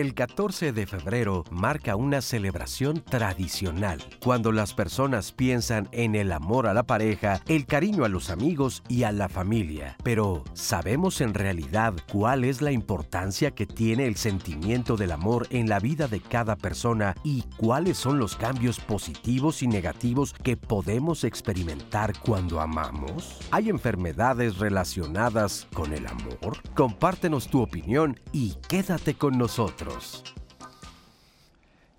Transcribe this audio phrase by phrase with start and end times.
[0.00, 6.66] El 14 de febrero marca una celebración tradicional, cuando las personas piensan en el amor
[6.66, 9.98] a la pareja, el cariño a los amigos y a la familia.
[10.02, 15.68] Pero, ¿sabemos en realidad cuál es la importancia que tiene el sentimiento del amor en
[15.68, 21.24] la vida de cada persona y cuáles son los cambios positivos y negativos que podemos
[21.24, 23.38] experimentar cuando amamos?
[23.50, 26.56] ¿Hay enfermedades relacionadas con el amor?
[26.74, 29.89] Compártenos tu opinión y quédate con nosotros.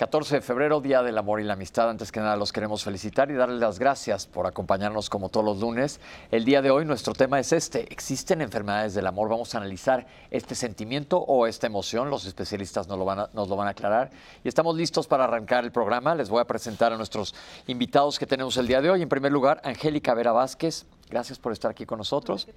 [0.01, 1.87] 14 de febrero, Día del Amor y la Amistad.
[1.87, 5.59] Antes que nada los queremos felicitar y darles las gracias por acompañarnos como todos los
[5.59, 5.99] lunes.
[6.31, 7.81] El día de hoy nuestro tema es este.
[7.93, 9.29] ¿Existen enfermedades del amor?
[9.29, 12.09] Vamos a analizar este sentimiento o esta emoción.
[12.09, 14.09] Los especialistas nos lo van a, nos lo van a aclarar.
[14.43, 16.15] Y estamos listos para arrancar el programa.
[16.15, 17.35] Les voy a presentar a nuestros
[17.67, 19.03] invitados que tenemos el día de hoy.
[19.03, 20.87] En primer lugar, Angélica Vera Vázquez.
[21.11, 22.47] Gracias por estar aquí con nosotros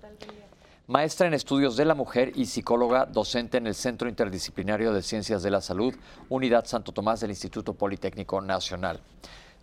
[0.87, 5.43] maestra en estudios de la mujer y psicóloga docente en el Centro Interdisciplinario de Ciencias
[5.43, 5.95] de la Salud,
[6.29, 9.01] Unidad Santo Tomás del Instituto Politécnico Nacional.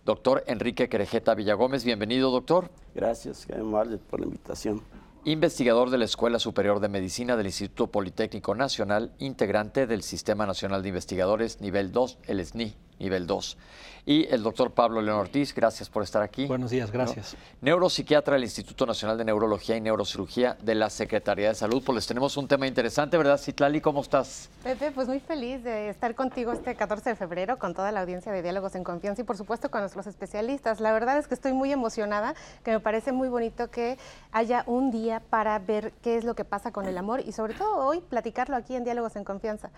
[0.04, 2.70] Doctor Enrique Querejeta Villagómez, bienvenido, doctor.
[2.94, 4.82] Gracias, qué amable por la invitación.
[5.24, 10.82] Investigador de la Escuela Superior de Medicina del Instituto Politécnico Nacional, integrante del Sistema Nacional
[10.82, 13.56] de Investigadores Nivel 2, el SNI, nivel 2
[14.04, 15.54] y el doctor Pablo León Ortiz.
[15.54, 16.46] Gracias por estar aquí.
[16.46, 17.36] Buenos días, gracias.
[17.60, 21.82] Neuropsiquiatra del Instituto Nacional de Neurología y Neurocirugía de la Secretaría de Salud.
[21.84, 23.80] Pues les tenemos un tema interesante, ¿verdad, Citlali?
[23.80, 24.50] ¿Cómo estás?
[24.62, 28.32] Pepe, pues muy feliz de estar contigo este 14 de febrero con toda la audiencia
[28.32, 30.80] de Diálogos en Confianza y por supuesto con nuestros especialistas.
[30.80, 33.98] La verdad es que estoy muy emocionada, que me parece muy bonito que
[34.32, 37.54] haya un día para ver qué es lo que pasa con el amor y sobre
[37.54, 39.70] todo hoy platicarlo aquí en Diálogos en Confianza.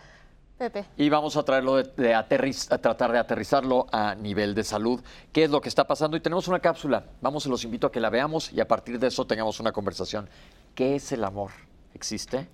[0.59, 0.84] Pepe.
[0.97, 5.03] Y vamos a traerlo de, tratar de aterrizarlo a nivel de salud.
[5.32, 6.16] ¿Qué es lo que está pasando?
[6.16, 7.04] Y tenemos una cápsula.
[7.20, 10.28] Vamos, los invito a que la veamos y a partir de eso tengamos una conversación.
[10.75, 11.50] ¿Qué es el amor?
[11.92, 12.48] ¿Existe?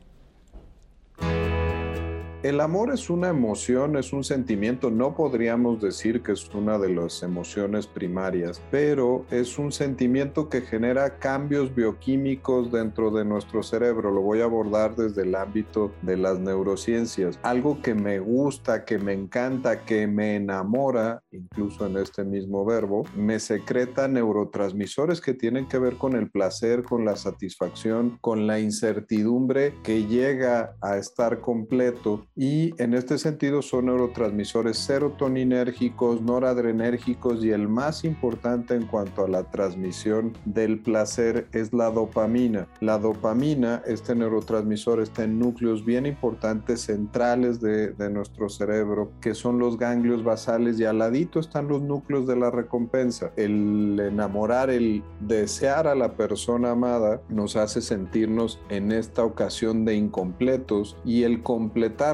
[2.43, 6.89] El amor es una emoción, es un sentimiento, no podríamos decir que es una de
[6.89, 14.11] las emociones primarias, pero es un sentimiento que genera cambios bioquímicos dentro de nuestro cerebro.
[14.11, 17.39] Lo voy a abordar desde el ámbito de las neurociencias.
[17.43, 23.05] Algo que me gusta, que me encanta, que me enamora, incluso en este mismo verbo,
[23.15, 28.61] me secreta neurotransmisores que tienen que ver con el placer, con la satisfacción, con la
[28.61, 37.51] incertidumbre que llega a estar completo y en este sentido son neurotransmisores serotoninérgicos, noradrenérgicos y
[37.51, 42.69] el más importante en cuanto a la transmisión del placer es la dopamina.
[42.81, 49.59] La dopamina, este neurotransmisor, está en núcleos bien importantes centrales de, nuestro cerebro, que son
[49.59, 53.31] los ganglios basales y al ladito están los núcleos de la recompensa.
[53.37, 59.95] El enamorar, el desear a la persona amada nos hace sentirnos en esta ocasión de
[59.95, 61.43] incompletos y el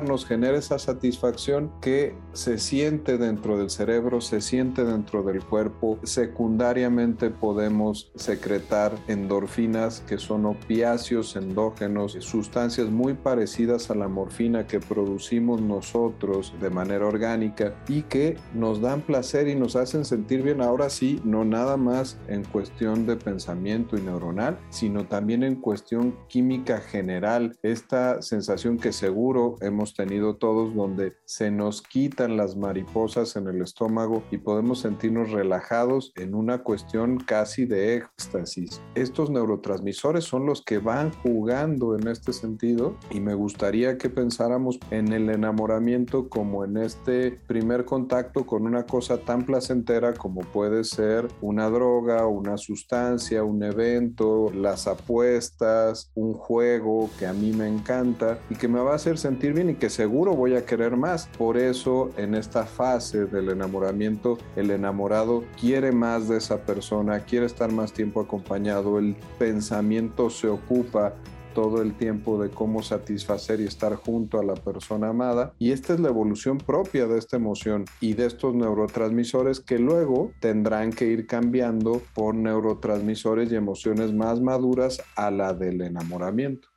[0.06, 5.99] completarnos genera esa satisfacción que se siente dentro del cerebro, se siente dentro del cuerpo.
[6.05, 14.81] Secundariamente podemos secretar endorfinas que son opiáceos endógenos, sustancias muy parecidas a la morfina que
[14.81, 20.61] producimos nosotros de manera orgánica y que nos dan placer y nos hacen sentir bien.
[20.61, 26.16] Ahora sí, no nada más en cuestión de pensamiento y neuronal, sino también en cuestión
[26.28, 27.56] química general.
[27.62, 33.62] Esta sensación que seguro hemos tenido todos donde se nos quitan las mariposas en el
[33.62, 38.81] estómago y podemos sentirnos relajados en una cuestión casi de éxtasis.
[38.95, 44.79] Estos neurotransmisores son los que van jugando en este sentido y me gustaría que pensáramos
[44.91, 50.84] en el enamoramiento como en este primer contacto con una cosa tan placentera como puede
[50.84, 57.69] ser una droga, una sustancia, un evento, las apuestas, un juego que a mí me
[57.69, 60.97] encanta y que me va a hacer sentir bien y que seguro voy a querer
[60.97, 61.28] más.
[61.38, 67.47] Por eso en esta fase del enamoramiento, el enamorado quiere más de esa persona, quiere
[67.47, 71.15] estar más tiempo acompañado, el pensamiento se ocupa
[71.56, 75.54] todo el tiempo de cómo satisfacer y estar junto a la persona amada.
[75.59, 80.32] Y esta es la evolución propia de esta emoción y de estos neurotransmisores que luego
[80.39, 86.76] tendrán que ir cambiando por neurotransmisores y emociones más maduras a la del enamoramiento.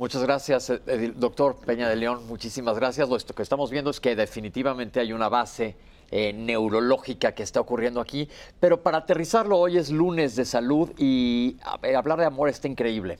[0.00, 2.26] Muchas gracias, eh, doctor Peña de León.
[2.26, 3.06] Muchísimas gracias.
[3.10, 5.76] Lo que estamos viendo es que definitivamente hay una base
[6.10, 8.26] eh, neurológica que está ocurriendo aquí.
[8.60, 11.58] Pero para aterrizarlo, hoy es lunes de salud y
[11.94, 13.18] hablar de amor está increíble.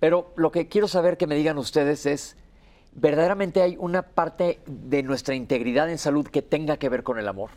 [0.00, 2.36] Pero lo que quiero saber que me digan ustedes es,
[2.92, 7.26] ¿verdaderamente hay una parte de nuestra integridad en salud que tenga que ver con el
[7.26, 7.52] amor?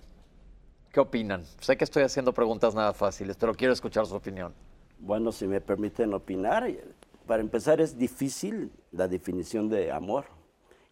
[0.93, 1.43] ¿Qué opinan?
[1.59, 4.53] Sé que estoy haciendo preguntas nada fáciles, pero quiero escuchar su opinión.
[4.99, 6.71] Bueno, si me permiten opinar,
[7.25, 10.25] para empezar, es difícil la definición de amor.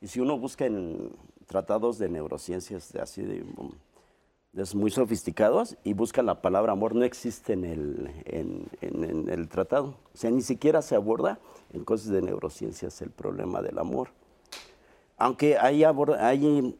[0.01, 1.11] Y si uno busca en
[1.47, 3.45] tratados de neurociencias de así de,
[4.53, 9.47] de muy sofisticados y busca la palabra amor, no existe en el, en, en el
[9.47, 9.95] tratado.
[10.13, 11.39] O sea, ni siquiera se aborda
[11.71, 14.09] en cosas de neurociencias el problema del amor.
[15.17, 16.75] Aunque hay, hay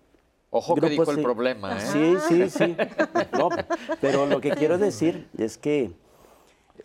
[0.55, 1.81] Ojo que dijo el problema, ¿eh?
[1.81, 2.77] Sí, sí, sí.
[3.31, 3.49] No,
[3.99, 5.91] pero lo que quiero decir es que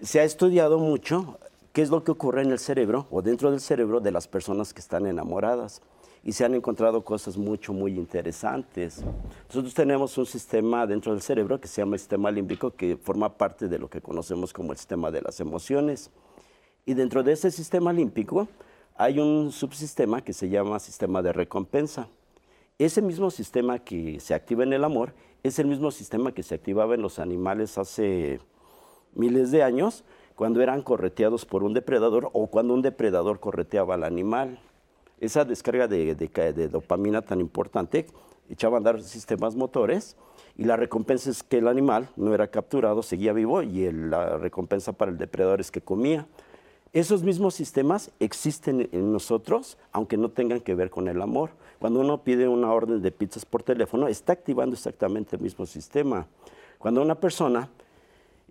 [0.01, 1.39] se ha estudiado mucho
[1.79, 4.75] qué es lo que ocurre en el cerebro o dentro del cerebro de las personas
[4.75, 5.81] que están enamoradas.
[6.25, 9.05] Y se han encontrado cosas mucho, muy interesantes.
[9.47, 13.33] Nosotros tenemos un sistema dentro del cerebro que se llama el sistema límbico, que forma
[13.33, 16.11] parte de lo que conocemos como el sistema de las emociones.
[16.85, 18.49] Y dentro de ese sistema límbico
[18.97, 22.09] hay un subsistema que se llama sistema de recompensa.
[22.81, 25.15] Ese mismo sistema que se activa en el amor
[25.45, 28.41] es el mismo sistema que se activaba en los animales hace
[29.15, 30.03] miles de años,
[30.39, 34.61] cuando eran correteados por un depredador o cuando un depredador correteaba al animal.
[35.19, 36.15] Esa descarga de,
[36.71, 38.07] dopamina tan importante
[38.49, 40.17] echaba a andar sistemas motores
[40.57, 44.93] y la recompensa es que el animal no era capturado, seguía vivo y la recompensa
[44.93, 46.29] para el depredador es que comía.
[46.93, 51.51] Esos mismos sistemas existen en nosotros, aunque no tengan que ver con el amor.
[51.81, 56.29] Cuando uno pide una orden de pizzas por teléfono, está activando exactamente el mismo sistema.
[56.79, 57.69] Cuando una persona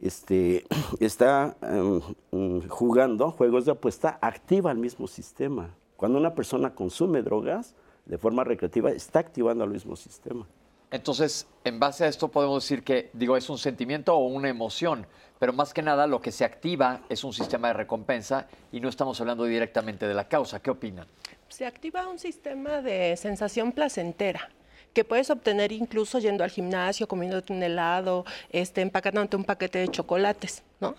[0.01, 0.65] este,
[0.99, 2.01] está em,
[2.31, 5.73] mm, jugando juegos de apuesta, activa el mismo sistema.
[5.95, 10.47] Cuando una persona consume drogas de forma recreativa, está activando el mismo sistema.
[10.89, 15.05] Entonces, en base a esto podemos decir que, digo, es un sentimiento o una emoción,
[15.37, 18.87] pero más que nada lo que se activa es un sistema de recompensa y no
[18.87, 20.61] estamos hablando directamente de la causa.
[20.61, 21.07] ¿Qué opinan?
[21.49, 24.49] Se activa un sistema de sensación placentera
[24.97, 29.89] que puedes obtener incluso yendo al gimnasio, comiéndote un helado, este, empacándote un paquete de
[29.89, 30.95] chocolates, ¿no?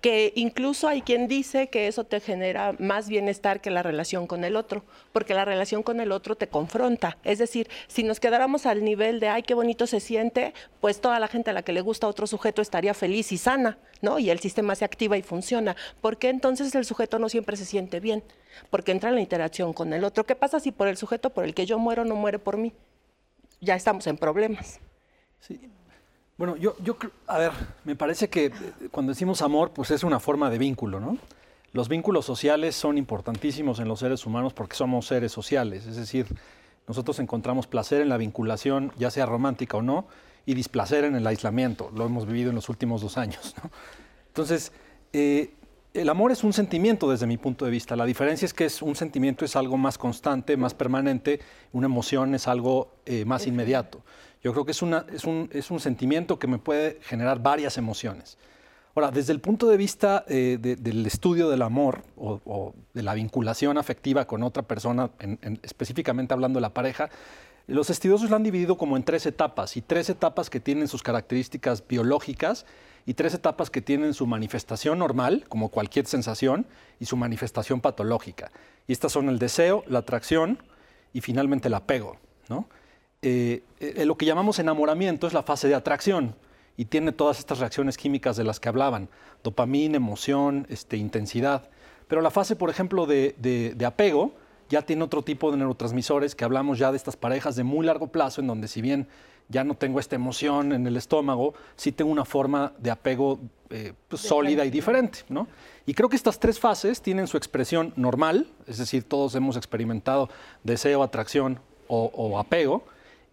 [0.00, 4.44] Que incluso hay quien dice que eso te genera más bienestar que la relación con
[4.44, 7.18] el otro, porque la relación con el otro te confronta.
[7.24, 11.18] Es decir, si nos quedáramos al nivel de, ay, qué bonito se siente, pues toda
[11.18, 14.20] la gente a la que le gusta otro sujeto estaría feliz y sana, ¿no?
[14.20, 15.74] Y el sistema se activa y funciona.
[16.00, 18.22] ¿Por qué entonces el sujeto no siempre se siente bien?
[18.70, 20.24] Porque entra en la interacción con el otro.
[20.26, 22.72] ¿Qué pasa si por el sujeto por el que yo muero no muere por mí?
[23.62, 24.80] Ya estamos en problemas.
[25.40, 25.58] Sí.
[26.36, 26.96] Bueno, yo, yo,
[27.28, 27.52] a ver,
[27.84, 28.52] me parece que eh,
[28.90, 31.16] cuando decimos amor, pues es una forma de vínculo, ¿no?
[31.72, 36.26] Los vínculos sociales son importantísimos en los seres humanos porque somos seres sociales, es decir,
[36.86, 40.06] nosotros encontramos placer en la vinculación, ya sea romántica o no,
[40.44, 43.70] y displacer en el aislamiento, lo hemos vivido en los últimos dos años, ¿no?
[44.26, 44.72] Entonces,
[45.12, 45.54] eh,
[45.94, 47.96] el amor es un sentimiento desde mi punto de vista.
[47.96, 51.40] La diferencia es que es un sentimiento es algo más constante, más permanente,
[51.72, 54.02] una emoción es algo eh, más inmediato.
[54.42, 57.78] Yo creo que es, una, es, un, es, un, sentimiento que me puede generar varias
[57.78, 58.38] emociones.
[58.94, 63.78] Ahora, desde el punto de vista eh, del estudio del amor o, de la vinculación
[63.78, 65.10] afectiva con otra persona,
[65.62, 67.08] específicamente hablando de la pareja,
[67.66, 71.02] los estudiosos lo han dividido como en tres etapas y tres etapas que tienen sus
[71.02, 72.66] características biológicas
[73.06, 76.66] y tres etapas que tienen su manifestación normal, como cualquier sensación,
[77.00, 78.50] y su manifestación patológica.
[78.86, 80.58] Y estas son el deseo, la atracción
[81.12, 82.18] y finalmente el apego.
[83.24, 86.34] Eh, eh, lo que llamamos enamoramiento es la fase de atracción
[86.76, 89.08] y tiene todas estas reacciones químicas de las que hablaban,
[89.44, 91.70] dopamina, emoción, este, intensidad.
[92.08, 94.34] Pero la fase, por ejemplo, de apego
[94.72, 98.06] ya tiene otro tipo de neurotransmisores que hablamos ya de estas parejas de muy largo
[98.06, 99.06] plazo, en donde si bien
[99.50, 103.38] ya no tengo esta emoción en el estómago, sí tengo una forma de apego
[103.68, 105.18] eh, pues, sólida y diferente.
[105.28, 105.46] ¿no?
[105.84, 110.30] Y creo que estas tres fases tienen su expresión normal, es decir, todos hemos experimentado
[110.64, 112.86] deseo, atracción o, apego,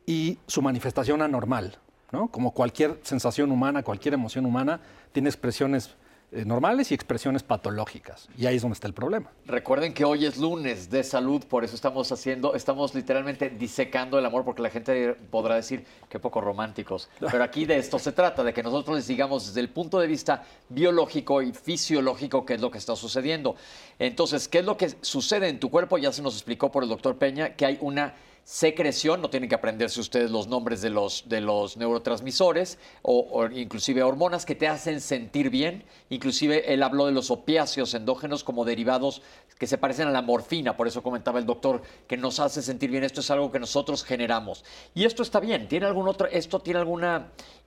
[0.05, 1.77] y su manifestación anormal.
[2.11, 2.27] ¿no?
[2.27, 4.81] Como cualquier sensación humana, cualquier emoción humana,
[5.13, 5.95] tiene expresiones
[6.31, 8.29] normales y expresiones patológicas.
[8.37, 9.31] Y ahí es donde está el problema.
[9.45, 14.25] Recuerden que hoy es lunes de salud, por eso estamos haciendo, estamos literalmente disecando el
[14.25, 17.09] amor, porque la gente podrá decir que poco románticos.
[17.19, 20.07] Pero aquí de esto se trata, de que nosotros les digamos desde el punto de
[20.07, 23.55] vista biológico y fisiológico qué es lo que está sucediendo.
[23.97, 25.97] Entonces, ¿qué es lo que sucede en tu cuerpo?
[25.97, 29.55] Ya se nos explicó por el doctor Peña que hay una secreción, no tienen que
[29.55, 35.01] aprenderse ustedes los nombres de los, de los neurotransmisores o, inclusive hormonas que te hacen
[35.01, 35.83] sentir bien.
[36.09, 39.21] Inclusive él habló de los opiáceos endógenos como derivados
[39.57, 42.89] que se parecen a la morfina, por eso comentaba el doctor que nos hace sentir
[42.89, 43.03] bien.
[43.03, 44.63] Esto es algo que nosotros generamos.
[44.95, 45.67] Y esto está bien.
[45.67, 47.05] ¿Tiene algún otro, esto tiene algún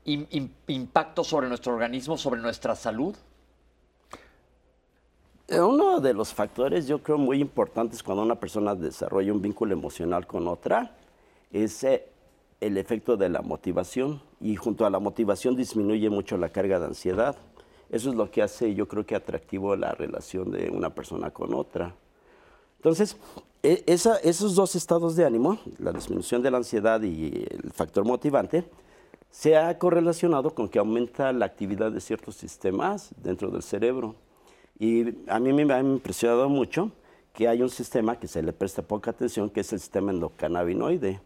[0.05, 3.15] impacto sobre nuestro organismo, sobre nuestra salud?
[5.49, 9.73] Eh, uno de los factores, yo creo, muy importantes cuando una persona desarrolla un vínculo
[9.73, 10.95] emocional con otra
[11.53, 12.07] es eh,
[12.61, 16.87] el efecto de la motivación y junto a la motivación disminuye mucho la carga de
[16.87, 17.37] ansiedad.
[17.91, 21.53] Eso es lo que hace, yo creo que atractivo la relación de una persona con
[21.55, 21.95] otra.
[22.79, 23.17] Entonces,
[23.63, 28.65] e- esos dos estados de ánimo, la disminución de la ansiedad y el factor motivante,
[29.31, 34.15] se ha correlacionado con que aumenta la actividad de ciertos sistemas dentro del cerebro.
[34.83, 36.91] Y a mí me ha impresionado mucho
[37.33, 41.21] que hay un sistema que se le presta poca atención, que es el sistema endocannabinoide.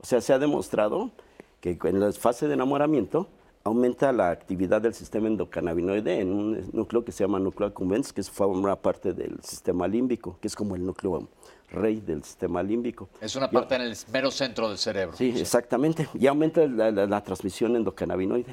[0.00, 1.12] O sea, se ha demostrado
[1.60, 3.28] que en la fase de enamoramiento
[3.62, 8.24] aumenta la actividad del sistema endocannabinoide en un núcleo que se llama núcleo accumbens, que
[8.24, 11.28] forma parte del sistema límbico, que es como el núcleo
[11.70, 13.08] rey del sistema límbico.
[13.20, 15.16] Es una parte en el mero centro del cerebro.
[15.16, 16.08] Sí, exactamente.
[16.14, 18.52] Y aumenta la, la- la transmisión endocannabinoide.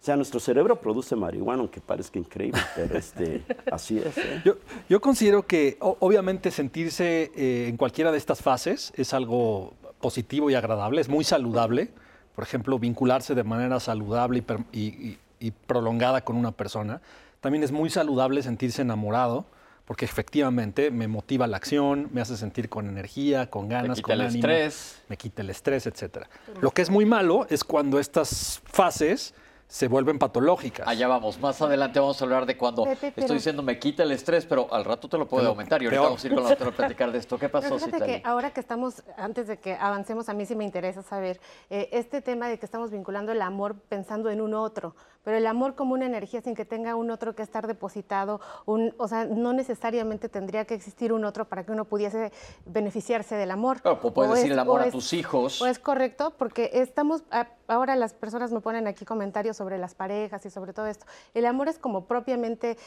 [0.00, 4.16] O sea, nuestro cerebro produce marihuana, aunque parezca increíble, pero este, así es.
[4.16, 4.42] ¿eh?
[4.44, 4.54] Yo,
[4.88, 10.50] yo considero que o- obviamente sentirse eh, en cualquiera de estas fases es algo positivo
[10.50, 11.90] y agradable, es muy saludable.
[12.36, 17.00] Por ejemplo, vincularse de manera saludable y, y- y- y prolongada con una persona.
[17.40, 19.46] También es muy saludable sentirse enamorado,
[19.84, 24.12] porque efectivamente me motiva la acción, me hace sentir con energía, con ganas, quita con
[24.14, 25.02] el ánimo, estrés.
[25.08, 26.28] me quita el estrés, etcétera.
[26.60, 29.34] Lo que es muy malo es cuando estas fases
[29.68, 30.88] se vuelven patológicas.
[30.88, 31.38] Allá vamos.
[31.40, 34.46] Más adelante vamos a hablar de cuando Pepe, pero- estoy diciendo me quita el estrés,
[34.46, 35.82] pero al rato te lo puede Pero aumentar.
[35.82, 36.06] Y ahorita peor.
[36.10, 37.38] vamos a ir con la doctora a platicar de esto.
[37.38, 38.12] ¿Qué pasó, fíjate Citlali?
[38.14, 41.90] que ahora que estamos, antes de que avancemos, a mí sí me interesa saber eh,
[41.92, 44.96] este tema de que estamos vinculando el amor pensando en un otro,
[45.28, 48.94] pero el amor como una energía sin que tenga un otro que estar depositado, un,
[48.96, 52.32] o sea, no necesariamente tendría que existir un otro para que uno pudiese
[52.64, 53.82] beneficiarse del amor.
[53.82, 55.60] Claro, pues puedes O decir el amor a tus hijos.
[55.60, 59.94] O es correcto, porque estamos, a- ahora las personas me ponen aquí comentarios sobre las
[59.94, 61.04] parejas y sobre todo esto.
[61.34, 62.78] El amor es como propiamente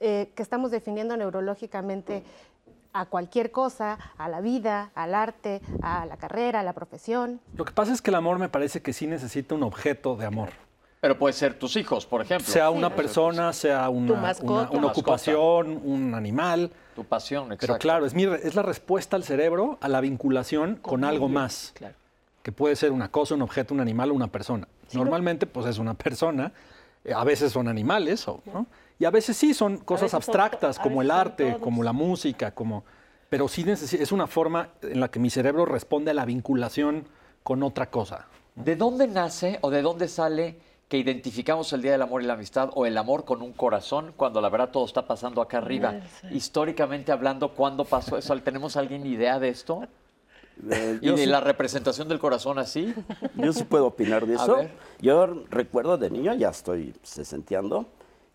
[0.00, 2.24] eh, que estamos definiendo neurológicamente
[2.92, 7.40] a cualquier cosa, a la vida, al arte, a la carrera, a la profesión.
[7.54, 10.26] Lo que pasa es que el amor me parece que sí necesita un objeto de
[10.26, 10.50] amor.
[11.06, 12.52] Pero puede ser tus hijos, por ejemplo.
[12.52, 14.70] Sea una persona, sea una, una- mascota.
[14.72, 14.86] una Mascota.
[14.88, 16.72] ocupación, un animal.
[16.96, 17.66] Tu pasión, exacto.
[17.68, 21.70] Pero claro, es, mi es la respuesta al cerebro a la vinculación con, algo más.
[21.76, 21.94] Claro.
[22.42, 24.66] Que puede ser una cosa, un objeto, un animal o una persona.
[24.94, 26.52] Normalmente, pues es una persona.
[27.04, 28.66] eh, A veces son animales, o- ¿no?
[28.98, 31.92] Y a veces sí son cosas son abstractas, a como el son arte, como la
[31.92, 32.82] música, como...
[33.30, 37.06] Pero sí necesi- es una forma en la que mi cerebro responde a la vinculación
[37.44, 38.26] con otra cosa.
[38.56, 42.34] ¿De dónde nace o de dónde sale que identificamos el Día del Amor y la
[42.34, 46.00] Amistad o el amor con un corazón cuando la verdad todo está pasando acá arriba?
[46.30, 48.36] Históricamente hablando, ¿cuándo pasó eso?
[48.40, 49.82] ¿Tenemos alguien idea de esto?
[50.70, 52.94] Eh, ¿Y de sí- la representación del corazón así?
[53.34, 54.60] Yo sí puedo opinar de eso.
[55.00, 57.86] Yo recuerdo de niño, ya estoy sesenteando,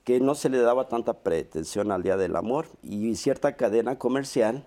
[0.03, 4.65] que no se le daba tanta pretensión al Día del Amor y cierta cadena comercial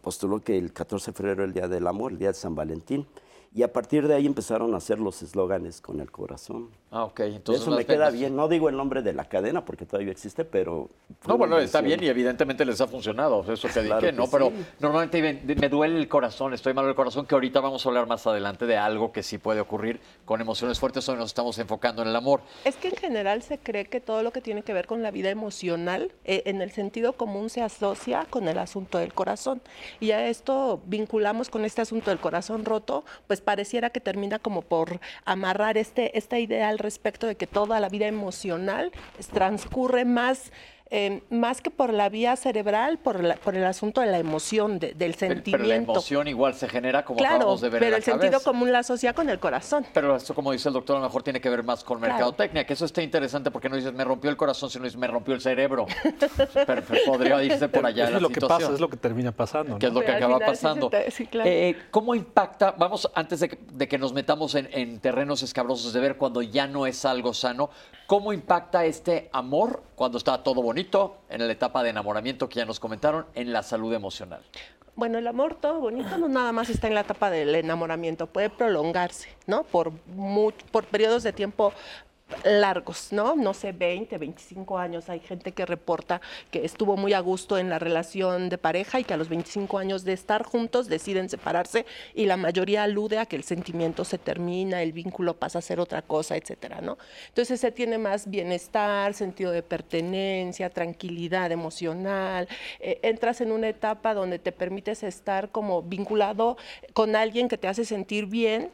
[0.00, 2.54] postuló que el 14 de febrero era el Día del Amor, el Día de San
[2.54, 3.06] Valentín.
[3.52, 6.68] Y a partir de ahí empezaron a hacer los eslóganes con el corazón.
[6.92, 7.20] Ah, ok.
[7.20, 8.36] Entonces Eso me queda bien- bien.
[8.36, 10.88] No digo el nombre de la cadena porque todavía existe, pero...
[11.26, 14.24] No, bueno, está bien y evidentemente les ha funcionado, eso te Claro dije, que ¿no?
[14.26, 14.30] sí.
[14.32, 17.88] Pero normalmente me, me duele el corazón, estoy malo del corazón, que ahorita vamos a
[17.88, 21.58] hablar más adelante de algo que sí puede ocurrir con emociones fuertes, hoy nos estamos
[21.58, 22.42] enfocando en el amor.
[22.64, 25.10] Es que en general se cree que todo lo que tiene que ver con la
[25.10, 29.60] vida emocional, eh, en el sentido común, se asocia con el asunto del corazón.
[29.98, 34.62] Y a esto vinculamos con este asunto del corazón roto, pues pareciera que termina como
[34.62, 38.92] por amarrar este, esta idea al respecto de que toda la vida emocional
[39.32, 40.52] transcurre más.
[40.90, 44.78] Eh, más que por la vía cerebral, por, la- por el asunto de la emoción,
[44.80, 45.50] de- del sentimiento.
[45.58, 48.02] Pero la emoción igual se genera como claro, acabamos de ver en pero la el
[48.02, 49.86] sentido común la asocia con el corazón.
[49.94, 52.14] Pero esto, como dice el doctor, a lo mejor tiene que ver más con Claro.
[52.14, 55.06] mercadotecnia, que eso está interesante porque no dices me rompió el corazón, sino dices me
[55.06, 55.86] rompió el cerebro.
[56.66, 58.96] pero, pero podría irse por allá Eso la es lo que pasa, es lo que
[58.96, 59.78] termina pasando.
[59.78, 60.00] que es ¿no?
[60.00, 60.90] lo que Pero acaba final pasando.
[61.10, 61.48] sí, claro.
[61.48, 62.72] Eh, ¿Cómo impacta?
[62.76, 66.42] Vamos, antes de que, de que nos metamos en, en terrenos escabrosos de ver cuando
[66.42, 67.70] ya no es algo sano,
[68.10, 72.64] ¿cómo impacta este amor cuando está todo bonito, en la etapa de enamoramiento que ya
[72.64, 74.42] nos comentaron, en la salud emocional?
[74.96, 78.50] Bueno, el amor todo bonito no nada más está en la etapa del enamoramiento, puede
[78.50, 79.62] prolongarse, ¿no?
[79.62, 79.92] Por,
[80.72, 81.72] por periodos de tiempo
[82.44, 83.36] largos, ¿no?
[83.36, 85.08] No sé, 20, 25 años.
[85.08, 86.20] Hay gente que reporta
[86.50, 89.78] que estuvo muy a gusto en la relación de pareja y que a los 25
[89.78, 94.18] años de estar juntos deciden separarse y la mayoría alude a que el sentimiento se
[94.18, 96.98] termina, el vínculo pasa a ser otra cosa, etcétera, ¿no?
[97.28, 102.48] Entonces se tiene más bienestar, sentido de pertenencia, tranquilidad emocional.
[102.80, 106.56] eh, entras en una etapa donde te permites estar como vinculado
[106.92, 108.70] con alguien que te hace sentir bien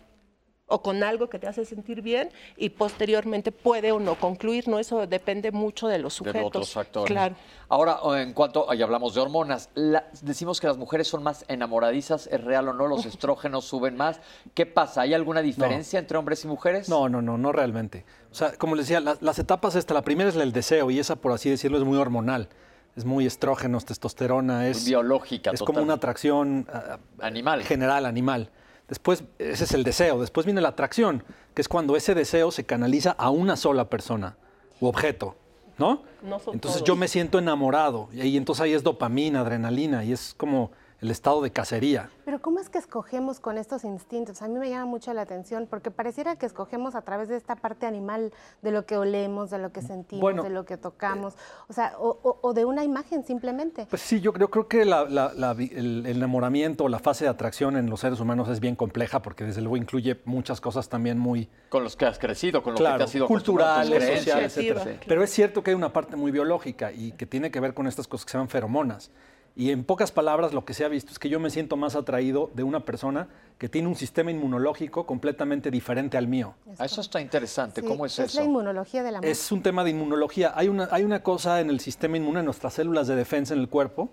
[0.69, 4.79] o con algo que te hace sentir bien y posteriormente puede o no concluir, ¿no?
[4.81, 6.41] Eso depende mucho de los sujetos.
[6.41, 7.07] de otros factores.
[7.13, 7.37] Claro.
[7.69, 12.27] Ahora, en cuanto, ahí hablamos de hormonas, la- decimos que las mujeres son más enamoradizas,
[12.27, 12.89] ¿es real o no?
[12.89, 14.21] ¿Los estrógenos suben más?
[14.55, 15.03] ¿Qué pasa?
[15.03, 16.89] ¿Hay alguna diferencia entre hombres y mujeres?
[16.89, 18.05] No, no, no, no realmente.
[18.33, 20.99] O sea, como les decía, la- las etapas esta, la primera es el deseo y
[20.99, 22.49] esa, por así decirlo, es muy hormonal.
[22.97, 25.51] es muy estrógenos, testosterona, es biológica.
[25.53, 27.63] Es como una atracción uh, animal.
[27.63, 28.51] General, animal.
[28.89, 30.21] Después, ese es el deseo.
[30.21, 31.25] Después viene la atracción,
[31.55, 34.37] que es cuando ese deseo se canaliza a una sola persona
[34.81, 35.37] u objeto,
[35.79, 36.03] ¿no?
[36.23, 40.71] no entonces yo me siento enamorado y entonces ahí es dopamina, adrenalina y es como
[41.07, 42.11] el estado de cacería.
[42.25, 44.43] Pero ¿cómo es que escogemos con estos instintos?
[44.43, 47.55] A mí me llama mucho la atención porque pareciera que escogemos a través de esta
[47.55, 51.35] parte animal, de lo que olemos, de lo que sentimos, de lo que tocamos,
[51.69, 53.87] o sea, o, de una imagen simplemente.
[53.89, 58.19] Pues sí, yo, creo que el, enamoramiento o la fase de atracción en los seres
[58.19, 61.49] humanos es bien compleja porque desde luego incluye muchas cosas también muy...
[61.69, 65.01] Con los que has crecido, con lo que te has sido culturales, sociales, etc.
[65.07, 67.87] Pero es cierto que hay una parte muy biológica y que tiene que ver con
[67.87, 69.13] estas cosas que se llaman feromonas.
[69.59, 71.97] Y en pocas palabras, lo que se ha visto es que yo me siento más
[71.97, 76.55] atraído de una persona que tiene un sistema inmunológico completamente diferente al mío.
[76.79, 77.83] Eso está interesante.
[77.83, 78.25] ¿Cómo es, eso?
[78.25, 80.53] Es la inmunología de la Es un tema de inmunología.
[80.55, 83.61] Hay una, hay una cosa en el sistema inmune, en nuestras células de defensa en
[83.61, 84.11] el cuerpo,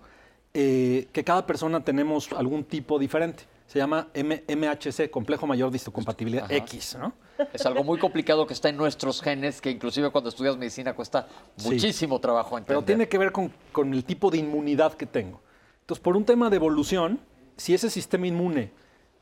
[0.54, 3.44] eh, que cada persona tenemos algún tipo diferente.
[3.74, 7.12] Se llama MHC, complejo mayor de histocompatibilidad X, ¿no?
[7.52, 11.26] Es algo muy complicado que está en nuestros genes, que inclusive cuando estudias medicina cuesta
[11.64, 12.76] muchísimo trabajo entender.
[12.76, 13.52] Pero tiene que ver con,
[13.92, 15.40] el tipo de inmunidad que tengo.
[15.80, 17.18] Entonces, por un tema de evolución,
[17.56, 18.70] si ese sistema inmune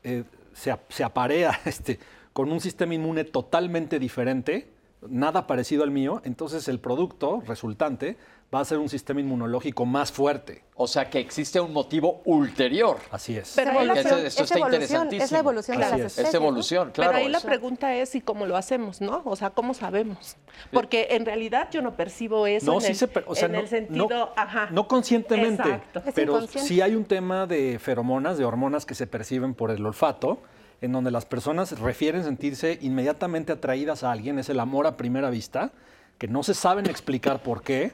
[0.03, 1.97] eh, se, se, aparea este,
[2.31, 4.71] con un sistema inmune totalmente diferente,
[5.09, 8.17] nada parecido al mío, entonces el producto resultante
[8.53, 10.63] va a ser un sistema inmunológico más fuerte.
[10.75, 12.97] O sea que existe un motivo ulterior.
[13.11, 13.53] Así es.
[13.55, 15.23] Pero esto está interesantísimo.
[15.23, 16.27] Es la evolución de las especies.
[16.29, 17.11] Es evolución, claro.
[17.11, 19.21] Pero ahí la pregunta es, ¿y cómo lo hacemos, no?
[19.25, 20.37] O sea, ¿cómo sabemos?
[20.71, 23.55] Porque en realidad yo no percibo eso no, en, sí el, se, o sea, en
[23.55, 24.07] el sentido...
[24.09, 24.69] No, ajá.
[24.71, 26.11] no conscientemente, Exacto.
[26.13, 30.41] pero sí hay un tema de feromonas, de hormonas que se perciben por el olfato,
[30.81, 35.29] en donde las personas refieren sentirse inmediatamente atraídas a alguien, es el amor a primera
[35.29, 35.71] vista,
[36.17, 37.93] que no se saben explicar por qué,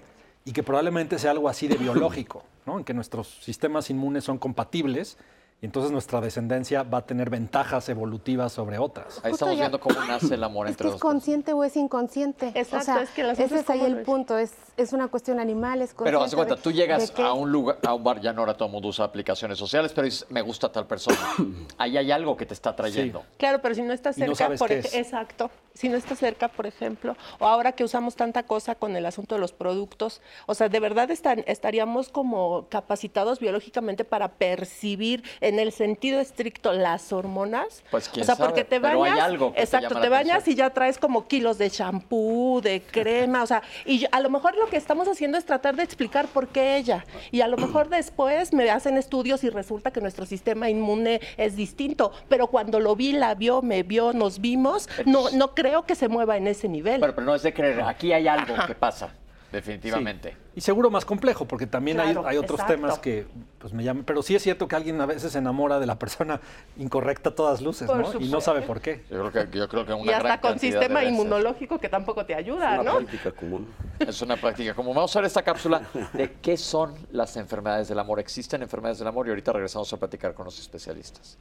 [0.49, 2.79] y que probablemente sea algo así de biológico, ¿no?
[2.79, 5.15] en que nuestros sistemas inmunes son compatibles
[5.61, 9.19] y entonces nuestra descendencia va a tener ventajas evolutivas sobre otras.
[9.23, 12.53] Ahí estamos viendo cómo nace el amor es entre que ¿Es consciente o es inconsciente?
[12.55, 16.23] Exacto, es que ese es ahí el punto, es, es una cuestión animal, es Pero
[16.23, 18.71] haz cuenta, tú llegas a un lugar, a un bar, ya no ahora todo el
[18.71, 21.17] mundo usa aplicaciones sociales, pero dices, me gusta tal persona.
[21.77, 23.23] ahí hay algo que te está trayendo.
[23.37, 27.45] Claro, pero si no estás cerca, por exacto, si no estás cerca, por ejemplo, o
[27.45, 31.11] ahora que usamos tanta cosa con el asunto de los productos, o sea, de verdad
[31.11, 37.83] están, estaríamos como capacitados biológicamente para percibir en el sentido estricto las hormonas.
[37.91, 40.97] Pues quién o sea, porque te bañas, hay algo exacto, te, bañas y ya traes
[40.97, 45.07] como kilos de champú, de crema, o sea, y a lo mejor lo que estamos
[45.07, 47.05] haciendo es tratar de explicar por qué ella.
[47.31, 51.55] Y a lo mejor después me hacen estudios y resulta que nuestro sistema inmune es
[51.55, 55.95] distinto, pero cuando lo vi, la vio, me vio, nos vimos, no no creo que
[55.95, 57.01] se mueva en ese nivel.
[57.01, 59.13] Pero, pero no es de creer, aquí hay algo que pasa.
[59.51, 60.38] Definitivamente.
[60.55, 63.25] Y seguro más complejo, porque también hay, hay, otros temas que
[63.57, 64.03] pues, me llaman.
[64.03, 66.39] Pero sí es cierto que alguien a veces se enamora de la persona
[66.77, 68.19] incorrecta a todas luces, ¿no?
[68.19, 69.03] Y no sabe por qué.
[69.09, 72.35] Yo creo que, yo creo que una y hasta con sistema inmunológico que tampoco te
[72.35, 73.67] ayuda, es una práctica común.
[73.99, 74.95] Es una práctica común.
[74.95, 75.81] Vamos a ver esta cápsula
[76.13, 78.19] de qué son las enfermedades del amor.
[78.19, 79.25] ¿Existen enfermedades del amor?
[79.27, 81.38] Y ahorita regresamos a platicar con los especialistas.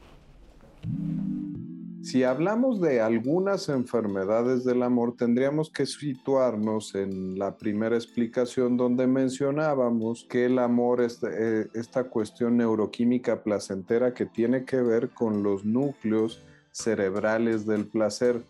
[2.09, 9.07] Si hablamos de algunas enfermedades del amor, tendríamos que situarnos en la primera explicación donde
[9.07, 15.43] mencionábamos que el amor es eh, esta cuestión neuroquímica placentera que tiene que ver con
[15.43, 18.43] los núcleos cerebrales del placer.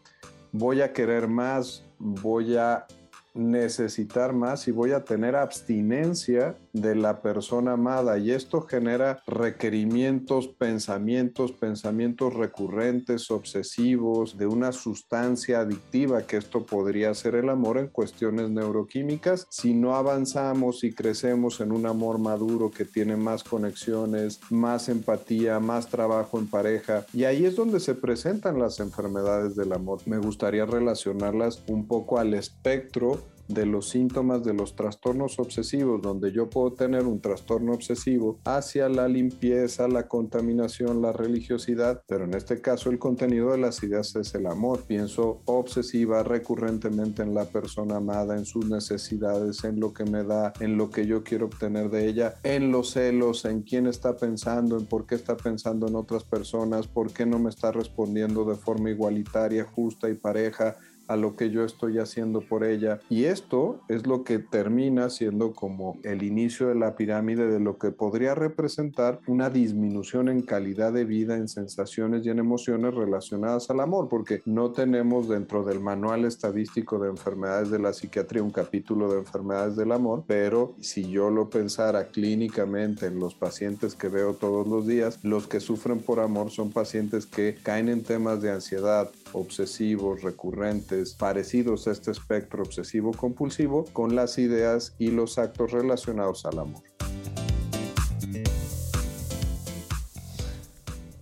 [0.53, 2.87] Voy a querer más, voy a
[3.35, 10.49] necesitar más y voy a tener abstinencia de la persona amada y esto genera requerimientos,
[10.49, 17.89] pensamientos, pensamientos recurrentes, obsesivos, de una sustancia adictiva que esto podría ser el amor en
[17.89, 19.47] cuestiones neuroquímicas.
[19.51, 25.61] Si no avanzamos y crecemos en un amor maduro que tiene más conexiones, más empatía,
[25.61, 30.01] más trabajo en pareja y ahí es donde se presentan las enfermedades del amor.
[30.07, 36.33] Me gustaría relacionarlas un poco al espectro de los síntomas de los trastornos obsesivos, donde
[36.33, 42.35] yo puedo tener un trastorno obsesivo hacia la limpieza, la contaminación, la religiosidad, pero en
[42.35, 44.85] este caso el contenido de las ideas es el amor.
[44.87, 50.53] Pienso obsesiva recurrentemente en la persona amada, en sus necesidades, en lo que me da,
[50.61, 54.79] en lo que yo quiero obtener de ella, en los celos, en quién está pensando,
[54.79, 58.57] en por qué está pensando en otras personas, por qué no me está respondiendo de
[58.57, 60.77] forma igualitaria, justa y pareja,
[61.09, 63.01] a lo que yo estoy haciendo por ella.
[63.09, 67.79] Y esto es lo que termina siendo como el inicio de la pirámide de lo
[67.79, 73.71] que podría representar una disminución en calidad de vida, en sensaciones y en emociones relacionadas
[73.71, 78.51] al amor, porque no tenemos dentro del manual estadístico de enfermedades de la psiquiatría un
[78.51, 84.09] capítulo de enfermedades del amor, pero si yo lo pensara clínicamente en los pacientes que
[84.09, 88.43] veo todos los días, los que sufren por amor son pacientes que caen en temas
[88.43, 95.39] de ansiedad, obsesivos, recurrentes, parecidos a este espectro obsesivo compulsivo, con las ideas y los
[95.39, 96.83] actos relacionados al amor.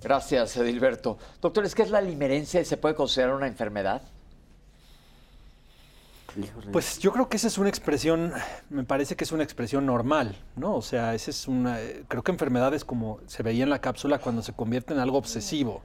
[0.02, 1.18] Gracias, Edilberto.
[1.40, 4.02] Doctor, ¿es que es la limerencia y se puede considerar una enfermedad?
[6.70, 8.32] Pues yo creo que esa es una expresión,
[8.68, 10.76] me parece que es una expresión normal, ¿no?
[10.76, 14.42] O sea, esa es una, creo que enfermedades como se veía en la cápsula cuando
[14.42, 15.82] se convierte en algo obsesivo.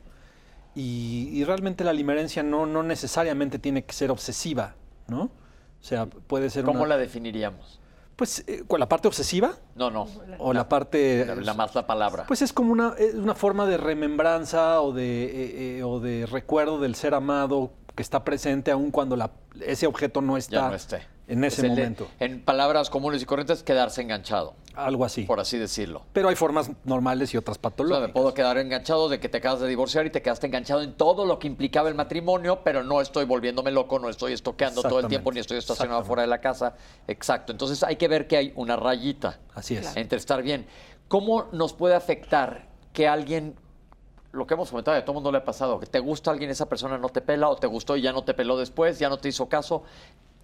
[0.76, 4.76] Y, realmente la limerencia no, no necesariamente tiene que ser obsesiva,
[5.08, 5.24] ¿no?
[5.24, 7.80] O sea, puede ser ¿Cómo la definiríamos?
[8.16, 9.54] Pues, eh, ¿con la parte obsesiva?
[9.76, 10.08] No, no.
[10.38, 11.26] O la, parte...
[11.38, 12.26] La, más la palabra.
[12.28, 16.80] Pues es como una, una forma de remembranza o de, eh, eh, o de recuerdo
[16.80, 19.32] del ser amado que está presente aun cuando la,
[19.66, 20.72] ese objeto no está
[21.28, 22.08] en ese momento.
[22.20, 24.56] en palabras comunes y corrientes, quedarse enganchado.
[24.76, 25.24] Algo así.
[25.24, 26.04] Por así decirlo.
[26.14, 28.08] Pero hay formas normales y otras patológicas.
[28.08, 30.94] me puedo quedar enganchado de que te acabas de divorciar y te quedaste enganchado en
[30.94, 35.00] todo lo que implicaba el matrimonio, pero no estoy volviéndome loco, no estoy estoqueando todo
[35.00, 36.76] el tiempo, ni estoy estacionado fuera de la casa.
[37.08, 37.52] Exacto.
[37.52, 39.40] Entonces hay que ver que hay una rayita.
[39.54, 39.96] Así es.
[39.98, 40.66] Entre estar bien.
[41.08, 43.56] ¿Cómo nos puede afectar que alguien
[44.32, 46.50] lo que hemos comentado, a todo el mundo le ha pasado, que te gusta alguien,
[46.50, 49.10] esa persona no te pela, o te gustó y ya no te peló después, ya
[49.10, 49.84] no te hizo caso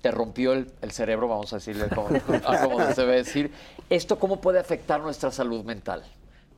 [0.02, 3.52] te rompió el, cerebro, vamos a decirle como, se debe decir.
[3.90, 6.04] ¿Esto cómo puede afectar nuestra salud mental?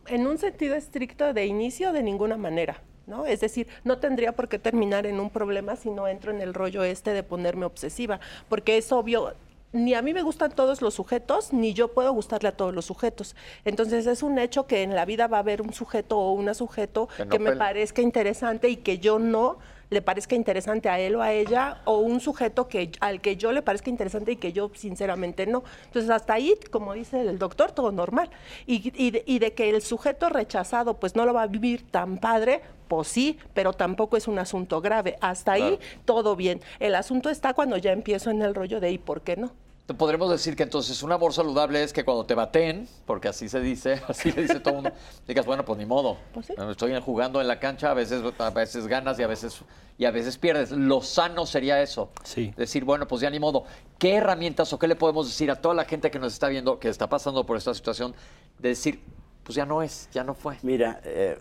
[0.08, 2.82] En un sentido estricto de inicio, de ninguna manera.
[3.08, 3.26] ¿No?
[3.26, 6.54] Es decir, no tendría por qué terminar en un problema si no entro en el
[6.54, 9.34] rollo este de ponerme obsesiva, porque es obvio,
[9.72, 12.86] ni a mí me gustan todos los sujetos, ni yo puedo gustarle a todos los
[12.86, 13.36] sujetos.
[13.66, 16.54] Entonces es un hecho que en la vida va a haber un sujeto o una
[16.54, 19.58] sujeto que me parezca interesante y que yo no
[19.90, 23.52] le parezca interesante a él o a ella, o un sujeto que, al que yo
[23.52, 25.64] le parezca interesante y que yo sinceramente no.
[25.86, 28.30] Entonces, hasta ahí, como dice el doctor, todo normal.
[28.68, 32.62] Y, y, de, que el sujeto rechazado pues no lo va a vivir tan padre,
[32.88, 35.18] pues sí, pero tampoco es un asunto grave.
[35.22, 36.62] Hasta ahí, todo bien.
[36.80, 39.52] El asunto está cuando ya empiezo en el rollo de ¿y por qué no?
[39.94, 43.60] Podremos decir que entonces un amor saludable es que cuando te baten, porque así se
[43.60, 44.92] dice, así le dice todo el mundo,
[45.28, 46.18] digas, bueno, pues ni modo.
[46.34, 49.62] Pues Estoy jugando en la cancha, a veces, a veces ganas y a veces,
[49.98, 50.72] y a veces pierdes.
[50.72, 52.12] Lo sano sería eso.
[52.24, 52.54] Sí.
[52.56, 53.64] Decir, bueno, pues ya ni modo.
[53.98, 56.80] ¿Qué herramientas o qué le podemos decir a toda la gente que nos está viendo,
[56.80, 58.14] que está pasando por esta situación,
[58.60, 59.02] de decir,
[59.44, 60.58] pues ya no es, ya no fue?
[60.62, 61.40] Mira, eh,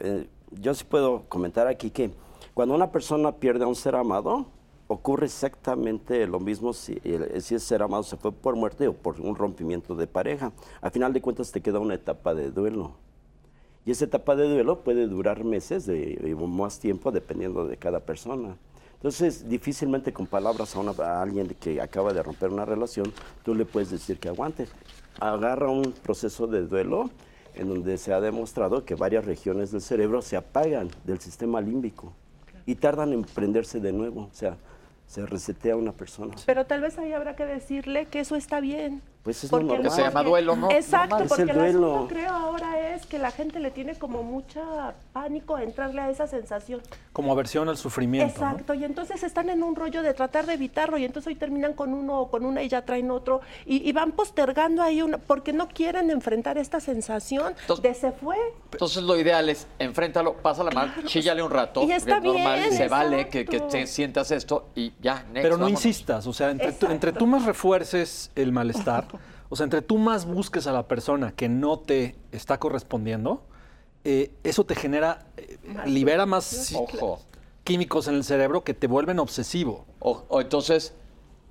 [0.00, 2.10] eh, yo sí puedo comentar aquí que
[2.54, 4.46] cuando una persona pierde a un ser amado,
[4.86, 9.20] ocurre exactamente lo mismo si, si ese ser amado se fue por muerte o por
[9.20, 10.52] un rompimiento de pareja.
[10.80, 12.92] Al final de cuentas te queda una etapa de duelo.
[13.86, 18.00] Y esa etapa de duelo puede durar meses de, o más tiempo dependiendo de cada
[18.00, 18.56] persona.
[18.94, 23.66] Entonces, difícilmente con palabras a, a, alguien que acaba de romper una relación, tú le
[23.66, 24.66] puedes decir que aguante.
[25.20, 27.10] Agarra un proceso de duelo
[27.54, 32.14] en donde se ha demostrado que varias regiones del cerebro se apagan del sistema límbico
[32.66, 34.22] y tardan en prenderse de nuevo.
[34.22, 34.56] O sea,
[35.06, 36.34] se resetea una persona.
[36.46, 39.02] Pero tal vez ahí habrá que decirle que eso está bien.
[39.24, 40.70] Pues es porque Que se llama duelo, ¿no?
[40.70, 45.56] Exacto, porque el, asunto creo ahora es que la gente le tiene como mucha pánico
[45.56, 46.82] a entrarle a esa sensación.
[47.14, 48.34] Como aversión al sufrimiento.
[48.34, 51.72] Exacto, y entonces están en un rollo de tratar de evitarlo y entonces hoy terminan
[51.72, 55.54] con uno o con una y ya traen otro y, van postergando ahí una, porque
[55.54, 58.36] no quieren enfrentar esta sensación de se fue.
[58.72, 62.88] Entonces lo ideal es enfréntalo, pásala mal, chíllale un rato, y está bien, normal, se
[62.88, 67.26] vale que, te sientas esto y ya, Pero no insistas, o sea, entre, entre tú
[67.26, 69.06] más refuerces el malestar,
[69.54, 73.44] O sea, entre tú más busques a la persona que no te está correspondiendo,
[74.02, 76.74] eh, eso te genera, eh, libera más
[77.62, 79.86] químicos en el cerebro que te vuelven obsesivo.
[80.00, 80.92] O, entonces,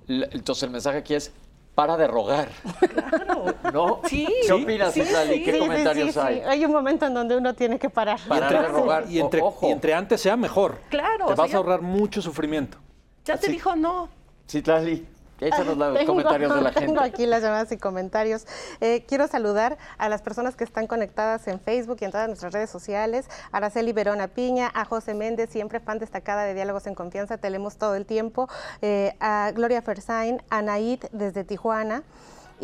[0.06, 1.32] entonces el mensaje aquí es
[1.74, 2.50] para de rogar.
[2.78, 3.54] Claro.
[3.72, 4.00] ¿No?
[4.06, 4.28] Sí.
[4.46, 5.00] ¿Qué opinas, sí,
[5.42, 6.40] ¿Qué comentarios hay?
[6.40, 8.20] Hay un momento en donde uno tiene que parar.
[8.28, 9.10] Parar de rogar.
[9.10, 10.78] Y entre, y entre antes sea mejor.
[10.90, 11.24] Claro.
[11.24, 12.76] Te vas a ahorrar mucho sufrimiento.
[13.24, 14.10] Ya te dijo no.
[14.46, 15.13] Sí, Tlali.
[15.40, 16.86] Échanos los comentarios de la gente.
[16.86, 18.46] Tengo aquí las llamadas y comentarios.
[18.80, 22.52] Eh, quiero saludar a las personas que están conectadas en Facebook y en todas nuestras
[22.52, 23.26] redes sociales.
[23.52, 27.76] Araceli Verona Piña, a José Méndez, siempre fan destacada de Diálogos en Confianza, te leemos
[27.76, 28.48] todo el tiempo.
[28.82, 32.02] Eh, a Gloria Fersain, a Naid desde Tijuana.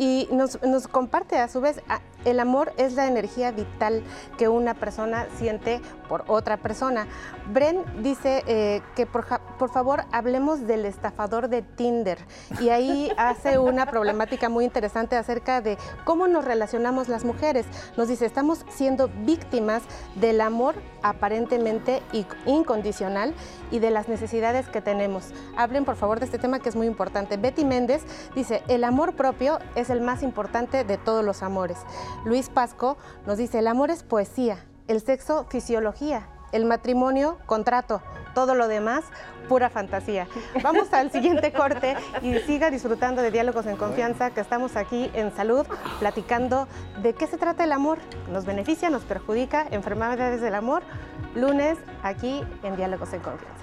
[0.01, 1.79] Y nos, comparte a su vez
[2.25, 4.03] el amor es la energía vital
[4.35, 7.05] que una persona siente por otra persona.
[7.53, 9.27] Bren dice eh, que por,
[9.59, 12.17] por, favor hablemos del estafador de Tinder
[12.59, 17.67] y ahí hace una problemática muy interesante acerca de cómo nos relacionamos las mujeres.
[17.95, 19.83] Nos dice, estamos siendo víctimas
[20.15, 22.01] del amor aparentemente
[22.47, 23.35] incondicional
[23.69, 25.31] y de las necesidades que tenemos.
[25.55, 27.37] Hablen por favor de este tema que es muy importante.
[27.37, 31.77] Betty Méndez dice, el amor propio es el más importante de todos los amores.
[32.25, 38.01] Luis Pasco nos dice, el amor es poesía, el sexo fisiología, el matrimonio contrato,
[38.33, 39.03] todo lo demás
[39.47, 40.27] pura fantasía.
[40.63, 45.35] Vamos al siguiente corte y siga disfrutando de diálogos en confianza que estamos aquí en
[45.35, 45.65] salud
[45.99, 46.67] platicando
[47.01, 47.97] de qué se trata el amor.
[48.31, 50.83] Nos beneficia, nos perjudica, enfermedades del amor.
[51.35, 53.61] Lunes aquí en diálogos en confianza.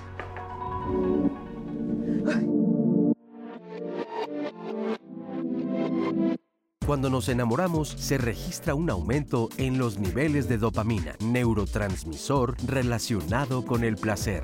[6.87, 13.85] Cuando nos enamoramos, se registra un aumento en los niveles de dopamina, neurotransmisor relacionado con
[13.85, 14.43] el placer.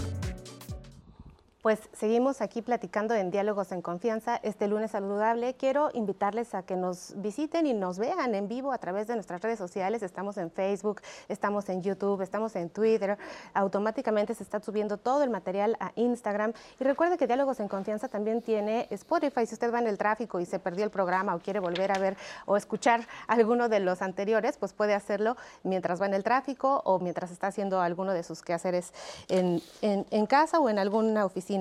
[1.64, 5.54] Pues seguimos aquí platicando en Diálogos en Confianza este lunes saludable.
[5.54, 9.40] Quiero invitarles a que nos visiten y nos vean en vivo a través de nuestras
[9.40, 10.02] redes sociales.
[10.02, 13.16] Estamos en Facebook, estamos en YouTube, estamos en Twitter.
[13.54, 16.52] Automáticamente se está subiendo todo el material a Instagram.
[16.78, 19.46] Y recuerde que Diálogos en Confianza también tiene Spotify.
[19.46, 21.98] Si usted va en el tráfico y se perdió el programa o quiere volver a
[21.98, 26.82] ver o escuchar alguno de los anteriores, pues puede hacerlo mientras va en el tráfico
[26.84, 28.92] o mientras está haciendo alguno de sus quehaceres
[29.30, 31.53] en, en casa o en alguna oficina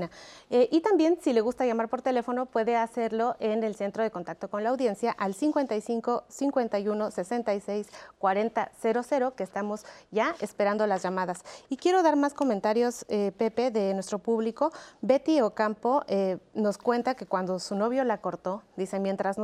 [0.49, 4.11] eh, y también, si le gusta llamar por teléfono, puede hacerlo en el centro de
[4.11, 11.03] contacto con la audiencia al 55 51 66 40 00, que estamos ya esperando las
[11.03, 11.43] llamadas.
[11.69, 14.71] Y quiero dar más comentarios, eh, Pepe, de nuestro público.
[15.01, 19.37] Betty Ocampo eh, nos cuenta que cuando su novio la cortó, dice, mientras,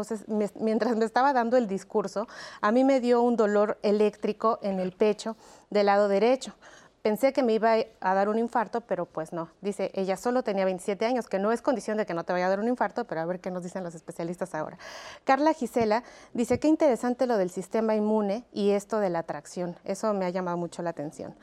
[0.56, 2.28] mientras me estaba dando el discurso,
[2.62, 5.36] a mí me dio un dolor eléctrico en el pecho
[5.70, 6.56] del lado derecho.
[7.02, 9.50] Pensé que me iba a dar un infarto, pero pues no.
[9.62, 12.48] Dice, ella solo tenía 27 años, que no es condición de que no te vaya
[12.48, 14.78] a dar un infarto, pero a ver qué nos dicen los especialistas ahora.
[15.24, 19.78] Carla Gisela dice, qué interesante lo del sistema inmune y esto de la atracción.
[19.86, 21.36] Eso me ha llamado mucho la atención.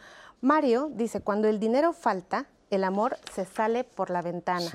[0.43, 4.71] Mario dice, cuando el dinero falta, el amor se sale por la ventana.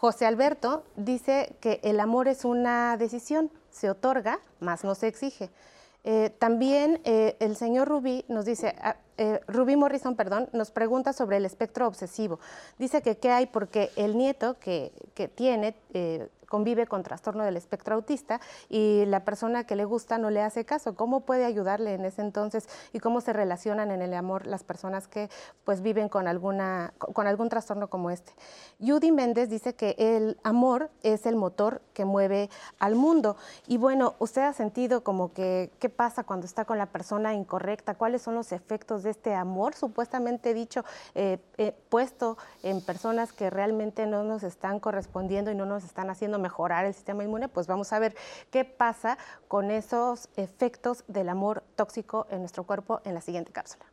[0.00, 5.50] José Alberto dice que el amor es una decisión, se otorga, más no se exige.
[6.04, 11.12] Eh, también eh, el señor Rubí nos dice, ah, eh, Rubí Morrison, perdón, nos pregunta
[11.12, 12.40] sobre el espectro obsesivo.
[12.78, 15.74] Dice que qué hay porque el nieto que, que tiene
[16.50, 20.66] convive con trastorno del espectro autista y la persona que le gusta no le hace
[20.66, 20.94] caso.
[20.96, 25.06] ¿Cómo puede ayudarle en ese entonces y cómo se relacionan en el amor las personas
[25.06, 25.30] que
[25.64, 28.32] pues viven con, alguna, con algún trastorno como este?
[28.80, 33.36] Judy Méndez dice que el amor es el motor que mueve al mundo.
[33.68, 37.94] Y bueno, usted ha sentido como que qué pasa cuando está con la persona incorrecta,
[37.94, 40.84] cuáles son los efectos de este amor supuestamente dicho,
[41.14, 46.10] eh, eh, puesto en personas que realmente no nos están correspondiendo y no nos están
[46.10, 48.16] haciendo mejorar el sistema inmune, pues vamos a ver
[48.50, 53.84] qué pasa con esos efectos del amor tóxico en nuestro cuerpo en la siguiente cápsula.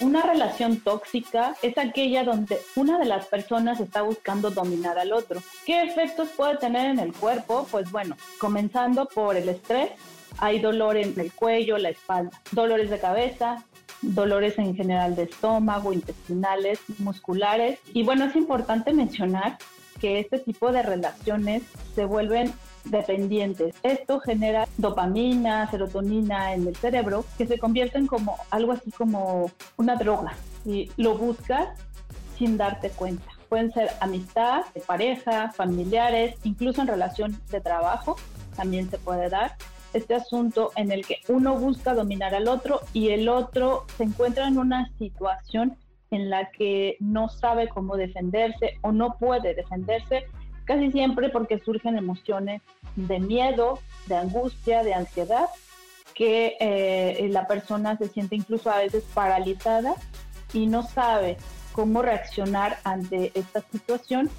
[0.00, 5.40] Una relación tóxica es aquella donde una de las personas está buscando dominar al otro.
[5.66, 7.66] ¿Qué efectos puede tener en el cuerpo?
[7.70, 9.90] Pues bueno, comenzando por el estrés,
[10.38, 13.64] hay dolor en el cuello, la espalda, dolores de cabeza,
[14.02, 17.78] dolores en general de estómago, intestinales, musculares.
[17.92, 19.58] Y bueno, es importante mencionar
[20.00, 21.62] que este tipo de relaciones
[21.94, 22.52] se vuelven
[22.84, 23.74] dependientes.
[23.82, 29.96] Esto genera dopamina, serotonina en el cerebro que se convierten como algo así como una
[29.96, 31.68] droga y lo buscas
[32.38, 33.24] sin darte cuenta.
[33.48, 38.16] Pueden ser amistad, pareja, familiares, incluso en relación de trabajo
[38.56, 39.56] también se puede dar
[39.92, 44.48] este asunto en el que uno busca dominar al otro y el otro se encuentra
[44.48, 45.76] en una situación
[46.14, 50.26] en la que no sabe cómo defenderse o no puede defenderse,
[50.64, 52.62] casi siempre porque surgen emociones
[52.96, 55.46] de miedo, de angustia, de ansiedad,
[56.14, 59.94] que eh, la persona se siente incluso a veces paralizada
[60.52, 61.36] y no sabe
[61.72, 64.30] cómo reaccionar ante esta situación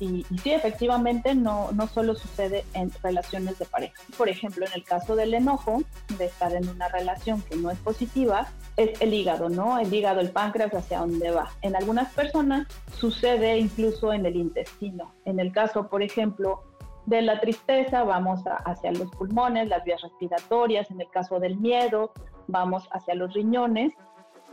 [0.00, 4.02] y, sí, efectivamente, no, no solo sucede en relaciones de pareja.
[4.16, 5.82] Por ejemplo, en el caso del enojo,
[6.16, 9.78] de estar en una relación que no es positiva, es el hígado, ¿no?
[9.78, 11.50] El hígado, el páncreas, hacia dónde va.
[11.60, 12.66] En algunas personas
[12.98, 15.12] sucede incluso en el intestino.
[15.26, 16.62] En el caso, por ejemplo,
[17.04, 20.90] de la tristeza, vamos hacia los pulmones, las vías respiratorias.
[20.90, 22.12] En el caso del miedo,
[22.46, 23.92] vamos hacia los riñones.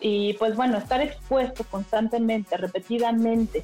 [0.02, 3.64] Y pues bueno, estar expuesto constantemente, repetidamente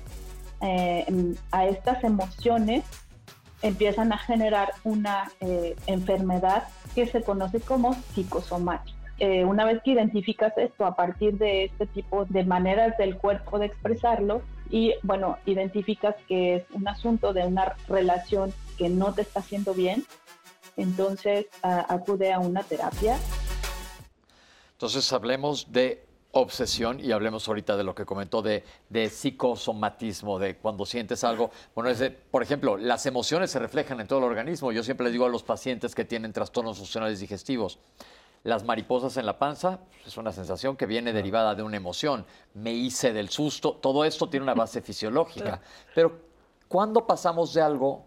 [0.65, 2.86] eh, a estas emociones
[3.62, 8.97] empiezan a generar una eh, enfermedad que se conoce como psicosomática.
[9.19, 13.60] Eh, una vez que identificas esto a partir de este tipo de maneras del cuerpo
[13.60, 19.21] de expresarlo y bueno, identificas que es un asunto de una relación que no te
[19.21, 20.06] está haciendo bien,
[20.78, 23.17] entonces acude a una terapia.
[24.71, 30.58] Entonces hablemos de obsesión y hablemos ahorita de lo que comentó de, de, psicosomatismo, de
[30.58, 31.52] cuando sientes algo.
[31.74, 34.72] Bueno, es de, por ejemplo, las emociones se reflejan en todo el organismo.
[34.72, 37.80] Yo siempre les digo a los pacientes que tienen trastornos funcionales digestivos,
[38.43, 42.26] las mariposas en la panza es una sensación que viene derivada de una emoción.
[42.54, 43.74] Me hice del susto.
[43.76, 45.62] Todo esto tiene una base fisiológica.
[45.96, 46.19] Pero,
[46.67, 48.06] ¿cuándo pasamos de algo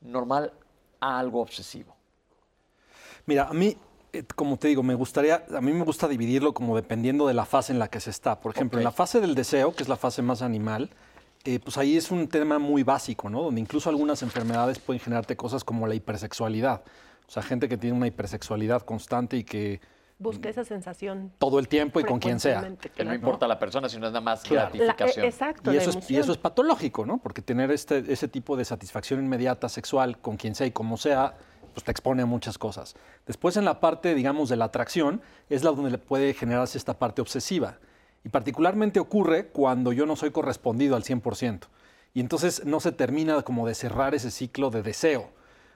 [0.00, 0.52] normal
[0.98, 1.94] a algo obsesivo?
[3.26, 3.76] Mira, a mí,
[4.34, 7.72] como te digo, me gustaría, a mí me gusta dividirlo como dependiendo de la fase
[7.72, 8.40] en la que se está.
[8.40, 10.90] Por ejemplo, en la fase del deseo, que es la fase más animal,
[11.44, 13.42] eh, pues ahí es un tema muy básico, ¿no?
[13.42, 16.82] Donde incluso algunas enfermedades pueden generarte cosas como la hipersexualidad.
[17.26, 19.80] O sea, gente que tiene una hipersexualidad constante y que...
[20.18, 21.32] Busca esa sensación.
[21.38, 22.76] Todo el tiempo y con quien sea.
[22.94, 25.24] Que no importa la persona, sino es nada más gratificación.
[25.24, 25.72] E, exacto.
[25.72, 27.16] Y eso, es, y eso, es, patológico, ¿no?
[27.16, 31.36] Porque tener este, ese tipo de satisfacción inmediata sexual con quien sea y como sea,
[31.80, 32.94] pues te expone a muchas cosas.
[33.26, 37.20] Después en la parte, digamos, de la atracción, es la donde puede generarse esta parte
[37.20, 37.78] obsesiva.
[38.24, 41.60] Y particularmente ocurre cuando yo no soy correspondido al 100%.
[42.12, 45.30] Y entonces no se termina como de cerrar ese ciclo de deseo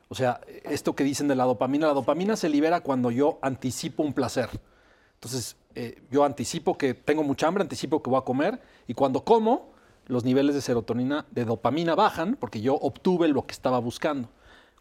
[0.09, 4.03] o sea, esto que dicen de la dopamina, la dopamina se libera cuando yo anticipo
[4.03, 4.49] un placer.
[5.15, 9.25] Entonces, eh, yo anticipo que tengo mucha hambre, anticipo que voy a comer, y cuando
[9.25, 9.73] como,
[10.07, 14.29] los niveles de serotonina, de dopamina bajan, porque yo obtuve lo que estaba buscando.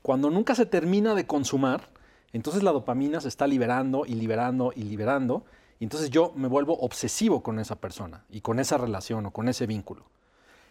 [0.03, 1.89] Cuando nunca se termina de consumar,
[2.33, 5.45] entonces la dopamina se está liberando y liberando y liberando,
[5.79, 9.47] y entonces yo me vuelvo obsesivo con esa persona y con esa relación o con
[9.47, 10.03] ese vínculo.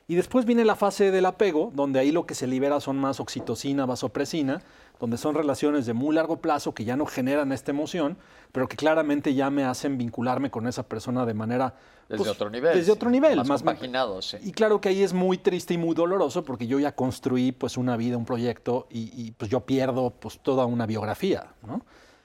[0.09, 3.21] Y después viene la fase del apego, donde ahí lo que se libera son más
[3.21, 4.63] oxitocina, vasopresina,
[4.99, 8.17] donde son relaciones de muy largo plazo que ya no generan esta emoción,
[8.53, 11.75] pero que claramente ya me hacen vincularme con esa persona de manera...
[12.09, 12.77] Desde pues, otro nivel.
[12.77, 13.37] Desde otro nivel.
[13.37, 14.37] Más, más compaginado, sí.
[14.43, 17.77] Y claro que ahí es muy triste y muy doloroso porque yo ya construí pues
[17.77, 21.85] una vida, un proyecto y, pues yo pierdo pues toda una biografía, ¿no?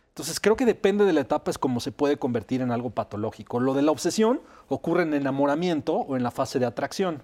[0.09, 3.59] Entonces creo que depende de la etapa es cómo se puede convertir en algo patológico.
[3.59, 7.21] Lo de la obsesión ocurre en enamoramiento o en la fase de atracción.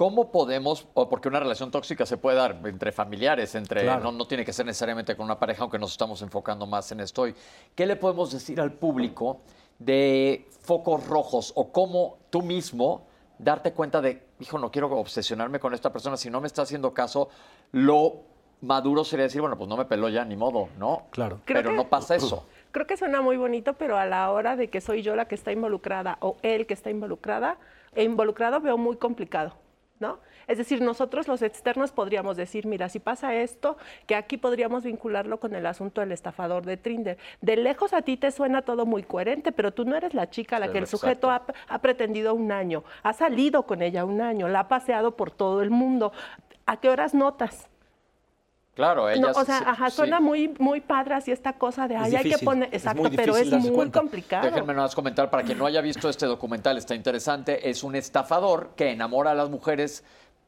[0.00, 4.26] ¿Cómo podemos, o porque una relación tóxica se puede dar entre familiares, entre no, no,
[4.26, 7.34] tiene que ser necesariamente con una pareja, aunque nos estamos enfocando más en esto hoy?
[7.74, 9.42] ¿Qué le podemos decir al público
[9.78, 13.08] de focos rojos o cómo tú mismo
[13.38, 16.94] darte cuenta de, hijo, no quiero obsesionarme con esta persona, si no me está haciendo
[16.94, 17.28] caso,
[17.72, 18.22] lo
[18.62, 21.08] maduro sería decir, bueno, pues no me peló ya, ni modo, ¿no?
[21.10, 21.42] Claro.
[21.44, 22.46] pero no pasa eso.
[22.72, 25.34] Creo que suena muy bonito, pero a la hora de que soy yo la que
[25.34, 27.58] está involucrada o él que está involucrada,
[27.94, 29.52] e involucrado veo muy complicado.
[30.00, 30.18] ¿No?
[30.48, 35.38] Es decir, nosotros los externos podríamos decir, mira, si pasa esto, que aquí podríamos vincularlo
[35.38, 37.18] con el asunto del estafador de Trinder.
[37.40, 40.56] De lejos a ti te suena todo muy coherente, pero tú no eres la chica
[40.56, 44.48] a la que el sujeto ha, pretendido un año, ha salido con ella un año,
[44.48, 46.12] la ha paseado por todo el mundo.
[46.66, 47.68] ¿A qué horas notas?
[48.80, 52.30] Claro, ella o sea, ajá, suena muy, muy padre así esta cosa de, ay, hay
[52.30, 54.46] que poner, exacto, pero es muy complicado.
[54.46, 57.94] Déjenme nada más comentar, para quien no haya visto este documental, está interesante, es un
[57.94, 60.02] estafador que enamora a las mujeres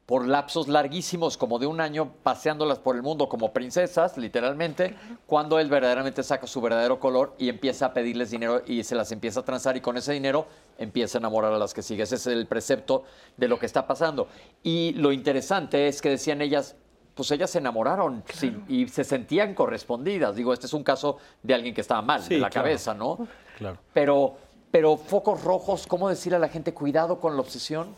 [0.07, 4.95] por lapsos larguísimos, como de un año, paseándolas por el mundo como princesas, literalmente,
[5.27, 9.11] cuando él verdaderamente saca su verdadero color y empieza a pedirles dinero y se las
[9.11, 10.47] empieza a transar y con ese dinero
[10.79, 12.01] empieza a enamorar a las que sigue.
[12.01, 13.03] Ese es el precepto
[13.37, 14.27] de lo que está pasando.
[14.63, 16.75] Y lo interesante es que decían ellas,
[17.13, 18.23] pues ellas se enamoraron
[18.67, 20.35] y se sentían correspondidas.
[20.35, 23.27] Digo, este es un caso de alguien que estaba mal de la cabeza, ¿no?
[23.57, 23.77] Claro.
[23.93, 24.37] Pero,
[24.71, 27.89] pero focos rojos, ¿cómo decirle a la gente cuidado con la obsesión?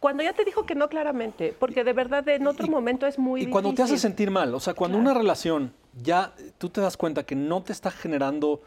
[0.00, 3.42] Cuando ya te dijo que no claramente, porque de verdad en otro momento es muy
[3.42, 6.96] Y cuando te hace sentir mal, o sea, cuando una relación ya tú te das
[6.96, 8.60] cuenta que no te está generando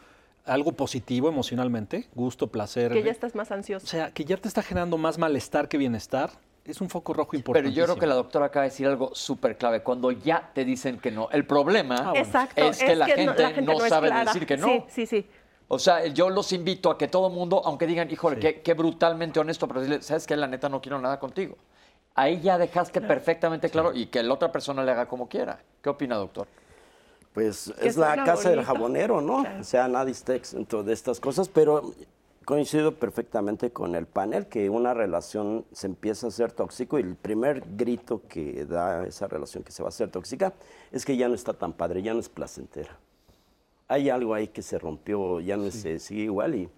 [0.46, 2.92] algo positivo emocionalmente, gusto, placer.
[2.92, 3.86] Que ya estás más ansioso.
[3.86, 6.32] O sea, que ya te está generando más malestar que bienestar,
[6.66, 7.70] es un foco rojo importante.
[7.70, 9.82] Pero yo creo que la doctora acaba de decir algo súper clave.
[9.82, 12.28] Cuando ya te dicen que no, el problema ah, es,
[12.78, 14.68] que, la, gente no, sabe decir que no.
[14.68, 15.28] Sí, sí, sí.
[15.68, 19.68] O sea, yo los invito a que todo mundo, aunque digan, híjole, qué, brutalmente honesto,
[19.68, 20.36] pero decirle, ¿sabes qué?
[20.36, 21.58] La neta no quiero nada contigo.
[22.14, 25.60] Ahí ya dejaste perfectamente claro y que la otra persona le haga como quiera.
[25.82, 26.48] ¿Qué opina, doctor?
[27.34, 29.46] Pues es la casa del jabonero, ¿no?
[29.60, 31.94] O sea, nadie está exento de estas cosas, pero
[32.46, 37.16] Coincido perfectamente con el panel que una relación se empieza a hacer tóxico y el
[37.16, 40.54] primer grito que da esa relación que se va a hacer tóxica
[40.92, 42.98] es que ya no está tan padre, ya no es placentera.
[43.88, 46.70] Hay algo ahí que se rompió, ya no se sigue igual y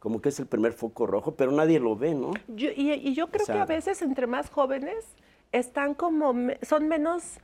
[0.00, 2.32] como que es el primer foco rojo, pero nadie lo ve, ¿no?
[2.56, 5.04] y, yo creo que a veces entre más jóvenes
[5.52, 7.38] están como, son menos,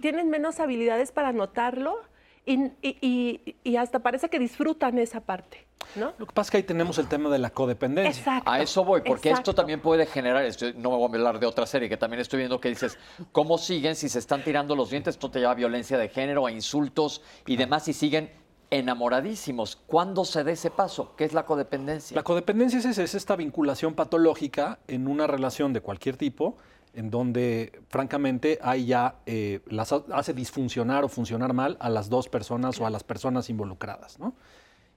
[0.00, 2.00] tienen menos habilidades para notarlo
[2.44, 5.66] y, hasta parece que disfrutan esa parte.
[5.96, 6.14] ¿No?
[6.16, 8.20] Lo que pasa es que ahí tenemos el tema de la codependencia.
[8.20, 10.44] Exacto, a eso voy, porque esto también puede generar,
[10.76, 12.98] no me voy a hablar de otra serie que también estoy viendo que dices,
[13.32, 15.16] ¿cómo siguen si se están tirando los dientes?
[15.16, 18.30] Esto te lleva a violencia de género, a insultos y demás, y siguen
[18.70, 19.76] enamoradísimos.
[19.86, 21.14] ¿Cuándo se da ese paso?
[21.16, 22.14] ¿Qué es la codependencia?
[22.14, 26.56] La codependencia es, es esta vinculación patológica en una relación de cualquier tipo
[26.94, 32.28] en donde francamente hay ya eh, las hace disfuncionar o funcionar mal a las dos
[32.28, 34.34] personas o a las personas involucradas, ¿no?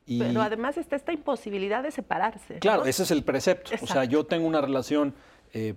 [0.07, 2.59] Pero además está esta imposibilidad de separarse.
[2.59, 3.71] Claro, ese es el precepto.
[3.81, 5.15] O sea, yo tengo una relación
[5.51, 5.73] eh,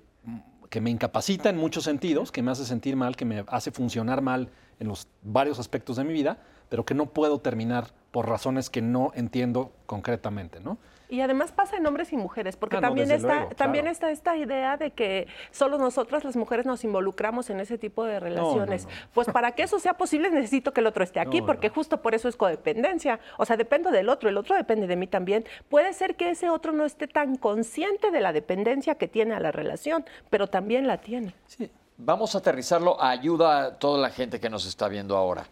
[0.69, 4.21] que me incapacita en muchos sentidos, que me hace sentir mal, que me hace funcionar
[4.21, 4.51] mal
[4.81, 6.39] en los varios aspectos de mi vida,
[6.69, 10.79] pero que no puedo terminar por razones que no entiendo concretamente, ¿no?
[11.11, 14.77] Y además pasa en hombres y mujeres, porque ah, también, está, también está esta idea
[14.77, 18.87] de que solo nosotras las mujeres nos involucramos en ese tipo de relaciones.
[19.15, 22.15] pues para que eso sea posible necesito que el otro esté aquí, porque justo por
[22.15, 23.21] eso es codependencia.
[23.39, 25.45] O sea, dependo del otro, el otro depende de mí también.
[25.71, 29.41] Puede ser que ese otro no esté tan consciente de la dependencia que tiene a
[29.41, 31.35] la relación, pero también la tiene.
[31.47, 31.71] Sí.
[31.97, 35.47] Vamos a aterrizarlo, ayuda a toda la gente que nos está viendo ahora.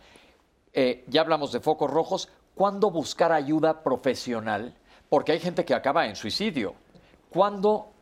[0.72, 2.28] Eh, ya hablamos de focos rojos.
[2.54, 4.74] ¿Cuándo buscar ayuda profesional?
[5.08, 6.74] Porque hay gente que acaba en suicidio.
[7.30, 7.92] ¿Cuándo,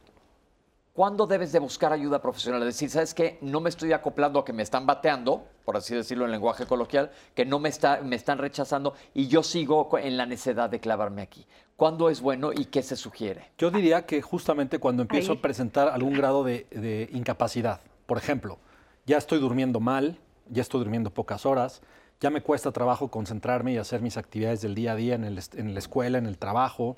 [0.93, 2.63] ¿Cuándo debes de buscar ayuda profesional?
[2.63, 3.39] Es decir, ¿sabes qué?
[3.41, 7.11] No me estoy acoplando a que me están bateando, por así decirlo en lenguaje coloquial,
[7.35, 11.23] que no me, está, me están rechazando y yo sigo en la necesidad de clavarme
[11.23, 11.45] aquí.
[11.77, 13.51] ¿Cuándo es bueno y qué se sugiere?
[13.59, 17.81] Yo diría que justamente cuando empiezo a presentar algún grado de, de incapacidad.
[18.07, 18.59] Por ejemplo,
[19.07, 21.83] ya estoy durmiendo mal, ya estoy durmiendo pocas horas,
[22.21, 25.35] ya me cuesta trabajo concentrarme y hacer mis actividades del día a día en,
[25.75, 26.97] la escuela, en el trabajo.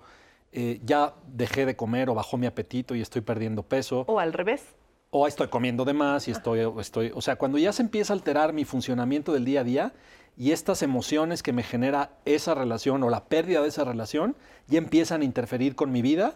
[0.53, 4.05] Eh, ya dejé de comer o bajó mi apetito y estoy perdiendo peso.
[4.07, 4.75] O al revés.
[5.11, 8.17] O estoy comiendo de más y estoy, estoy, o sea, cuando ya se empieza a
[8.17, 9.93] alterar mi funcionamiento del día a día
[10.37, 14.37] y estas emociones que me genera esa relación o la pérdida de esa relación
[14.67, 16.35] ya empiezan a interferir con mi vida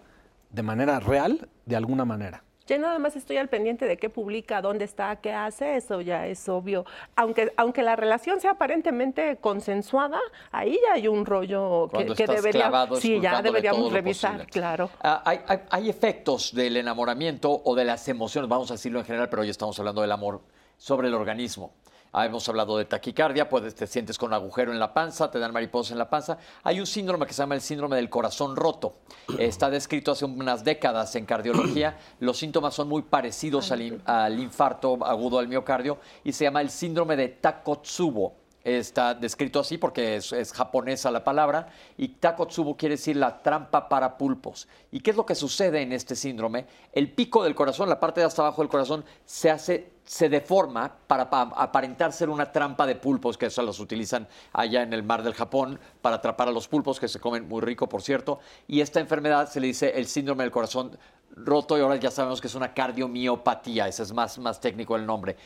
[0.50, 2.42] de manera real, de alguna manera.
[2.70, 6.28] Ya nada más estoy al pendiente de qué publica, dónde está, qué hace, eso ya
[6.28, 6.86] es obvio.
[7.16, 10.20] Aunque, aunque la relación sea aparentemente consensuada,
[10.52, 14.88] ahí ya hay un rollo que, que debería, sí, ya deberíamos revisar, claro.
[15.02, 19.28] Ah, hay, hay efectos del enamoramiento o de las emociones, vamos a decirlo en general,
[19.28, 20.40] pero hoy estamos hablando del amor
[20.76, 21.72] sobre el organismo.
[22.12, 25.52] Ah, hemos hablado de taquicardia, pues te sientes con agujero en la panza, te dan
[25.52, 26.38] mariposas en la panza.
[26.64, 28.96] Hay un síndrome que se llama el síndrome del corazón roto.
[29.38, 31.98] Está descrito hace unas décadas en cardiología.
[32.18, 37.14] Los síntomas son muy parecidos al, infarto agudo al miocardio y se llama el síndrome
[37.14, 38.39] de Takotsubo.
[38.62, 43.88] Está descrito así porque es, es, japonesa la palabra y Takotsubo quiere decir la trampa
[43.88, 44.68] para pulpos.
[44.92, 46.66] ¿Y qué es lo que sucede en este síndrome?
[46.92, 50.92] El pico del corazón, la parte de hasta abajo del corazón, se hace se deforma
[51.06, 55.22] para, aparentar ser una trampa de pulpos, que eso los utilizan allá en el mar
[55.22, 58.40] del Japón para atrapar a los pulpos, que se comen muy rico, por cierto.
[58.66, 60.98] Y esta enfermedad se le dice el síndrome del corazón
[61.36, 65.06] roto y ahora ya sabemos que es una cardiomiopatía, ese es más, más técnico el
[65.06, 65.36] nombre.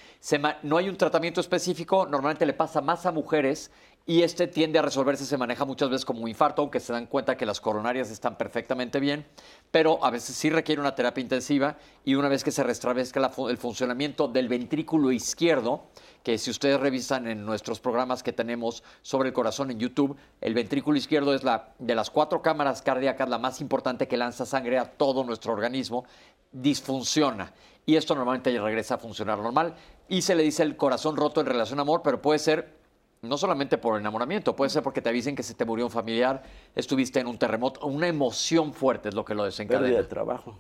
[0.62, 3.70] no hay un tratamiento específico, normalmente le pasa más a mujeres
[4.06, 7.06] y este tiende a resolverse, se maneja muchas veces como un infarto, aunque se dan
[7.06, 9.26] cuenta que las coronarias están perfectamente bien,
[9.70, 13.56] pero a veces sí requiere una terapia intensiva y una vez que se restablezca el
[13.56, 15.86] funcionamiento del ventrículo izquierdo,
[16.22, 20.52] que si ustedes revisan en nuestros programas que tenemos sobre el corazón en YouTube, el
[20.52, 24.78] ventrículo izquierdo es la de las cuatro cámaras cardíacas la más importante que lanza sangre
[24.78, 26.04] a todo nuestro organismo,
[26.52, 27.54] disfunciona.
[27.86, 29.74] Y esto normalmente regresa a funcionar normal.
[30.08, 32.83] Y se le dice el corazón roto en relación a amor, pero puede ser
[33.28, 36.42] no solamente por enamoramiento, puede ser porque te avisen que se te murió un familiar,
[36.74, 39.86] estuviste en un terremoto, una emoción fuerte es lo que lo desencadena.
[39.86, 40.54] Pérdida de trabajo.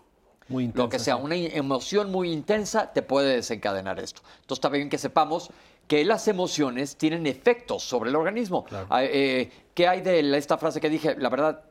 [0.48, 4.20] Muy intensa, lo que sea, una emoción muy intensa te puede desencadenar esto.
[4.42, 5.50] Entonces está bien que sepamos
[5.86, 8.66] que las emociones tienen efectos sobre el organismo.
[8.90, 11.16] Ah, eh, ¿Qué hay de esta frase que dije?
[11.16, 11.64] La verdad,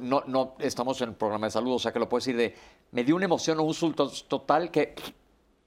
[0.00, 2.54] no, no estamos en el programa de salud, o sea que lo puedo decir de,
[2.92, 4.94] me dio una emoción o un susto total que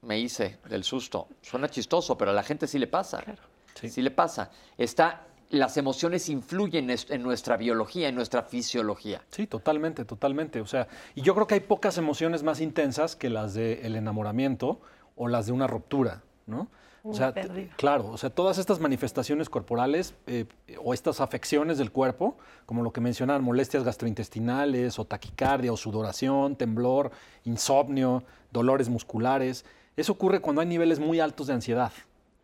[0.02, 1.28] me hice del susto.
[1.40, 3.22] Suena chistoso, pero a la gente sí le pasa.
[3.22, 3.51] Claro.
[3.74, 4.02] Sí.
[4.02, 4.50] le pasa.
[4.78, 9.22] Está, las emociones influyen en nuestra biología, en nuestra fisiología.
[9.30, 10.60] Sí, totalmente, totalmente.
[10.60, 14.80] O sea, y yo creo que hay pocas emociones más intensas que las del enamoramiento
[15.16, 16.68] o las de una ruptura, ¿no?
[17.04, 17.34] O sea,
[17.76, 20.46] claro, o sea, todas estas manifestaciones corporales eh,
[20.84, 26.54] o estas afecciones del cuerpo, como lo que mencionaban, molestias gastrointestinales o taquicardia o sudoración,
[26.54, 27.10] temblor,
[27.44, 29.64] insomnio, dolores musculares,
[29.96, 31.92] eso ocurre cuando hay niveles muy altos de ansiedad,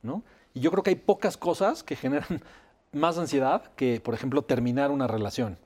[0.02, 0.24] ¿no?
[0.58, 2.42] Y yo creo que hay pocas cosas que generan
[2.92, 5.56] más ansiedad que, por ejemplo, terminar una relación.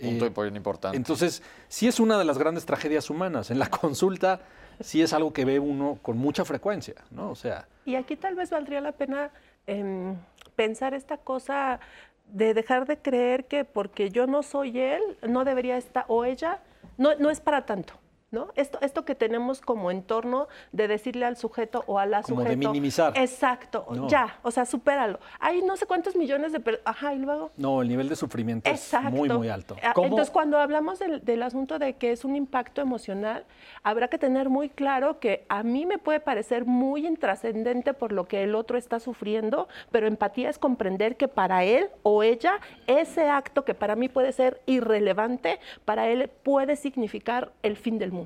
[0.00, 0.96] Punto eh, importante.
[0.96, 3.50] Entonces, sí es una de las grandes tragedias humanas.
[3.50, 4.40] En la consulta
[4.78, 7.30] sí es algo que ve uno con mucha frecuencia, ¿no?
[7.30, 7.66] O sea.
[7.86, 9.32] Y aquí tal vez valdría la pena
[9.66, 10.14] em,
[10.54, 11.80] pensar esta cosa
[12.28, 16.60] de dejar de creer que porque yo no soy él, no debería estar, o ella,
[16.98, 17.94] no, no es para tanto.
[18.30, 18.48] ¿No?
[18.56, 22.50] Esto, esto que tenemos como entorno de decirle al sujeto o a la Como sujeto.
[22.50, 23.14] de minimizar.
[23.16, 24.06] Exacto, No.
[24.06, 25.18] ya, o sea, supéralo.
[25.40, 26.86] Hay no sé cuántos millones de personas.
[26.86, 27.50] Ajá, y luego.
[27.56, 29.08] No, el nivel de sufrimiento Exacto.
[29.08, 29.76] es muy, muy alto.
[29.82, 30.08] Ah, ¿Cómo?
[30.08, 33.46] Entonces, cuando hablamos del, del asunto de que es un impacto emocional,
[33.82, 38.28] habrá que tener muy claro que a mí me puede parecer muy intrascendente por lo
[38.28, 43.30] que el otro está sufriendo, pero empatía es comprender que para él o ella, ese
[43.30, 48.17] acto que para mí puede ser irrelevante, para él puede significar el fin del mundo.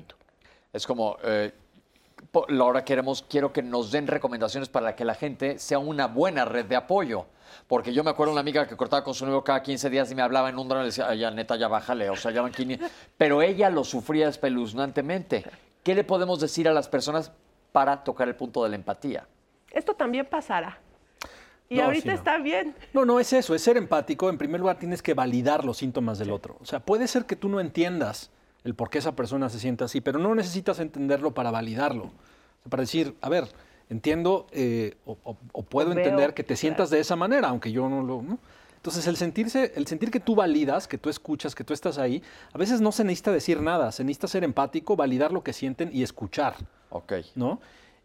[0.73, 1.53] Es como, eh,
[2.59, 6.65] ahora queremos, quiero que nos den recomendaciones para que la gente sea una buena red
[6.65, 7.27] de apoyo.
[7.67, 10.11] Porque yo me acuerdo de una amiga que cortaba con su novio cada 15 días
[10.11, 12.15] y me hablaba en un drone y le decía, "Ay, ya neta, ya bájale, o
[12.15, 12.89] sea, ya van 500".
[13.17, 15.45] Pero ella lo sufría espeluznantemente.
[15.83, 17.31] ¿Qué le podemos decir a las personas
[17.71, 19.27] para tocar el punto de la empatía?
[19.69, 20.79] Esto también pasará.
[21.69, 22.13] Y No, ahorita sí, no.
[22.15, 22.75] está bien.
[22.93, 24.29] No, no es eso, es ser empático.
[24.29, 26.57] En primer lugar, tienes que validar los síntomas del otro.
[26.61, 28.31] O sea, puede ser que tú no entiendas
[28.63, 32.05] el por qué esa persona se siente así, pero no necesitas entenderlo para validarlo.
[32.05, 32.09] O
[32.63, 33.47] sea, para decir, a ver,
[33.89, 36.59] entiendo eh, o, o- o puedo O veo, entender que te claro.
[36.59, 38.21] sientas de esa manera, aunque yo no lo...
[38.21, 38.39] ¿no?
[38.77, 42.21] Entonces, el, sentirse, el sentir que tú validas, que tú escuchas, que tú estás ahí,
[42.51, 45.89] a veces no se necesita decir nada, se necesita ser empático, validar lo que sienten
[45.93, 46.55] y escuchar.
[46.89, 47.13] Ok.
[47.35, 47.61] ¿no?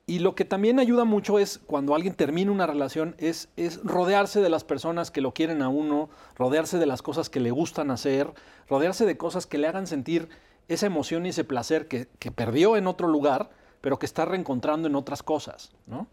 [0.06, 4.40] Y lo que también ayuda mucho es cuando alguien termina una relación, es, es rodearse
[4.40, 7.90] de las personas que lo quieren a uno, rodearse de las cosas que le gustan
[7.90, 8.32] hacer,
[8.70, 10.28] rodearse de cosas que le hagan sentir
[10.68, 13.50] esa emoción y ese placer que, que perdió en otro lugar,
[13.80, 16.06] pero que está reencontrando en otras cosas, ¿no?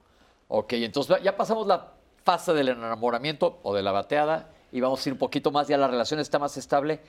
[0.48, 1.94] Ok, entonces ya pasamos la
[2.24, 5.78] fase del enamoramiento o de la bateada y vamos a ir un poquito más, ya
[5.78, 7.00] la relación está más estable.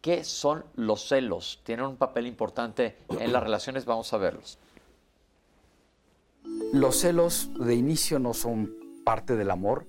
[0.00, 1.60] ¿Qué son los celos?
[1.64, 4.58] Tienen un papel importante en las relaciones, vamos a verlos.
[6.72, 8.74] Los celos de inicio no son
[9.04, 9.86] parte del amor.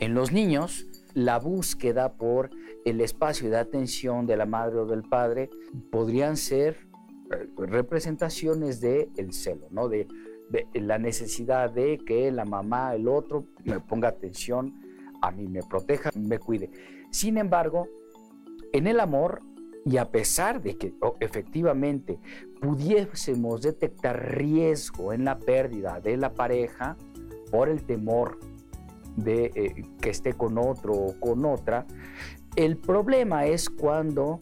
[0.00, 2.50] En los niños, la búsqueda por
[2.84, 5.50] el espacio de atención de la madre o del padre
[5.90, 6.88] podrían ser
[7.30, 9.88] eh, representaciones del el celo, ¿no?
[9.88, 10.06] De,
[10.74, 14.74] la necesidad de que la mamá, el otro, me ponga atención,
[15.22, 16.70] a mí me proteja, me cuide.
[17.10, 17.88] Sin embargo,
[18.74, 19.40] en el amor,
[19.86, 22.18] y a pesar de que efectivamente
[22.60, 26.98] pudiésemos detectar riesgo en la pérdida de la pareja
[27.50, 28.38] por el temor
[29.16, 31.86] de eh, que esté con otro o con otra,
[32.56, 34.38] el problema es cuando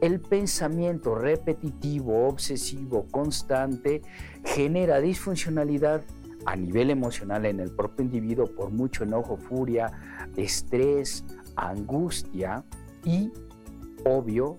[0.00, 4.02] el pensamiento repetitivo, obsesivo, constante,
[4.44, 6.02] genera disfuncionalidad
[6.44, 9.90] a nivel emocional en el propio individuo por mucho enojo, furia,
[10.36, 11.24] estrés,
[11.56, 12.64] angustia
[13.04, 13.32] y,
[14.04, 14.58] obvio,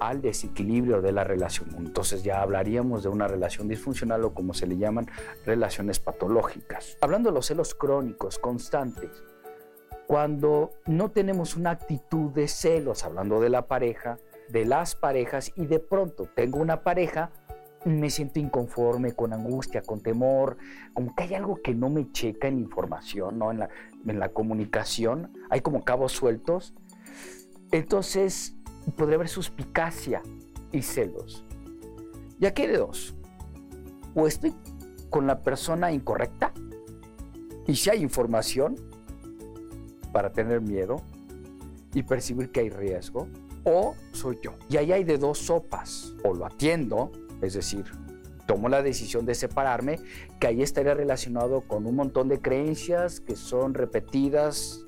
[0.00, 1.70] al desequilibrio de la relación.
[1.78, 5.06] Entonces ya hablaríamos de una relación disfuncional o como se le llaman
[5.46, 6.98] relaciones patológicas.
[7.00, 9.22] Hablando de los celos crónicos, constantes,
[10.06, 15.66] cuando no tenemos una actitud de celos, hablando de la pareja, de las parejas, y
[15.66, 17.30] de pronto tengo una pareja,
[17.84, 20.56] me siento inconforme, con angustia, con temor,
[20.92, 23.50] como que hay algo que no me checa en información, ¿no?
[23.50, 23.68] en, la,
[24.06, 26.74] en la comunicación, hay como cabos sueltos.
[27.72, 28.56] Entonces,
[28.96, 30.22] podría haber suspicacia
[30.72, 31.44] y celos.
[32.38, 33.14] Y aquí hay de dos.
[34.14, 34.54] O estoy
[35.10, 36.52] con la persona incorrecta,
[37.66, 38.76] y si hay información
[40.14, 41.02] para tener miedo
[41.92, 43.26] y percibir que hay riesgo,
[43.64, 44.54] o soy yo.
[44.68, 46.14] Y ahí hay de dos sopas.
[46.22, 47.10] O lo atiendo,
[47.42, 47.84] es decir,
[48.46, 49.98] tomo la decisión de separarme,
[50.38, 54.84] que ahí estaría relacionado con un montón de creencias que son repetidas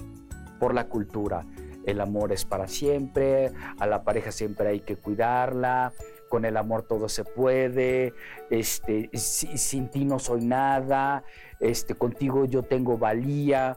[0.61, 1.45] por la cultura.
[1.87, 5.93] El amor es para siempre, a la pareja siempre hay que cuidarla,
[6.29, 8.13] con el amor todo se puede,
[8.51, 11.23] este, si- sin ti no soy nada,
[11.61, 13.77] este, contigo yo tengo valía.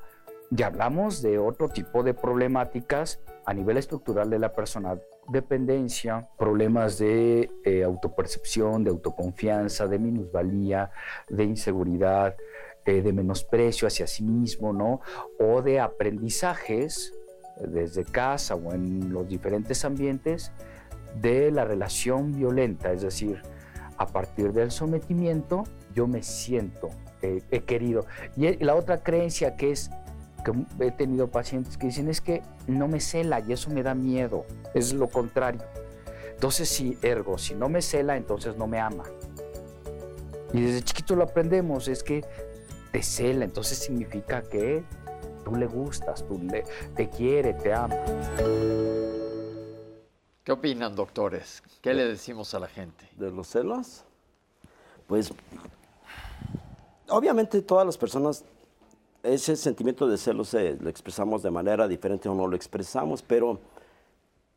[0.52, 6.98] Ya hablamos de otro tipo de problemáticas a nivel estructural de la persona, dependencia, problemas
[6.98, 10.90] de eh, autopercepción, de autoconfianza, de minusvalía,
[11.30, 12.36] de inseguridad,
[12.86, 15.02] eh, de menosprecio hacia sí mismo, ¿no?
[15.40, 17.14] O de aprendizajes
[17.58, 20.52] eh, desde casa o en los diferentes ambientes
[21.22, 23.44] de la relación violenta, es decir,
[23.98, 26.90] a partir del sometimiento yo me siento
[27.22, 28.06] eh, querido.
[28.36, 29.92] Y la otra creencia que es
[30.44, 30.54] que
[30.86, 34.46] he tenido pacientes que dicen es que no me cela y eso me da miedo,
[34.74, 35.62] es lo contrario.
[36.32, 39.04] Entonces, si ergo, si no me cela, entonces no me ama.
[40.54, 42.24] Y desde chiquito lo aprendemos, es que
[42.92, 44.84] te cela, entonces significa que
[45.44, 46.64] tú le gustas, tú le,
[46.96, 47.96] te quiere, te ama.
[50.44, 51.62] ¿Qué opinan, doctores?
[51.82, 53.08] ¿Qué le decimos a la gente?
[53.18, 54.04] ¿De los celos?
[55.06, 55.32] Pues,
[57.10, 58.44] obviamente todas las personas
[59.24, 63.60] ese sentimiento de celos eh, lo expresamos de manera diferente o no lo expresamos, pero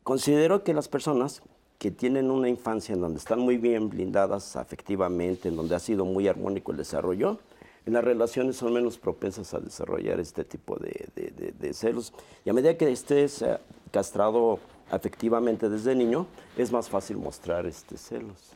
[0.03, 1.41] considero que las personas
[1.79, 6.05] que tienen una infancia en donde están muy bien blindadas afectivamente, en donde ha sido
[6.05, 7.39] muy armónico el desarrollo,
[7.85, 12.13] en las relaciones son menos propensas a desarrollar este tipo de, de- de celos.
[12.45, 13.43] Y a medida que estés
[13.91, 14.59] castrado
[14.89, 18.53] afectivamente desde niño, es más fácil mostrar este celos.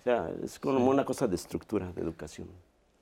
[0.00, 2.48] O sea, es como una cosa de estructura, de educación.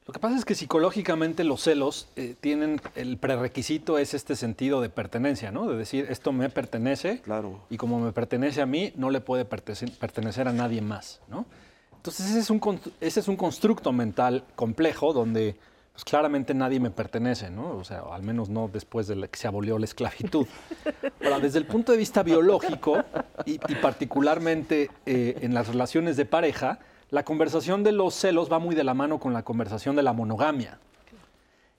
[0.08, 4.80] Lo que pasa es que psicológicamente los celos eh, tienen, el prerequisito es este sentido
[4.80, 5.68] de pertenencia, ¿no?
[5.68, 7.60] De decir, esto me pertenece Claro.
[7.68, 11.44] y como me pertenece a mí, no le puede pertenecer a nadie más, ¿no?
[11.94, 15.56] Entonces ese es un, ese es un constructo mental complejo donde
[15.92, 17.76] pues, claramente nadie me pertenece, ¿no?
[17.76, 20.46] O sea, al menos no después de la que se abolió la esclavitud.
[21.22, 23.04] Ahora, desde el punto de vista biológico
[23.44, 26.78] y, y particularmente eh, en las relaciones de pareja,
[27.10, 30.12] la conversación de los celos va muy de la mano con la conversación de la
[30.12, 30.78] monogamia.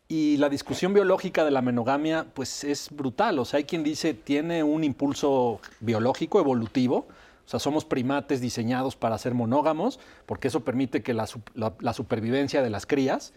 [0.08, 3.38] Y la discusión biológica de la monogamia, pues es brutal.
[3.38, 7.06] O sea, hay quien dice tiene un impulso biológico, evolutivo.
[7.46, 12.64] O sea, somos primates diseñados para ser monógamos, porque eso permite que la, la supervivencia
[12.64, 13.34] de las crías.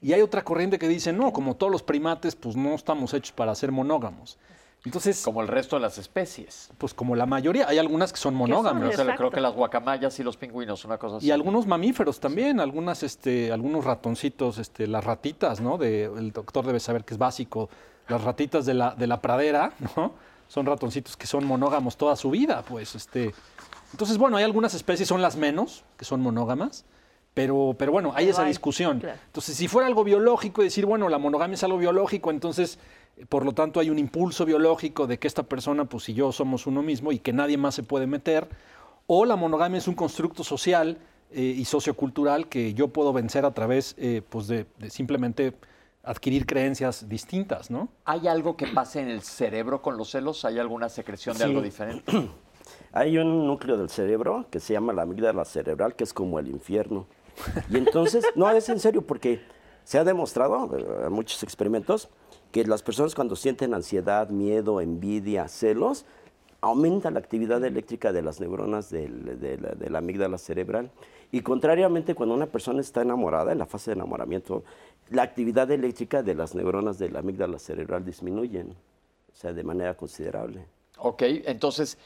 [0.00, 3.32] Y hay otra corriente que dice, no, como todos los primates, pues no estamos hechos
[3.32, 4.38] para ser monógamos.
[4.84, 6.70] Entonces, Como el resto de las especies.
[6.76, 8.82] pues como la mayoría, hay algunas que son monógamas.
[8.82, 9.14] O sea, Exacto.
[9.16, 11.26] creo que las guacamayas y los pingüinos, una cosa así.
[11.26, 15.78] Y algunos mamíferos también, algunas, este, algunos ratoncitos, este, las ratitas, ¿no?
[15.78, 17.68] De, el doctor debe saber que es básico.
[18.08, 20.14] Las ratitas de la, de la pradera, ¿no?
[20.48, 23.32] Son ratoncitos que son monógamos toda su vida, pues, este.
[23.92, 26.84] Entonces, bueno, hay algunas especies, son las menos, que son monógamas,
[27.34, 28.98] pero, pero bueno, hay Pero esa hay, discusión.
[29.00, 29.18] claro.
[29.26, 32.78] Entonces, si fuera algo biológico y decir, bueno, la monogamia es algo biológico, entonces,
[33.28, 36.66] por lo tanto, hay un impulso biológico de que esta persona, pues, y yo somos
[36.66, 38.48] uno mismo y que nadie más se puede meter,
[39.06, 40.98] o la monogamia es un constructo social
[41.30, 45.54] eh, y sociocultural que yo puedo vencer a través, eh, pues, de, de simplemente
[46.04, 47.88] adquirir creencias distintas, ¿no?
[48.04, 50.44] ¿Hay algo que pase en el cerebro con los celos?
[50.44, 51.48] ¿Hay alguna secreción de Sí.
[51.50, 52.12] algo diferente?
[52.92, 56.48] Hay un núcleo del cerebro que se llama la amígdala cerebral, que es como el
[56.48, 57.06] infierno.
[57.70, 59.40] Y entonces, no, es en serio, porque
[59.84, 62.08] se ha demostrado eh, en muchos experimentos
[62.52, 66.04] que las personas cuando sienten ansiedad, miedo, envidia, celos,
[66.60, 70.90] aumenta la actividad eléctrica de las neuronas del- de, la, de la amígdala cerebral.
[71.32, 74.62] Y contrariamente, cuando una persona está enamorada, en la fase de enamoramiento,
[75.10, 79.96] la actividad eléctrica de las neuronas de la amígdala cerebral disminuyen, o sea, de manera
[79.96, 80.64] considerable.
[80.98, 81.96] Ok, entonces,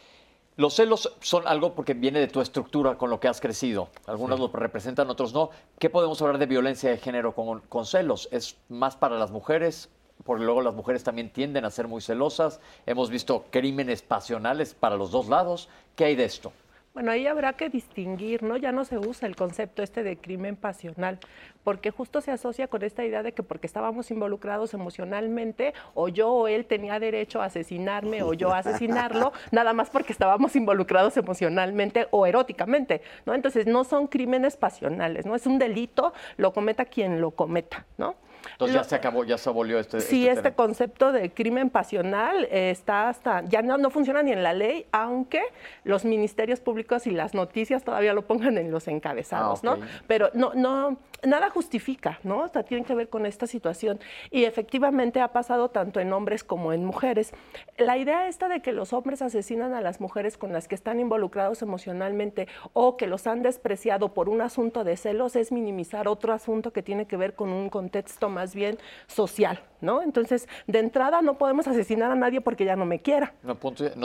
[0.56, 3.88] los celos son algo porque viene de tu estructura con lo que has crecido.
[4.06, 5.50] Algunos lo representan, otros no.
[5.78, 8.28] ¿Qué podemos hablar de violencia de género con, con celos?
[8.30, 9.90] ¿Es más para las mujeres?
[10.24, 12.60] Porque luego las mujeres también tienden a ser muy celosas.
[12.86, 15.68] Hemos visto crímenes pasionales para los dos lados.
[15.94, 16.52] ¿Qué hay de esto?
[16.96, 18.56] Bueno, ahí habrá que distinguir, ¿no?
[18.56, 21.18] Ya no se usa el concepto este de crimen pasional,
[21.62, 26.30] porque justo se asocia con esta idea de que porque estábamos involucrados emocionalmente, o yo
[26.30, 31.18] o él tenía derecho a asesinarme o yo a asesinarlo, nada más porque estábamos involucrados
[31.18, 33.34] emocionalmente o eróticamente, ¿no?
[33.34, 35.34] Entonces no son crímenes pasionales, ¿no?
[35.34, 38.14] Es un delito, lo cometa quien lo cometa, ¿no?
[38.52, 40.00] Entonces Lo- ya se acabó, ya se abolió este.
[40.00, 44.30] Sí, este este concepto de crimen pasional eh, está hasta, ya no, no funciona ni
[44.32, 45.42] en la ley, aunque
[45.84, 49.76] los ministerios públicos y las noticias todavía lo pongan en los encabezados, Ah.
[49.76, 49.78] ¿no?
[50.06, 52.40] Pero no, no, nada justifica, ¿no?
[52.42, 53.98] O sea, tiene que ver con esta situación.
[54.30, 57.32] Y efectivamente ha pasado tanto en hombres como en mujeres.
[57.78, 61.00] La idea esta de que los hombres asesinan a las mujeres con las que están
[61.00, 66.32] involucrados emocionalmente o que los han despreciado por un asunto de celos es minimizar otro
[66.32, 70.02] asunto que tiene que ver con un contexto más bien social, ¿no?
[70.02, 73.32] Entonces, de entrada no podemos asesinar a nadie porque ya no me quiera.
[73.42, 73.54] No,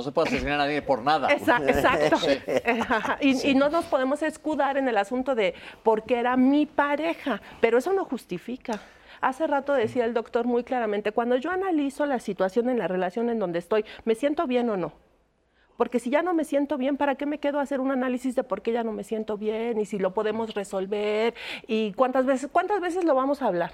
[0.04, 1.28] se puede asesinar a nadie por nada.
[1.30, 2.18] Exa- Exacto.
[2.18, 2.40] Sí.
[2.80, 3.18] Ajá.
[3.22, 5.54] Y, y no nos podemos escudar en el asunto de
[5.84, 8.80] porque era mi pareja, pero eso no justifica.
[9.20, 13.30] Hace rato decía el doctor muy claramente, cuando yo analizo la situación en la relación
[13.30, 14.94] en donde estoy, ¿me siento bien o no?
[15.78, 18.36] Porque si ya no me siento bien, ¿para qué me quedo a hacer un análisis
[18.36, 21.34] de por qué ya no me siento bien y si lo podemos resolver
[21.68, 23.72] y cuántas veces, cuántas veces lo vamos a hablar?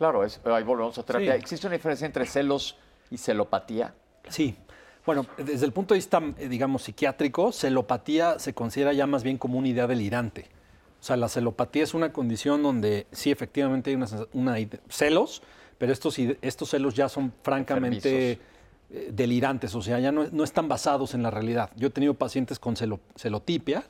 [0.00, 1.34] Claro, es- ahí volvemos a terapia.
[1.34, 1.38] Sí.
[1.40, 2.74] ¿Existe una diferencia entre celos
[3.10, 3.92] y celopatía?
[4.30, 4.56] Sí.
[5.04, 9.36] Bueno, desde el punto de vista, eh, digamos, psiquiátrico, celopatía se considera ya más bien
[9.36, 10.46] como una idea delirante.
[10.98, 14.56] O sea, la celopatía es una condición donde sí, efectivamente hay una, una
[14.88, 15.42] celos,
[15.76, 16.14] pero estos,
[16.70, 18.38] celos ya son francamente
[18.90, 21.70] eh, delirantes, o sea, ya no, no están basados en la realidad.
[21.76, 23.84] Yo he tenido pacientes con celo- celotipia,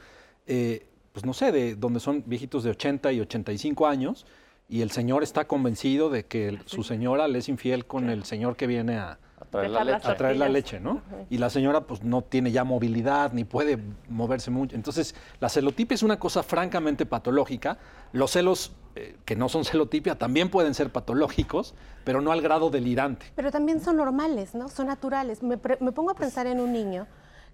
[0.49, 4.27] eh, pues no sé, de donde son viejitos de 80 y 85 años,
[4.71, 8.25] y el señor está convencido de que el- su señora le es infiel con el
[8.25, 10.09] señor que viene a, A traer la leche.
[10.09, 11.03] A traer la leche, ¿no?
[11.29, 14.77] Y la señora pues no tiene ya movilidad ni puede moverse mucho.
[14.77, 17.79] Entonces, la celotipia es una cosa francamente patológica.
[18.13, 22.71] Los celos eh, que no son celotipia también pueden ser patológicos, pero no al grado
[22.71, 23.27] delirante.
[23.35, 24.69] Pero también son normales, ¿no?
[24.69, 25.43] Son naturales.
[25.43, 27.09] Me, me pongo a pensar en un niño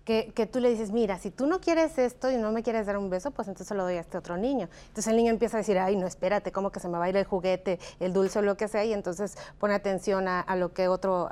[0.07, 2.97] que, tú le dices, mira, si tú no quieres esto y no me quieres dar
[2.97, 4.69] un beso, pues entonces lo doy a este otro niño.
[4.89, 7.09] Entonces el niño empieza a decir, ay, no, espérate, como que se me va a
[7.09, 10.73] ir el juguete, el dulce o lo que sea, y entonces pone atención a, lo
[10.73, 11.29] que otro,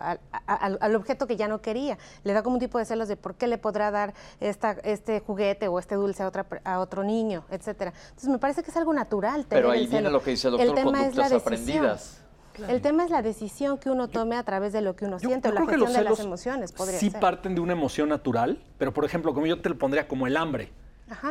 [0.46, 1.98] al objeto que ya no quería.
[2.24, 5.20] Le da como un tipo de celos de por qué le podrá dar esta, este
[5.20, 7.92] juguete o este dulce a, otra, a otro niño, etcétera.
[8.08, 9.46] Entonces me parece que es algo natural.
[9.48, 12.23] Pero ahí viene lo que dice el doctor, el tema conductas aprendidas.
[12.68, 15.48] El tema es la decisión que uno tome a través de lo que uno siente
[15.48, 16.72] o la gestión de las emociones.
[16.72, 20.08] Podría sí parten de una emoción natural, pero por ejemplo, como yo te lo pondría
[20.08, 20.70] como el hambre.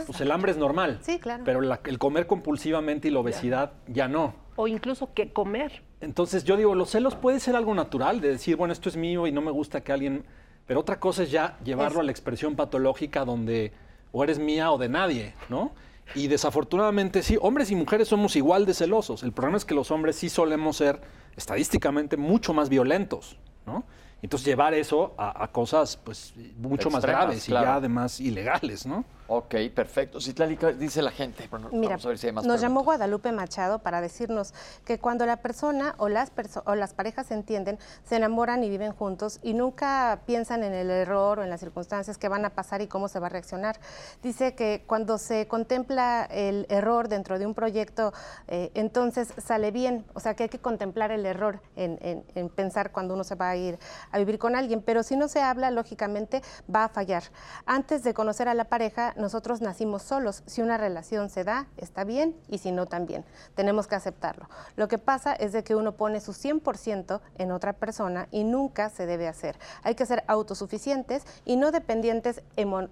[0.06, 1.00] Pues el hambre es normal.
[1.02, 1.44] Sí, claro.
[1.46, 4.36] Pero el comer compulsivamente y la obesidad ya no.
[4.56, 5.82] O incluso que comer.
[6.00, 9.26] Entonces yo digo, los celos puede ser algo natural, de decir, bueno, esto es mío
[9.26, 10.26] y no me gusta que alguien...
[10.68, 13.74] Pero otra cosa es ya llevarlo a la expresión patológica donde
[14.12, 15.72] o eres mía o de nadie, ¿no?
[16.16, 19.24] Y desafortunadamente sí, hombres y mujeres somos igual de celosos.
[19.24, 21.02] El problema es que los hombres sí solemos ser
[21.36, 23.84] estadísticamente mucho más violentos, ¿no?
[24.22, 29.04] Entonces llevar eso a, cosas pues mucho más graves y ya además ilegales, ¿no?
[29.28, 30.20] Ok, perfecto.
[30.20, 31.50] Citlali, dice la gente.
[31.72, 31.98] Mira,
[32.44, 34.54] nos llamó Guadalupe Machado para decirnos
[34.84, 36.32] que cuando la persona o las,
[36.66, 40.90] o las parejas se entienden, se enamoran y viven juntos y nunca piensan en el
[40.90, 43.80] error o en las circunstancias que van a pasar y cómo se va a reaccionar.
[44.22, 48.14] Dice que cuando se contempla el error dentro de un proyecto,
[48.48, 50.06] eh, entonces sale bien.
[50.14, 51.98] O sea, que hay que contemplar el error en,
[52.36, 53.80] en pensar cuando uno se va a ir
[54.12, 54.82] a vivir con alguien.
[54.82, 56.42] Pero si no se habla, lógicamente
[56.74, 57.24] va a fallar.
[57.66, 60.44] Antes de conocer a la pareja, nosotros nacimos solos.
[60.46, 63.24] Si una relación se da, está bien y si no, también.
[63.56, 64.50] Tenemos que aceptarlo.
[64.76, 68.90] Lo que pasa es de que uno pone su 100% en otra persona y nunca
[68.90, 69.58] se debe hacer.
[69.82, 72.44] Hay que ser autosuficientes y no dependientes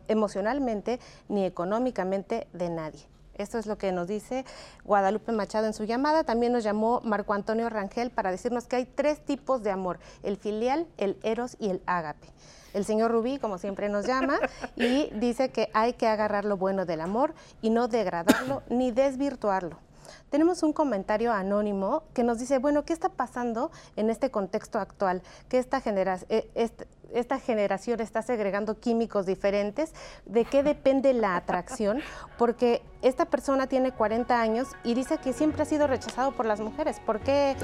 [0.07, 3.05] emocionalmente ni económicamente de nadie.
[3.36, 4.45] Esto es lo que nos dice
[4.86, 6.23] Guadalupe Machado en su llamada.
[6.23, 10.38] También nos llamó Marco Antonio Rangel para decirnos que hay tres tipos de amor, el
[10.38, 12.29] filial, el eros y el ágape.
[12.74, 14.39] El señor Rubí, como siempre, nos llama
[14.76, 19.78] y dice que hay que agarrar lo bueno del amor y no degradarlo ni desvirtuarlo.
[20.30, 25.22] Tenemos un comentario anónimo que nos dice, bueno, ¿qué está pasando en este contexto actual?
[25.49, 26.49] Que esta, generación eh,
[27.14, 29.93] esta generación está segregando químicos diferentes,
[30.26, 32.01] ¿de qué depende la atracción?
[32.38, 36.59] Porque esta persona tiene 40 años y dice que siempre ha sido rechazado por las
[36.59, 36.99] mujeres.
[36.99, 37.55] ¿Por qué,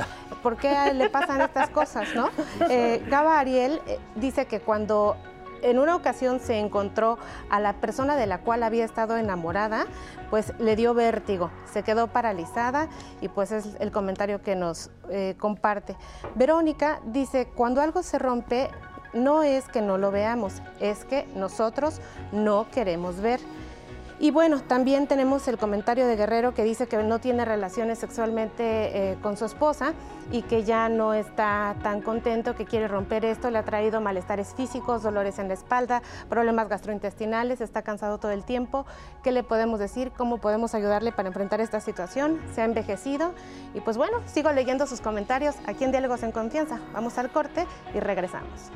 [0.43, 2.07] ¿por qué le pasan estas cosas?
[2.15, 2.29] ¿no?
[2.69, 5.15] Eh, Gaba Ariel eh, dice que cuando
[5.61, 7.17] en una ocasión se encontró
[7.49, 9.85] a la persona de la cual había estado enamorada,
[10.29, 12.87] pues le dio vértigo, se quedó paralizada
[13.21, 15.95] y pues es el comentario que nos eh, comparte.
[16.35, 18.69] Verónica dice, cuando algo se rompe,
[19.13, 22.01] no es que no lo veamos, es que nosotros
[22.31, 23.39] no queremos ver.
[24.19, 29.11] Y bueno, también tenemos el comentario de Guerrero que dice que no tiene relaciones sexualmente
[29.11, 29.93] eh, con su esposa
[30.31, 34.55] y que ya no está tan contento, que quiere romper esto, le ha traído malestares
[34.55, 38.87] físicos, dolores en la espalda, problemas gastrointestinales, está cansado todo el tiempo.
[39.23, 40.11] ¿Qué le podemos decir?
[40.17, 42.41] ¿Cómo podemos ayudarle para enfrentar esta situación?
[42.55, 43.33] Se ha envejecido
[43.75, 46.79] y pues bueno, sigo leyendo sus comentarios aquí en Diálogos en Confianza.
[46.91, 48.71] Vamos al corte y regresamos.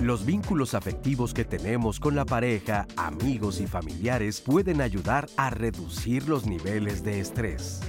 [0.00, 6.28] Los vínculos afectivos que tenemos con la pareja, amigos y familiares pueden ayudar a reducir
[6.28, 7.80] los niveles de estrés.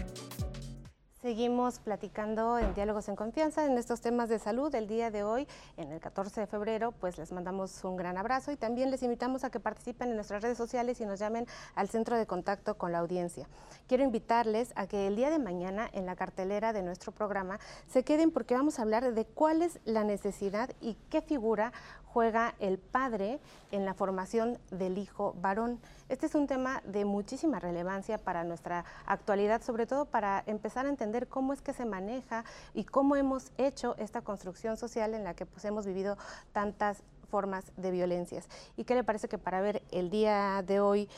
[1.28, 4.74] Seguimos platicando en Diálogos en Confianza en estos temas de salud.
[4.74, 8.54] El día de hoy, en el 14 de febrero, pues les mandamos un gran abrazo
[8.54, 11.90] y también les invitamos a que participen en nuestras redes sociales y nos llamen al
[11.90, 13.50] centro de contacto con la audiencia.
[13.88, 18.06] Quiero invitarles a que el día de mañana en la cartelera de nuestro programa se
[18.06, 21.74] queden porque vamos a hablar de cuál es la necesidad y qué figura
[22.14, 23.40] juega el padre
[23.72, 25.80] en la formación del hijo varón.
[26.10, 30.90] Este es un tema de muchísima relevancia para nuestra actualidad, sobre todo para empezar a
[30.90, 32.44] entender cómo es que se maneja
[32.74, 36.18] y cómo hemos hecho esta construcción social en la que pues, hemos vivido
[36.54, 38.48] tantas formas de violencias.
[38.76, 41.10] ¿Y qué le parece que para ver el día de hoy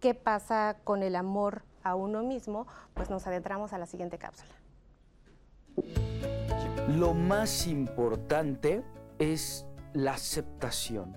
[0.00, 4.52] qué pasa con el amor a uno mismo, pues nos adentramos a la siguiente cápsula?
[6.88, 8.84] Lo más importante
[9.18, 11.16] es la aceptación,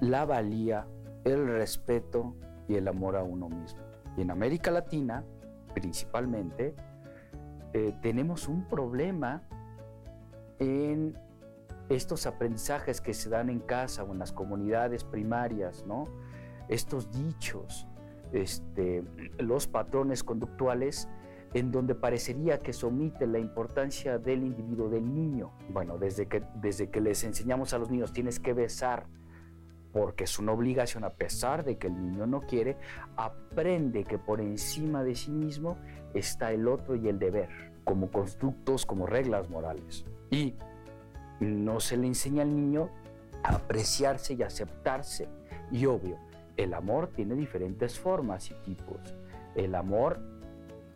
[0.00, 0.86] la valía,
[1.24, 2.34] el respeto
[2.68, 3.80] y el amor a uno mismo.
[4.16, 5.24] Y en América Latina,
[5.74, 6.74] principalmente,
[7.72, 9.42] eh, tenemos un problema
[10.58, 11.18] en
[11.88, 16.04] estos aprendizajes que se dan en casa o en las comunidades primarias, ¿no?
[16.68, 17.88] Estos dichos,
[18.32, 19.04] este,
[19.38, 21.08] los patrones conductuales
[21.54, 25.52] en donde parecería que se omite la importancia del individuo, del niño.
[25.68, 29.06] Bueno, desde que, desde que les enseñamos a los niños tienes que besar
[29.92, 32.78] porque es una obligación a pesar de que el niño no quiere,
[33.16, 35.76] aprende que por encima de sí mismo
[36.14, 37.50] está el otro y el deber,
[37.84, 40.06] como constructos, como reglas morales.
[40.30, 40.54] Y
[41.40, 42.88] no se le enseña al niño
[43.42, 45.28] a apreciarse y aceptarse.
[45.70, 46.16] Y obvio,
[46.56, 49.14] el amor tiene diferentes formas y tipos.
[49.54, 50.20] El amor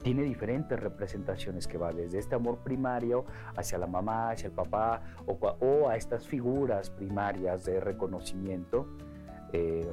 [0.07, 3.25] tiene diferentes representaciones que va desde este amor primario
[3.57, 8.87] hacia la mamá, hacia el papá o, a estas figuras primarias de reconocimiento.
[9.53, 9.85] Eh,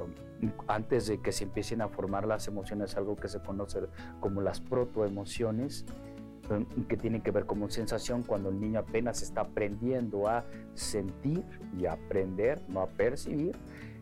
[0.68, 3.80] antes de que se empiecen a formar las emociones, algo que se conoce
[4.20, 5.84] como las protoemociones,
[6.48, 10.44] eh, que tienen que ver como sensación cuando el niño apenas está aprendiendo a
[10.74, 11.42] sentir
[11.76, 13.56] y a aprender, no a percibir,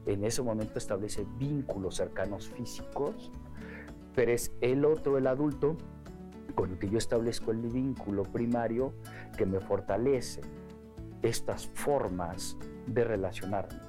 [0.04, 3.32] en ese momento establece vínculos cercanos físicos,
[4.14, 5.78] pero es el otro, el adulto,
[6.55, 8.93] con el que yo establezco el vínculo primario
[9.36, 10.40] que me fortalece
[11.22, 13.80] estas formas de relacionarme.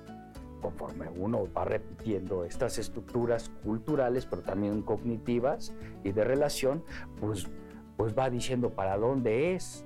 [0.61, 5.73] Conforme uno va repitiendo estas estructuras culturales, pero también cognitivas
[6.03, 6.83] y de relación,
[7.19, 7.47] pues,
[7.97, 9.85] pues va diciendo para dónde es.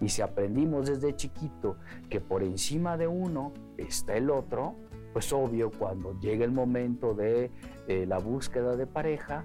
[0.00, 1.76] Y si aprendimos desde chiquito
[2.08, 4.76] que por encima de uno está el otro,
[5.12, 7.50] pues obvio, cuando llega el momento de
[7.88, 9.44] eh, la búsqueda de pareja,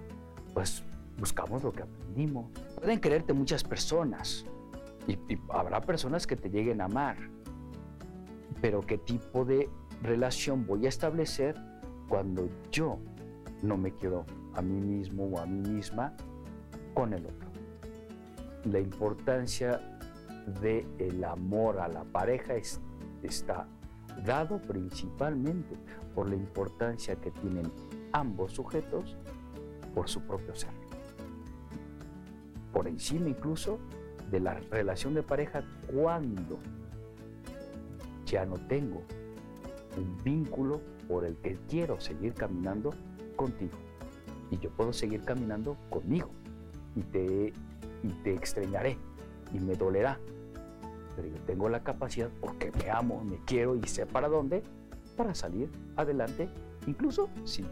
[0.53, 0.83] pues
[1.17, 2.51] buscamos lo que aprendimos.
[2.75, 4.45] Pueden quererte muchas personas
[5.07, 5.17] y,
[5.49, 7.17] habrá personas que te lleguen a amar,
[8.61, 9.69] pero ¿qué tipo de
[10.01, 11.55] relación voy a establecer
[12.07, 12.99] cuando yo
[13.61, 16.15] no me quiero a mí mismo o a mí misma
[16.93, 17.49] con el otro?
[18.65, 19.99] La importancia
[20.61, 22.53] del el amor a la pareja
[23.23, 23.67] está
[24.25, 25.75] dado principalmente
[26.13, 27.71] por la importancia que tienen
[28.11, 29.17] ambos sujetos
[29.93, 30.82] por su propio ser
[32.73, 33.79] por encima incluso
[34.31, 35.63] de la relación de pareja
[35.93, 36.59] cuando
[38.25, 39.03] ya no tengo
[39.95, 42.93] un vínculo por el que quiero seguir caminando
[43.35, 43.77] contigo.
[44.49, 46.29] Y yo puedo seguir caminando conmigo
[46.95, 47.53] y te,
[48.03, 48.97] y te extrañaré
[49.53, 50.19] y me dolerá.
[51.15, 54.63] Pero yo tengo la capacidad, porque me amo, me quiero y sé para dónde,
[55.15, 56.49] para salir adelante,
[56.87, 57.67] incluso sin.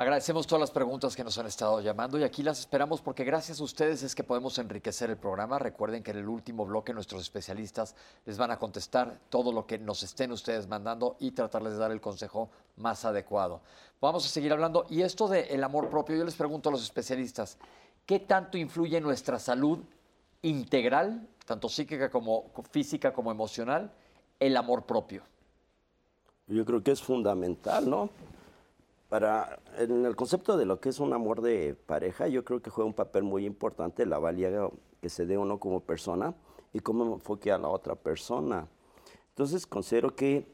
[0.00, 3.58] Agradecemos todas las preguntas que nos han estado llamando y aquí las esperamos porque gracias
[3.58, 5.58] a ustedes es que podemos enriquecer el programa.
[5.58, 9.76] Recuerden que en el último bloque nuestros especialistas les van a contestar todo lo que
[9.76, 13.60] nos estén ustedes mandando y tratarles de dar el consejo más adecuado.
[14.00, 17.58] Vamos a seguir hablando y esto del amor propio, yo les pregunto a los especialistas,
[18.06, 19.80] ¿qué tanto influye en nuestra salud
[20.42, 23.90] integral, tanto psíquica como física como emocional,
[24.38, 25.24] el amor propio?
[26.46, 28.10] Yo creo que es fundamental, ¿no?
[29.08, 32.70] Para en el concepto de lo que es un amor de pareja, yo creo que
[32.70, 34.68] juega un papel muy importante la valía
[35.00, 36.34] que se dé uno como persona
[36.72, 38.68] y cómo enfoque a la otra persona.
[39.30, 40.46] Entonces considero que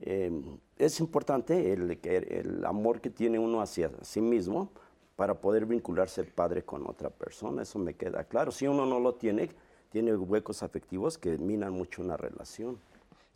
[0.00, 4.70] em, es importante el, el amor que tiene uno hacia sí mismo
[5.14, 8.50] para poder vincularse el padre con otra persona, eso me queda claro.
[8.50, 9.50] Si uno no lo tiene,
[9.90, 12.80] tiene huecos afectivos que minan mucho una relación.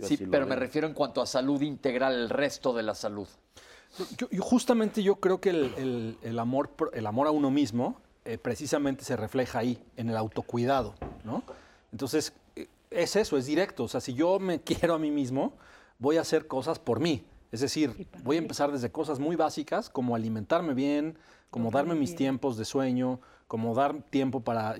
[0.00, 3.28] sí, pero me refiero en cuanto a salud integral, el resto de la salud.
[4.16, 9.16] Yo, justamente yo creo que el, amor, el amor a uno mismo eh, precisamente se
[9.16, 11.42] refleja ahí, en el autocuidado, ¿no?
[11.92, 13.84] Entonces, eh, es eso, es directo.
[13.84, 15.54] O sea, si yo me quiero a mí mismo,
[15.98, 17.24] voy a hacer cosas por mí.
[17.50, 21.16] Es decir, voy a empezar desde cosas muy básicas, como alimentarme bien,
[21.50, 24.76] como darme mis tiempos de sueño, como dar tiempo para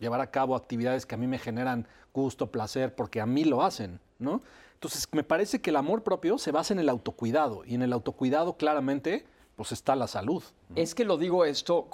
[0.00, 3.62] llevar a cabo actividades que a mí me generan gusto, placer, porque a mí lo
[3.62, 4.40] hacen, ¿no?
[4.74, 7.92] Entonces, me parece que el amor propio se basa en el autocuidado y en el
[7.92, 9.24] autocuidado claramente
[9.56, 10.42] pues está la salud.
[10.74, 11.88] Es que lo digo esto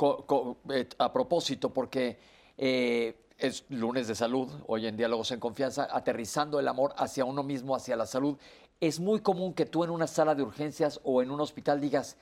[0.71, 2.19] eh, a propósito porque
[2.57, 7.43] eh, es lunes de salud, hoy en Diálogos en Confianza, aterrizando el amor hacia uno
[7.43, 8.37] mismo, hacia la salud.
[8.81, 12.17] Es muy común que tú en una sala de urgencias o en un hospital digas,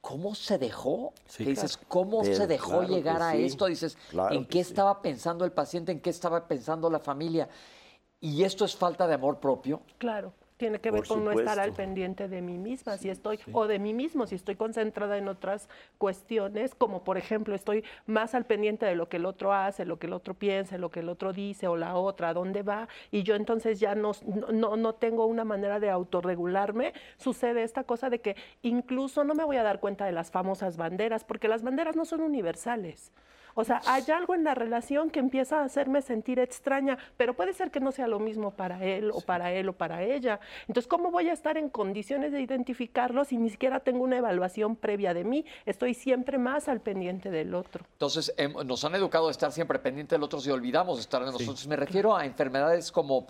[0.00, 1.12] ¿cómo se dejó?
[1.38, 3.66] dices, ¿cómo se dejó llegar a esto?
[3.66, 3.96] Dices,
[4.30, 5.92] ¿en qué estaba pensando el paciente?
[5.92, 7.48] ¿En qué estaba pensando la familia?
[8.22, 9.82] ¿Y esto es falta de amor propio?
[9.98, 13.66] Claro tiene que ver con no estar al pendiente de mí misma, si estoy, o
[13.66, 15.68] de mí mismo, si estoy concentrada en otras
[15.98, 19.98] cuestiones, como por ejemplo estoy más al pendiente de lo que el otro hace, lo
[19.98, 22.86] que el otro piensa, lo que el otro dice, o la otra, a dónde va,
[23.10, 24.12] y yo entonces ya no,
[24.52, 29.42] no, no tengo una manera de autorregularme, sucede esta cosa de que incluso no me
[29.42, 33.10] voy a dar cuenta de las famosas banderas, porque las banderas no son universales.
[33.54, 37.52] O sea, hay algo en la relación que empieza a hacerme sentir extraña, pero puede
[37.52, 40.40] ser que no sea lo mismo para él o para él o para ella.
[40.68, 44.76] Entonces, ¿cómo voy a estar en condiciones de identificarlo si ni siquiera tengo una evaluación
[44.76, 45.44] previa de mí?
[45.66, 47.84] Estoy siempre más al pendiente del otro.
[47.92, 51.32] Entonces, em, nos han educado a estar siempre pendiente del otro y olvidamos estar de
[51.32, 51.66] nosotros.
[51.66, 53.26] Me refiero a enfermedades como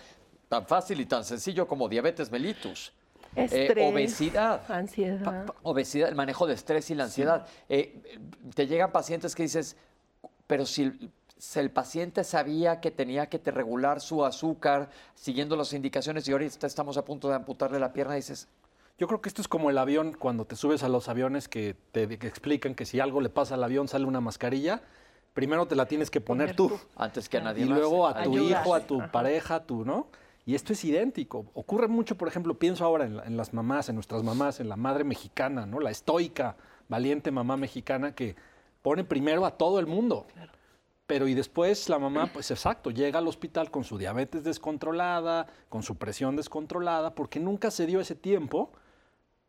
[0.49, 2.93] tan fácil y tan sencillo como diabetes mellitus.
[3.35, 4.71] Eh, Estrés, obesidad.
[4.71, 5.47] ansiedad.
[5.63, 7.47] Obesidad, el manejo de estrés y la ansiedad.
[7.69, 8.19] Eh,
[8.55, 9.77] te llegan pacientes que dices,
[10.53, 15.57] pero si el, si el paciente sabía que tenía que te regular su azúcar siguiendo
[15.57, 18.49] las indicaciones y ahorita estamos a punto de amputarle la pierna, dices,
[18.99, 21.75] Yo creo que esto es como el avión, cuando te subes a los aviones que
[21.93, 24.83] te que explican que si algo le pasa al avión sale una mascarilla,
[25.33, 26.71] primero te la tienes que poner, tú.
[26.97, 27.79] antes que a nadie Y más.
[27.79, 28.61] luego a tu Ayudas.
[28.61, 29.11] hijo, a tu Ajá.
[29.11, 30.09] pareja, a tu, ¿no?
[30.45, 31.47] Y esto es idéntico.
[31.55, 34.77] Ocurre mucho, por ejemplo, pienso ahora en, en las mamás, en nuestras mamás, en la
[34.77, 35.81] madre mexicana, ¿no?
[35.81, 36.57] La estoica,
[36.91, 38.37] valiente mamá mexicana que
[38.83, 40.27] pone primero a todo el mundo.
[41.07, 45.83] Pero y después la mamá, pues exacto, llega al hospital con su diabetes descontrolada, con
[45.83, 48.71] su presión descontrolada, porque nunca se dio ese tiempo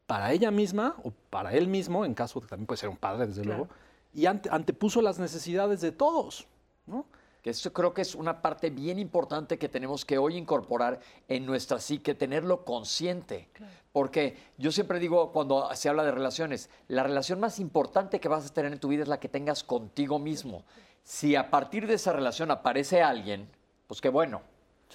[0.06, 2.98] para ella misma o para él mismo, en caso de que también puede ser un
[2.98, 3.68] padre, desde luego,
[4.14, 6.48] y ante- antepuso las necesidades de todos,
[6.86, 7.06] ¿no?
[7.44, 11.46] Que esto creo que es una parte bien importante que tenemos que hoy incorporar en
[11.46, 13.50] nuestra psique, tenerlo consciente.
[13.92, 18.50] Porque yo siempre digo, cuando se habla de relaciones, la relación más importante que vas
[18.50, 20.64] a tener en tu vida es la que tengas contigo mismo.
[21.04, 23.50] Si a partir de esa relación aparece alguien,
[23.88, 24.42] pues qué bueno,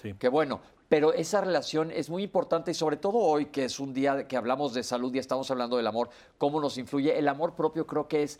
[0.01, 0.15] Sí.
[0.17, 0.59] qué bueno.
[0.87, 4.35] Pero esa relación es muy importante y sobre todo hoy, que es un día que
[4.35, 7.15] hablamos de salud y estamos hablando del amor, cómo nos influye.
[7.15, 8.39] El amor propio creo que es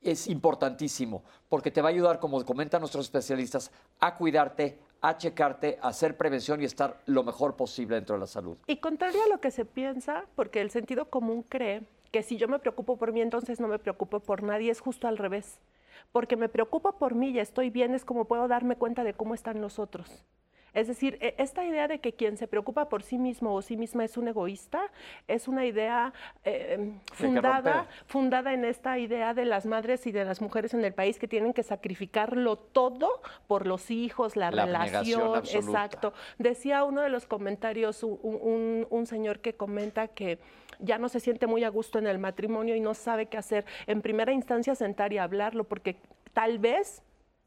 [0.00, 3.70] es importantísimo porque te va a ayudar, como comentan nuestros especialistas,
[4.00, 8.26] a cuidarte, a checarte, a hacer prevención y estar lo mejor posible dentro de la
[8.26, 8.56] salud.
[8.66, 12.48] Y contrario a lo que se piensa, porque el sentido común cree que si yo
[12.48, 15.58] me preocupo por mí, entonces no me preocupo por nadie, es justo al revés.
[16.12, 19.34] Porque me preocupo por mí y estoy bien, es como puedo darme cuenta de cómo
[19.34, 20.24] están los otros.
[20.78, 23.76] Es decir, e- esta idea de que quien se preocupa por sí mismo o sí
[23.76, 24.80] misma es un egoísta,
[25.26, 26.12] es una idea
[26.44, 30.94] eh, fundada, fundada en esta idea de las madres y de las mujeres en el
[30.94, 35.20] país que tienen que sacrificarlo todo por los hijos, la, relación,
[35.68, 36.12] exacto.
[36.38, 40.38] Decía uno de los comentarios, un, un- un señor que comenta que
[40.78, 43.64] ya no se siente muy a gusto en el matrimonio y no sabe qué hacer.
[43.88, 45.96] En primera instancia sentar y hablarlo, porque
[46.32, 47.02] tal vez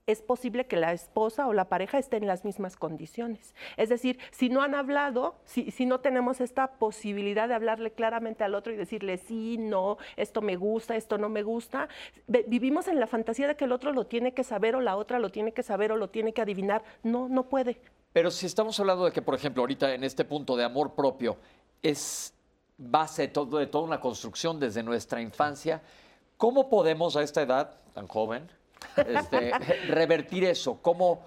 [0.07, 3.55] es posible que la esposa o la pareja esté en las mismas condiciones.
[3.77, 8.55] Es decir, si no han hablado, si, no tenemos esta posibilidad de hablarle claramente al
[8.55, 11.87] otro y decirle sí, no, esto me gusta, esto no me gusta,
[12.27, 15.19] vivimos en la fantasía de que el otro lo tiene que saber o la otra
[15.19, 16.83] lo tiene que saber o lo tiene que adivinar.
[17.03, 17.81] No, no puede.
[18.13, 21.37] Pero si estamos hablando de que, por ejemplo, ahorita en este punto de amor propio
[21.81, 22.33] es
[22.77, 25.81] base de, todo, de toda una construcción desde nuestra infancia,
[26.37, 28.49] ¿cómo podemos a esta edad tan joven
[29.07, 29.51] este,
[29.87, 30.79] revertir eso?
[30.81, 31.21] ¿Cómo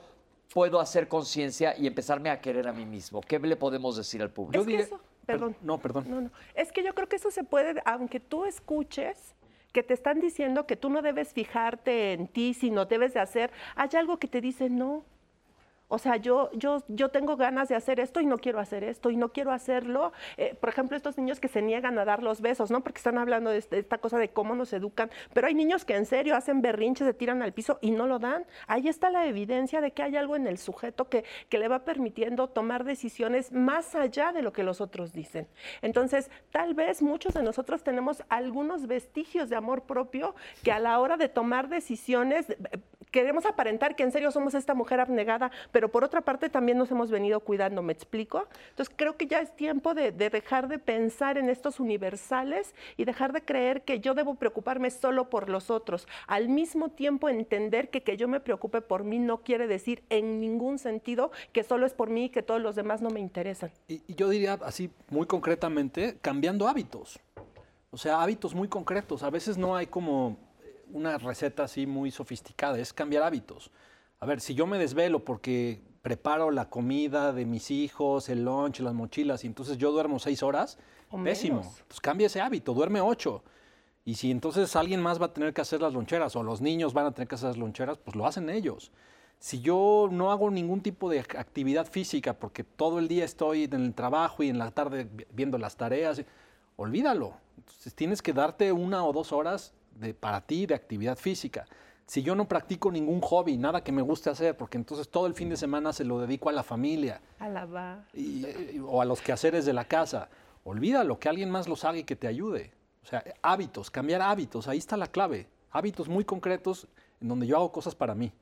[0.52, 3.20] puedo hacer conciencia y empezarme a querer a mí mismo?
[3.20, 4.62] ¿Qué le podemos decir al público?
[4.62, 5.56] Es que eso- perdón.
[5.62, 6.04] No, perdón.
[6.08, 6.30] No, no.
[6.54, 9.34] Es que yo creo que eso se puede, aunque tú escuches
[9.72, 13.50] que te están diciendo que tú no debes fijarte en ti, sino debes de hacer,
[13.74, 15.04] hay algo que te dice no.
[15.88, 19.10] O sea, yo, yo, yo tengo ganas de hacer esto y no quiero hacer esto
[19.10, 20.12] y no quiero hacerlo.
[20.36, 22.82] Eh, por ejemplo, estos niños que se niegan a dar los besos, ¿no?
[22.82, 25.10] Porque están hablando de este- esta cosa de cómo nos educan.
[25.32, 28.18] Pero hay niños que en serio hacen berrinches, se tiran al piso y no lo
[28.18, 28.46] dan.
[28.66, 31.84] Ahí está la evidencia de que hay algo en el sujeto que, que le va
[31.84, 35.46] permitiendo tomar decisiones más allá de lo que los otros dicen.
[35.82, 40.98] Entonces, tal vez muchos de nosotros tenemos algunos vestigios de amor propio que a la
[40.98, 42.56] hora de tomar decisiones eh,
[43.10, 46.90] queremos aparentar que en serio somos esta mujer abnegada, pero por otra parte también nos
[46.90, 48.46] hemos venido cuidando, ¿me explico?
[48.70, 53.04] Entonces creo que ya es tiempo de, de dejar de pensar en estos universales y
[53.04, 56.06] dejar de creer que yo debo preocuparme solo por los otros.
[56.26, 60.40] Al mismo tiempo entender que que yo me preocupe por mí no quiere decir en
[60.40, 63.70] ningún sentido que solo es por mí y que todos los demás no me interesan.
[63.88, 67.18] Y, y yo diría así, muy concretamente, cambiando hábitos.
[67.90, 69.22] O sea, hábitos muy concretos.
[69.22, 70.36] A veces no hay como
[70.92, 73.70] una receta así muy sofisticada, es cambiar hábitos.
[74.24, 78.80] A ver, si yo me desvelo porque preparo la comida de mis hijos, el lunch,
[78.80, 80.78] las mochilas, y entonces yo duermo seis horas,
[81.10, 81.58] O pésimo.
[81.58, 81.82] menos.
[81.86, 83.44] Pues cambia ese hábito, duerme ocho.
[84.06, 86.94] Y si entonces alguien más va a tener que hacer las loncheras o los niños
[86.94, 88.92] van a tener que hacer las loncheras, pues lo hacen ellos.
[89.40, 93.64] Si yo no hago ningún tipo de ac- actividad física porque todo el día estoy
[93.64, 96.22] en el trabajo y en la tarde vi- viendo las tareas,
[96.76, 97.34] olvídalo.
[97.58, 101.66] Entonces tienes que darte una o dos horas de, para ti de actividad física.
[102.06, 105.34] Si yo no practico ningún hobby, nada que me guste hacer, porque entonces todo el
[105.34, 108.04] fin de semana se lo dedico a la familia Alabar.
[108.12, 110.28] y- y- o a los quehaceres de la casa,
[110.64, 112.72] olvídalo, que alguien más los haga y que te ayude.
[113.02, 115.48] O sea, hábitos, cambiar hábitos, ahí está la clave.
[115.70, 116.86] Hábitos muy concretos
[117.20, 118.32] en donde yo hago cosas para mí.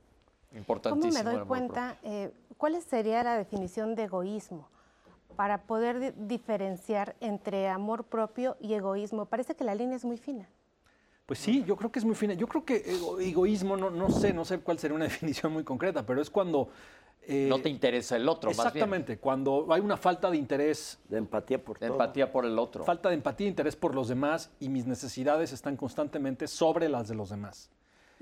[0.55, 1.13] Importantísimo.
[1.25, 1.97] ¿Cómo me doy cuenta?
[2.03, 4.69] Eh, ¿Cuál sería la definición de egoísmo?
[5.37, 9.25] Para poder diferenciar entre amor propio y egoísmo.
[9.27, 10.49] Parece que la línea es muy fina.
[11.27, 12.35] Pues sí, yo creo que es muy fina.
[12.35, 12.85] Yo creo que
[13.21, 16.69] egoísmo, no, no sé, no sé cuál sería una definición muy concreta, pero es cuando...
[17.25, 20.99] Eh, no te interesa el otro, Exactamente, cuando hay una falta de interés.
[21.09, 22.85] De empatía por de empatía por el otro.
[22.85, 27.07] Falta de empatía e interés por los demás y mis necesidades están constantemente sobre las
[27.07, 27.71] de los demás.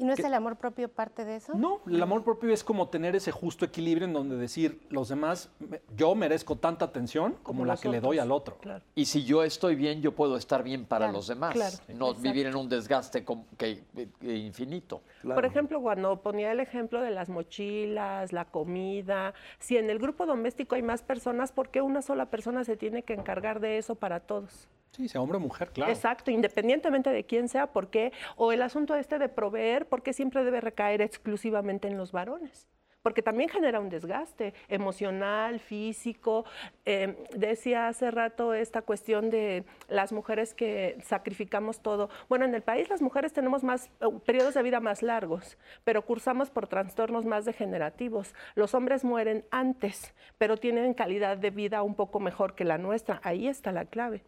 [0.00, 1.52] ¿Y no es el amor propio parte de eso?
[1.54, 5.50] No, el amor propio es como tener ese justo equilibrio en donde decir, los demás,
[5.94, 8.56] yo merezco tanta atención como, la que le doy al otro.
[8.94, 11.82] Y si yo estoy bien, yo puedo estar bien para los demás.
[11.88, 13.26] no vivir en un desgaste
[13.58, 13.84] que,
[14.22, 15.02] infinito.
[15.22, 20.24] Por ejemplo, cuando ponía el ejemplo de las mochilas, la comida, si en el grupo
[20.24, 23.96] doméstico hay más personas, ¿por qué una sola persona se tiene que encargar de eso
[23.96, 24.66] para todos?
[24.92, 25.92] Sí, sea hombre o mujer, claro.
[25.92, 28.12] Exacto, independientemente de quién sea, ¿por qué?
[28.36, 32.66] O el asunto este de proveer, ¿por qué siempre debe recaer exclusivamente en los varones?
[33.02, 36.44] Porque también genera un desgaste emocional, físico.
[36.84, 42.10] Em, decía hace rato esta cuestión de las mujeres que sacrificamos todo.
[42.28, 46.04] Bueno, en el país las mujeres tenemos más eh, periodos de vida más largos, pero
[46.04, 48.34] cursamos por trastornos más degenerativos.
[48.54, 53.20] Los hombres mueren antes, pero tienen calidad de vida un poco mejor que la nuestra.
[53.24, 54.22] Ahí está la clave.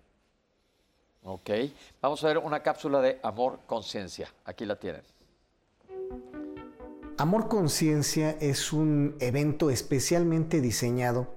[1.24, 1.50] Ok,
[2.00, 4.28] vamos a ver una cápsula de Amor Conciencia.
[4.44, 5.02] Aquí la tienen.
[7.18, 11.34] Amor Conciencia es un evento especialmente diseñado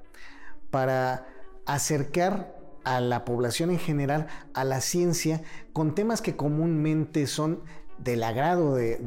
[0.71, 1.27] para
[1.65, 5.41] acercar a la población en general a la ciencia
[5.73, 7.61] con temas que comúnmente son
[7.97, 8.97] del agrado de,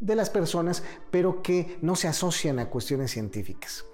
[0.00, 3.84] de las personas, pero que no se asocian a cuestiones científicas.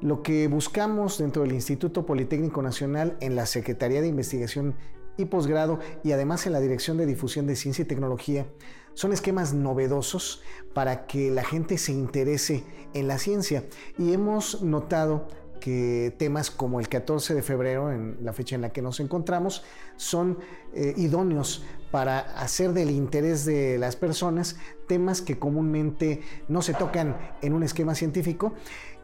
[0.00, 4.76] Lo que buscamos dentro del Instituto Politécnico Nacional en la Secretaría de Investigación
[5.18, 8.46] y Posgrado y además en la Dirección de Difusión de Ciencia y Tecnología
[8.94, 10.42] son esquemas novedosos
[10.74, 12.64] para que la gente se interese
[12.94, 13.64] en la ciencia.
[13.98, 15.28] Y hemos notado
[15.60, 19.62] que temas como el 14 de febrero, en la fecha en la que nos encontramos,
[19.96, 20.38] son
[20.72, 24.56] eh, idóneos para hacer del interés de las personas
[24.88, 28.54] temas que comúnmente no se tocan en un esquema científico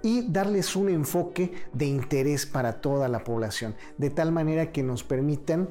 [0.02, 5.04] y darles un enfoque de interés para toda la población, de tal manera que nos
[5.04, 5.68] permitan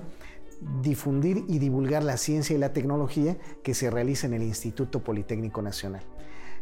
[0.81, 5.61] difundir y divulgar la ciencia y la tecnología que se realiza en el Instituto Politécnico
[5.61, 6.03] Nacional.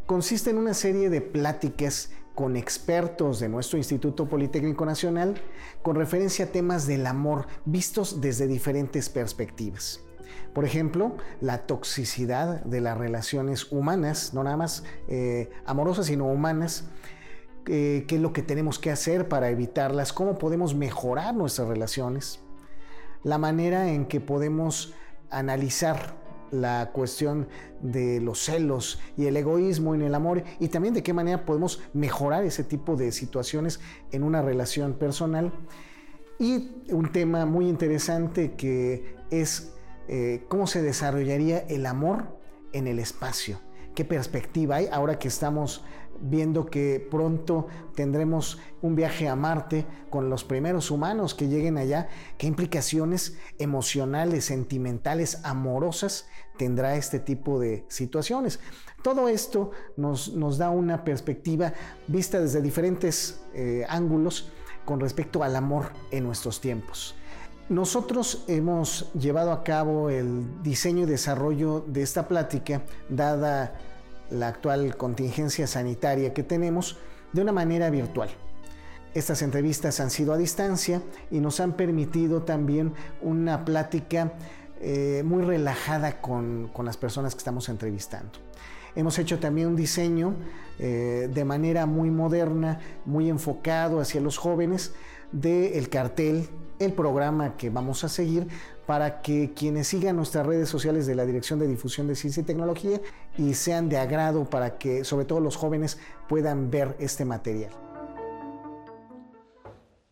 [0.05, 5.35] Consiste en una serie de pláticas con expertos de nuestro Instituto Politécnico Nacional
[5.81, 10.01] con referencia a temas del amor vistos desde diferentes perspectivas.
[10.53, 16.85] Por ejemplo, la toxicidad de las relaciones humanas, no nada más eh, amorosas, sino humanas,
[17.67, 22.42] eh, qué es lo que tenemos que hacer para evitarlas, cómo podemos mejorar nuestras relaciones,
[23.23, 24.93] la manera en que podemos
[25.29, 26.21] analizar
[26.51, 27.47] la cuestión
[27.81, 31.81] de los celos y el egoísmo en el amor y también de qué manera podemos
[31.93, 33.79] mejorar ese tipo de situaciones
[34.11, 35.51] en una relación personal.
[36.39, 39.73] Y un tema muy interesante que es
[40.07, 42.39] eh, cómo se desarrollaría el amor
[42.71, 43.59] en el espacio.
[43.95, 45.83] ¿Qué perspectiva hay ahora que estamos
[46.23, 52.07] viendo que pronto tendremos un viaje a Marte con los primeros humanos que lleguen allá,
[52.37, 58.59] qué implicaciones emocionales, sentimentales, amorosas tendrá este tipo de situaciones.
[59.01, 61.73] Todo esto nos, nos da una perspectiva
[62.07, 64.51] vista desde diferentes eh, ángulos
[64.85, 67.15] con respecto al amor en nuestros tiempos.
[67.69, 73.75] Nosotros hemos llevado a cabo el diseño y desarrollo de esta plática, dada
[74.33, 76.97] la actual contingencia sanitaria que tenemos
[77.31, 78.29] de una manera virtual.
[79.13, 84.33] Estas entrevistas han sido a distancia y nos han permitido también una plática
[84.81, 88.39] eh, muy relajada con, las personas que estamos entrevistando.
[88.95, 90.35] Hemos hecho también un diseño
[90.79, 94.93] eh, de manera muy moderna, muy enfocado hacia los jóvenes
[95.31, 96.49] del cartel,
[96.79, 98.47] el programa que vamos a seguir
[98.85, 102.45] para que quienes sigan nuestras redes sociales de la Dirección de Difusión de Ciencia y
[102.45, 102.99] Tecnología
[103.37, 107.71] y sean de agrado para que sobre todo los jóvenes puedan ver este material.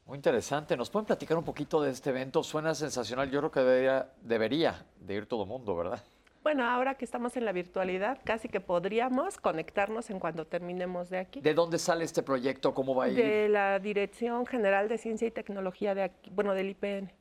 [0.06, 0.76] Muy interesante.
[0.76, 2.44] ¿Nos pueden platicar un poquito de este evento?
[2.44, 3.32] Suena sensacional.
[3.32, 6.04] Yo creo que debería, debería de ir todo el mundo, ¿verdad?
[6.44, 11.20] Bueno, ahora que estamos en la virtualidad, casi que podríamos conectarnos en cuanto terminemos de
[11.20, 11.40] aquí.
[11.40, 12.74] ¿De dónde sale este proyecto?
[12.74, 13.16] ¿Cómo va a ir?
[13.16, 17.12] De la Dirección General de Ciencia y Tecnología de aquí, bueno, del IPN.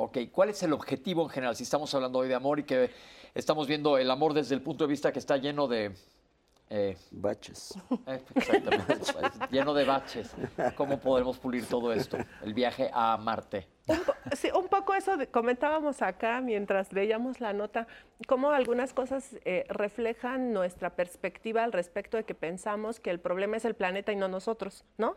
[0.00, 1.56] Ok, ¿cuál es el objetivo en general?
[1.56, 2.92] Si estamos hablando hoy de amor y que
[3.34, 5.92] estamos viendo el amor desde el punto de vista que está lleno de
[6.70, 7.74] Eh, baches.
[8.06, 8.94] Eh, exactamente,
[9.50, 10.34] lleno de baches.
[10.76, 12.18] ¿Cómo podemos pulir todo esto?
[12.44, 13.66] El viaje a Marte.
[13.86, 13.98] Un,
[14.36, 17.86] sí, un poco eso comentábamos acá mientras veíamos la nota,
[18.26, 23.56] cómo algunas cosas eh, reflejan nuestra perspectiva al respecto de que pensamos que el problema
[23.56, 25.16] es el planeta y no nosotros, ¿no?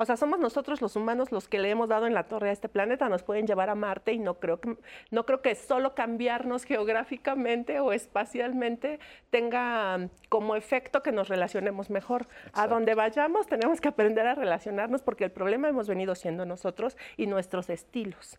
[0.00, 2.52] O sea, somos nosotros los humanos los que le hemos dado en la torre a
[2.52, 4.78] este planeta, nos pueden llevar a Marte y no creo que,
[5.10, 8.98] no creo que solo cambiarnos geográficamente o espacialmente
[9.28, 12.28] tenga um, como efecto que nos relacionemos mejor.
[12.54, 16.96] A donde vayamos tenemos que aprender a relacionarnos porque el problema hemos venido siendo nosotros
[17.18, 18.38] y nuestros estilos.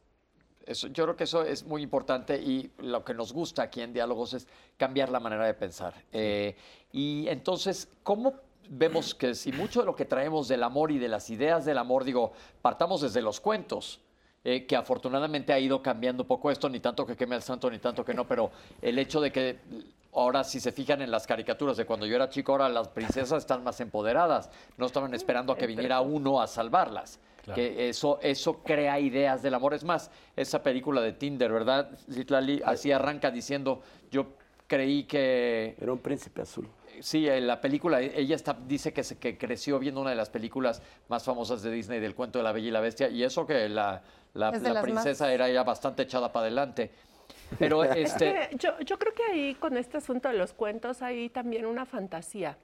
[0.66, 3.94] Eso, yo creo que eso es muy importante y lo que nos gusta aquí en
[3.94, 4.48] Diálogos es
[4.78, 5.94] cambiar la manera de pensar.
[6.12, 6.56] Eh,
[6.92, 8.34] y entonces, ¿cómo
[8.70, 11.78] vemos que si mucho de lo que traemos del amor y de las ideas del
[11.78, 14.00] amor, digo, partamos desde los cuentos,
[14.44, 17.70] eh, que afortunadamente ha ido cambiando un poco esto, ni tanto que queme al santo,
[17.70, 18.52] ni tanto que no, pero
[18.82, 19.60] el hecho de que
[20.14, 23.40] ahora si se fijan en las caricaturas de cuando yo era chico, ahora las princesas
[23.40, 27.20] están más empoderadas, no estaban esperando a que viniera uno a salvarlas.
[27.56, 29.74] Que eso, eso crea ideas del amor.
[29.74, 31.90] Es más, esa película de Tinder, ¿verdad?
[32.10, 33.82] Citlali, así arranca diciendo,
[34.12, 34.28] yo
[34.68, 35.76] creí que...
[35.82, 36.70] Era un príncipe azul.
[37.02, 40.30] Sí, en la película, ella está, dice que, se, que creció viendo una de las
[40.30, 43.46] películas más famosas de Disney del cuento de la Bella y la Bestia, y eso
[43.48, 44.04] que la,
[44.36, 46.92] la, princesa era ya bastante echada para adelante.
[47.58, 48.50] Pero este...
[48.54, 52.58] yo, yo creo que ahí con este asunto de los cuentos hay también una fantasía.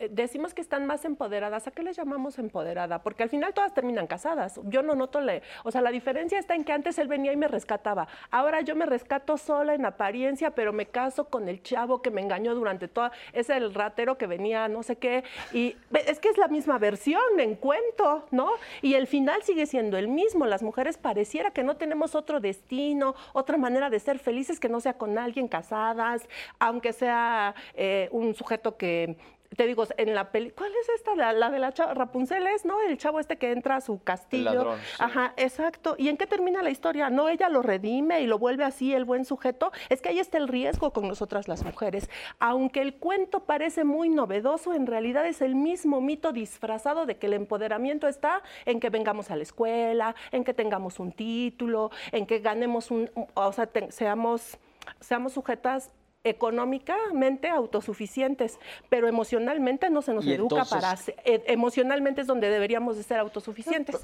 [0.00, 1.66] Eh, decimos que están más empoderadas.
[1.66, 3.02] ¿A qué les llamamos empoderada?
[3.02, 4.60] Porque al final todas terminan casadas.
[4.64, 7.36] Yo no noto, le, o sea, la diferencia está en que antes él venía y
[7.36, 8.06] me rescataba.
[8.30, 12.20] Ahora yo me rescato sola en apariencia, pero me caso con el chavo que me
[12.20, 15.24] engañó durante toda, es el ratero que venía, no sé qué.
[15.52, 15.76] Y
[16.06, 18.50] es que es la misma versión en cuento, ¿no?
[18.82, 20.46] Y el final sigue siendo el mismo.
[20.46, 24.78] Las mujeres pareciera que no tenemos otro destino, otra manera de ser felices que no
[24.78, 26.28] sea con alguien casadas,
[26.60, 29.16] aunque sea eh, un sujeto que
[29.56, 31.14] te digo, en la peli, ¿cuál es esta?
[31.14, 32.80] La, de la chava, Rapunzel es, ¿no?
[32.82, 34.76] El chavo este que entra a su castillo.
[34.98, 35.96] Ajá, exacto.
[35.98, 37.08] ¿Y en qué termina la historia?
[37.08, 39.72] No, ella lo redime y lo vuelve así el buen sujeto.
[39.88, 42.10] Es que ahí está el riesgo con nosotras las mujeres.
[42.38, 47.26] Aunque el cuento parece muy novedoso, en realidad es el mismo mito disfrazado de que
[47.26, 52.26] el empoderamiento está en que vengamos a la escuela, en que tengamos un título, en
[52.26, 54.58] que ganemos un, o sea, seamos
[55.00, 55.90] seamos sujetas
[56.28, 63.02] económicamente autosuficientes, pero emocionalmente no se nos educa para e, emocionalmente es donde deberíamos de
[63.02, 64.00] ser autosuficientes.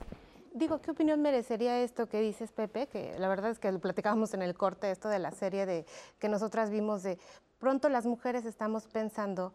[0.53, 2.87] Digo, ¿qué opinión merecería esto que dices, Pepe?
[2.87, 5.85] Que la verdad es que lo platicábamos en el corte, esto de la serie de
[6.21, 7.19] que nosotras vimos de
[7.59, 9.53] pronto las mujeres estamos pensando,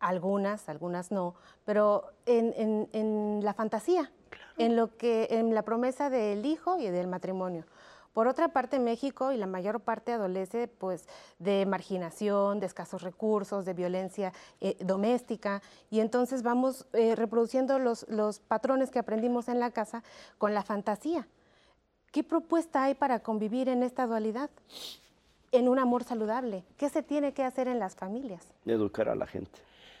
[0.00, 1.34] algunas, algunas no,
[1.64, 4.10] pero en, en la fantasía,
[4.58, 7.64] en lo que, en la promesa del hijo y del matrimonio.
[8.14, 11.08] Por otra parte, México y la mayor parte adolece pues,
[11.40, 15.60] de marginación, de escasos recursos, de violencia eh, doméstica,
[15.90, 20.04] y entonces vamos eh, reproduciendo los, los patrones que aprendimos en la casa
[20.38, 21.26] con la fantasía.
[22.12, 24.48] ¿Qué propuesta hay para convivir en esta dualidad?
[25.50, 26.64] En un amor saludable.
[26.76, 28.46] ¿Qué se tiene que hacer en las familias?
[28.64, 29.58] Educar a la gente.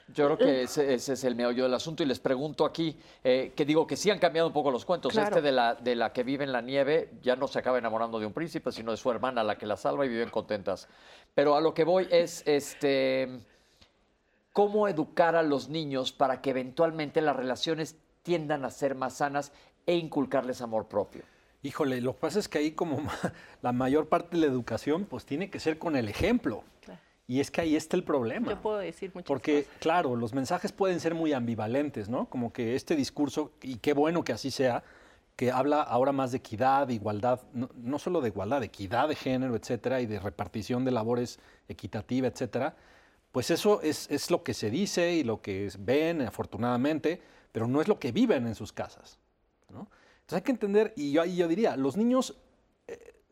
[0.08, 3.64] Yo creo que ese, es el meollo del asunto y les pregunto aquí, eh, que
[3.64, 5.16] digo que sí han cambiado un poco los cuentos.
[5.16, 8.18] Este de la, de la que vive en la nieve ya no se acaba enamorando
[8.18, 10.88] de un príncipe, sino de su hermana la que la salva y viven contentas.
[11.34, 13.40] Pero a lo que voy es este
[14.52, 19.52] cómo educar a los niños para que eventualmente las relaciones tiendan a ser más sanas
[19.86, 21.22] e inculcarles amor propio.
[21.62, 22.98] Híjole, lo que pasa es que ahí como
[23.62, 26.62] la mayor parte de la educación pues tiene que ser con el ejemplo.
[27.26, 28.50] Y es que ahí está el problema.
[28.50, 32.28] Yo puedo decir muchas Porque, claro, los mensajes pueden ser muy ambivalentes, ¿no?
[32.28, 34.84] Como que este discurso, y qué bueno que así sea,
[35.36, 39.56] que habla ahora más de equidad, igualdad, no, solo de igualdad, de equidad de género,
[39.56, 42.76] etcétera, y de repartición de labores equitativa, etcétera,
[43.32, 47.20] pues eso es, es lo que se dice y lo que ven, afortunadamente,
[47.50, 49.18] pero no es lo que viven en sus casas,
[49.70, 49.88] ¿no?
[50.20, 52.36] Entonces hay que entender, y yo, y yo diría, los niños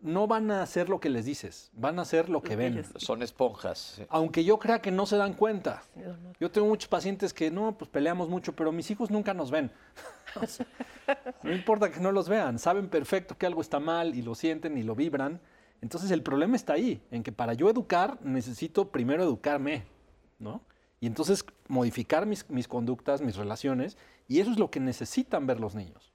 [0.03, 2.85] no van a hacer lo que les dices, van a hacer lo que ven.
[2.97, 4.03] Son esponjas.
[4.09, 5.83] Aunque yo crea que no se dan cuenta.
[6.41, 9.71] Yo tengo muchos pacientes que no, pues peleamos mucho, pero mis hijos nunca nos ven.
[11.43, 14.77] no importa que no los vean, saben perfecto que algo está mal y lo sienten
[14.77, 15.41] y lo vibran.
[15.81, 19.85] Entonces el problema está ahí, en que para yo educar necesito primero educarme,
[20.39, 20.63] ¿no?
[21.01, 23.97] Y entonces modificar mis, mis conductas, mis relaciones,
[24.29, 26.12] y eso es lo que necesitan ver los niños.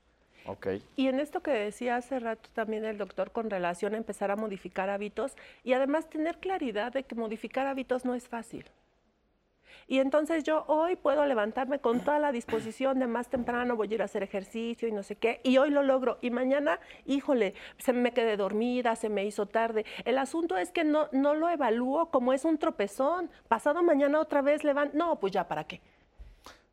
[0.96, 4.36] Y en esto que decía hace rato también el doctor con relación a empezar a
[4.36, 8.66] modificar hábitos y además tener claridad de que modificar hábitos no es fácil.
[9.90, 13.94] Y entonces yo hoy puedo levantarme con toda la disposición de más temprano, voy a
[13.96, 16.18] ir a hacer ejercicio y no sé qué, y hoy lo logro.
[16.22, 19.86] Y mañana, híjole, se me quedé dormida, se me hizo tarde.
[20.04, 23.30] El asunto es que no, no lo evalúo como es un tropezón.
[23.48, 24.98] Pasado mañana otra vez levanto.
[24.98, 25.80] No, pues ya, ¿para qué?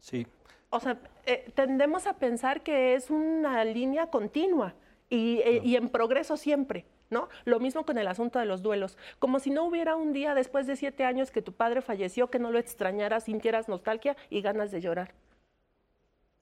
[0.01, 0.27] Sí.
[0.75, 4.75] O sea, eh, tendemos a pensar que es una línea continua
[5.09, 6.85] y, eh, y en progreso siempre.
[7.11, 7.29] ¿No?
[7.45, 8.97] Lo mismo con el asunto de los duelos.
[9.21, 12.41] Como si no hubiera un día después de siete años que tu padre falleció, que
[12.41, 15.15] no lo extrañaras, sintieras nostalgia y ganas de llorar.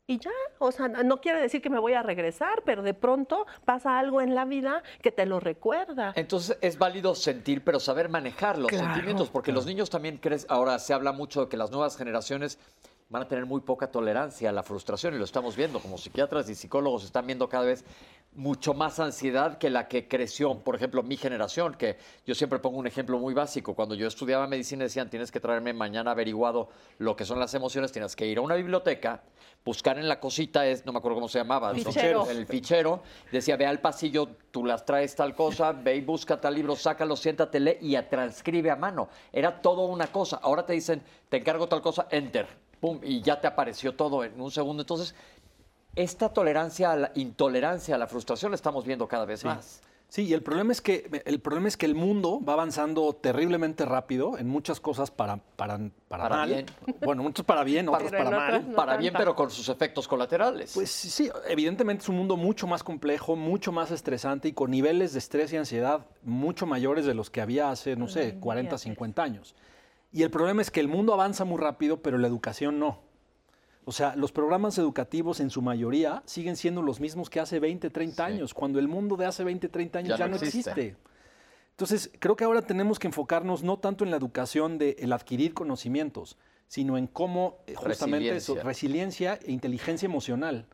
[0.07, 3.47] Y ya, o sea, no quiere decir que me voy a regresar, pero de pronto
[3.65, 6.13] pasa algo en la vida que te lo recuerda.
[6.17, 10.47] Entonces es válido sentir, pero saber manejar los Claro, sentimientos, porque los niños también crees,
[10.49, 12.59] ahora se habla mucho de que las nuevas generaciones
[13.13, 16.49] van a tener muy poca tolerancia a la frustración y lo estamos viendo, como psiquiatras
[16.49, 17.85] y psicólogos están viendo cada vez
[18.35, 22.79] mucho más ansiedad que la que creció, por ejemplo, mi generación, que yo siempre pongo
[22.79, 27.15] un ejemplo muy básico, cuando yo estudiaba medicina decían, tienes que traerme mañana averiguado lo
[27.15, 29.23] que son las emociones, tienes que ir a una biblioteca,
[29.63, 31.73] buscar en la cosita, es, no me acuerdo cómo se llamaba,
[32.31, 36.55] el fichero, decía, ve al pasillo, tú las traes tal cosa, ve y busca tal
[36.55, 39.11] libro, sácalo, siéntate, lee y a- transcribe a mano.
[39.31, 40.41] Era todo una cosa.
[40.43, 42.47] Ahora te dicen, te encargo tal cosa, enter,
[42.83, 44.83] pum, y ya te apareció todo en un segundo.
[44.83, 45.15] Entonces,
[45.95, 49.81] esta tolerancia a la intolerancia a la frustración la estamos viendo cada vez más.
[50.09, 53.87] Sí, y el problema es que el problema es que el mundo va avanzando terriblemente
[53.87, 55.79] rápido en muchas cosas para para,
[56.09, 56.49] para, Para mal.
[56.51, 56.67] bien.
[57.03, 58.71] Bueno, muchos para bien, otros Pero en para otras mal.
[58.73, 60.73] no Para bien, pero con sus efectos colaterales.
[60.75, 65.13] Pues sí, evidentemente es un mundo mucho más complejo, mucho más estresante y con niveles
[65.13, 69.23] de estrés y ansiedad mucho mayores de los que había hace, no sé, 40, 50
[69.23, 69.55] años.
[70.13, 73.01] Y el problema es que el mundo avanza muy rápido, pero la educación no.
[73.85, 77.91] O sea, los programas educativos en su mayoría siguen siendo los mismos que hace 20,
[77.91, 80.71] 30 años, cuando el mundo de hace 20, 30 años Ya ya, no existe.
[80.71, 80.97] existe.
[81.71, 85.55] Entonces, creo que ahora tenemos que enfocarnos no tanto en la educación de el adquirir
[85.55, 86.37] conocimientos,
[86.69, 88.63] sino en cómo eh, justamente eso, Resiliencia.
[88.63, 90.67] resiliencia e inteligencia emocional.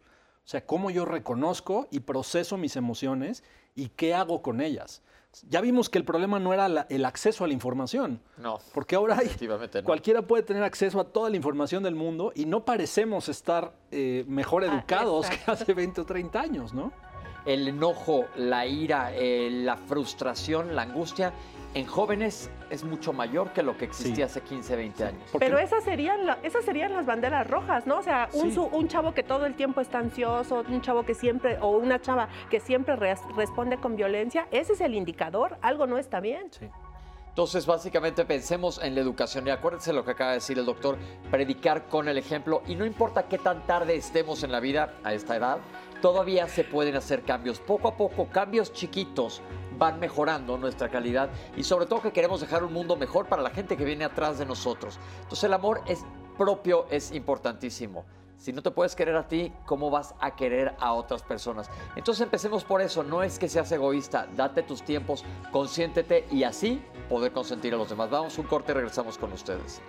[0.45, 3.43] O sea, cómo yo reconozco y proceso mis emociones
[3.75, 5.03] y qué hago con ellas.
[5.49, 8.97] Ya vimos que el problema no era la- el acceso a la información, no, porque
[8.97, 9.29] ahora hay,
[9.83, 9.85] no.
[9.87, 14.25] cualquiera puede tener acceso a toda la información del mundo y no parecemos estar eh,
[14.29, 16.93] mejor Ah, educados que hace 20 o 30 años, ¿no?
[17.47, 21.33] el enojo, la ira, eh, la frustración, la angustia,
[21.75, 25.23] en jóvenes es mucho mayor que lo que existía hace 15, 20 años.
[25.33, 27.99] Porque Pero esas serían, la- esas serían las banderas rojas, ¿no?
[27.99, 28.55] O sea, un, Sí.
[28.55, 32.01] su- un chavo que todo el tiempo está ansioso, un chavo que siempre, o una
[32.01, 36.49] chava que siempre res- responde con violencia, ese es el indicador, algo no está bien.
[36.51, 36.69] Sí.
[37.29, 40.99] Entonces, básicamente pensemos en la educación y acuérdense lo que acaba de decir el doctor,
[41.31, 45.15] predicar con el ejemplo y no importa qué tan tarde estemos en la vida a
[45.15, 45.59] esta edad,
[46.01, 47.61] todavía se pueden hacer cambios.
[47.61, 49.43] Poco a poco, cambios chiquitos
[49.79, 53.51] van mejorando nuestra calidad y sobre todo que queremos dejar un mundo mejor para la
[53.51, 54.99] gente que viene atrás de nosotros.
[55.23, 56.05] Entonces el amor es
[56.37, 58.05] propio, es importantísimo.
[58.37, 61.69] Si no te puedes querer a ti, ¿cómo vas a querer a otras personas?
[61.97, 66.81] Entonces empecemos por eso, no es que seas egoísta, date tus tiempos, consiéntete y así
[67.09, 68.11] poder consentir a los demás.
[68.11, 69.83] Vamos un corte y regresamos con ustedes.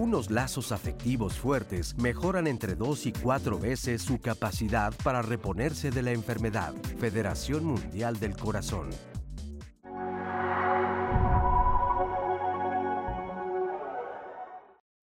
[0.00, 6.00] Unos lazos afectivos fuertes mejoran entre dos y cuatro veces su capacidad para reponerse de
[6.00, 6.72] la enfermedad.
[6.98, 8.88] Federación Mundial del Corazón.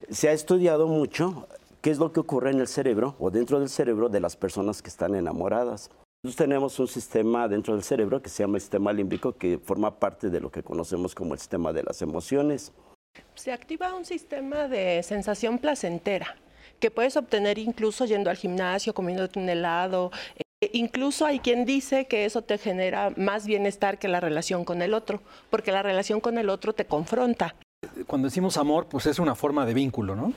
[0.10, 1.48] Se ha estudiado mucho
[1.82, 4.82] qué es lo que ocurre en el cerebro o dentro del cerebro de las personas
[4.82, 5.92] que están enamoradas.
[6.24, 10.32] Nosotros tenemos un sistema dentro del cerebro que se llama sistema límbico que forma parte
[10.32, 12.74] de lo que conocemos como el sistema de las emociones.
[13.36, 16.36] Se activa un sistema de sensación placentera
[16.80, 20.12] que puedes obtener incluso yendo al gimnasio, comiéndote un helado.
[20.62, 24.82] Eh, incluso hay quien dice que eso te genera más bienestar que la relación con
[24.82, 27.56] el otro, porque la relación con el otro te confronta.
[28.08, 30.34] Cuando decimos amor, pues es una forma de vínculo, ¿no?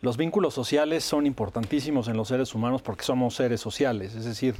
[0.00, 4.54] Los vínculos sociales son importantísimos en los seres humanos porque somos seres sociales, es decir,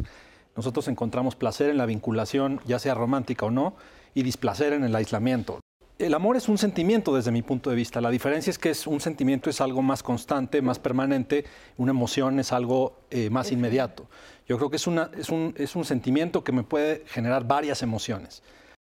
[0.55, 3.75] nosotros encontramos placer en la vinculación, ya sea romántica o no,
[4.15, 5.61] y displacer en el aislamiento.
[6.01, 8.01] El amor es un sentimiento desde mi punto de vista.
[8.01, 11.45] La diferencia es que es un sentimiento es algo más constante, más permanente,
[11.77, 14.07] una emoción es algo eh, más inmediato.
[14.49, 17.83] Yo creo que es, una, es, un, es un sentimiento que me puede generar varias
[17.83, 18.43] emociones.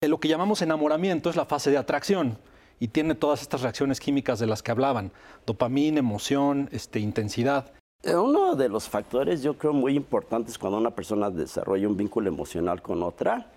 [0.01, 2.37] Eh, Lo que llamamos enamoramiento es la fase de atracción
[2.77, 5.13] y tiene todas estas reacciones químicas de las que hablaban,
[5.45, 7.71] dopamina, emoción, este, intensidad.
[8.03, 12.27] Eh, Uno de los factores yo creo muy importantes cuando una persona desarrolla un vínculo
[12.27, 13.49] emocional con otra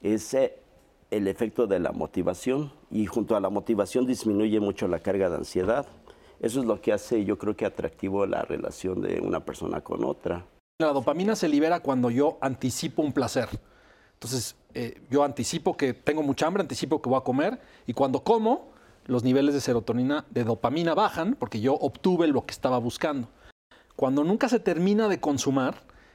[0.00, 0.61] es eh,
[1.12, 5.36] el efecto de la motivación y junto a la motivación disminuye mucho la carga de
[5.36, 5.86] ansiedad.
[6.40, 10.04] Eso es lo que hace yo creo que atractivo la relación de una persona con
[10.04, 10.46] otra.
[10.80, 13.48] La dopamina se libera cuando yo anticipo un placer.
[14.14, 18.24] Entonces, eh, yo anticipo que tengo mucha hambre, anticipo que voy a comer y cuando
[18.24, 18.72] como,
[19.04, 23.28] los niveles de serotonina, de dopamina bajan porque yo obtuve lo que estaba buscando.
[23.96, 25.74] Cuando nunca se termina de consumar,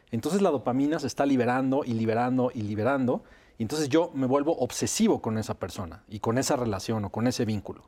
[0.09, 3.23] entonces la dopamina se está liberando y liberando y liberando
[3.57, 7.27] y entonces yo me vuelvo obsesivo con esa persona y con esa relación o con
[7.27, 7.83] ese vínculo.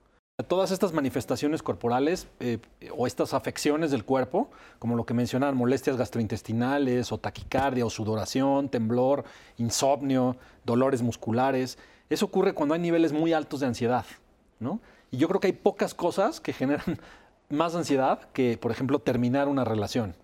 [0.48, 2.60] Todas estas manifestaciones corporales eh,
[2.96, 8.70] o estas afecciones del cuerpo, como lo que mencionan, molestias gastrointestinales o taquicardia o sudoración,
[8.70, 9.26] temblor,
[9.58, 11.78] insomnio, dolores musculares,
[12.10, 14.06] eso ocurre cuando hay niveles muy altos de ansiedad.
[14.60, 14.80] ¿no?
[15.12, 17.00] Y yo creo que hay pocas cosas que generan
[17.50, 20.16] más ansiedad que, por ejemplo, terminar una relación.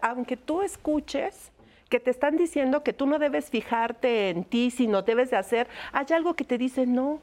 [0.00, 1.51] Aunque tú escuches
[1.92, 5.68] que te están diciendo que tú no debes fijarte en ti, sino debes de hacer,
[5.92, 7.20] hay algo que te dice no,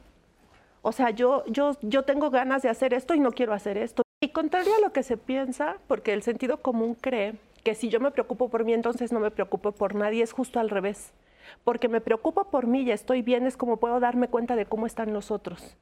[0.83, 4.03] o sea, yo, yo, yo tengo ganas de hacer esto y no quiero hacer esto.
[4.21, 7.33] Y contrario a lo que se piensa, porque el sentido común cree
[7.63, 10.59] que si yo me preocupo por mí, entonces no me preocupo por nadie, es justo
[10.59, 11.13] al revés.
[11.63, 14.85] Porque me preocupo por mí y estoy bien, es como puedo darme cuenta de cómo
[14.85, 15.77] están los otros.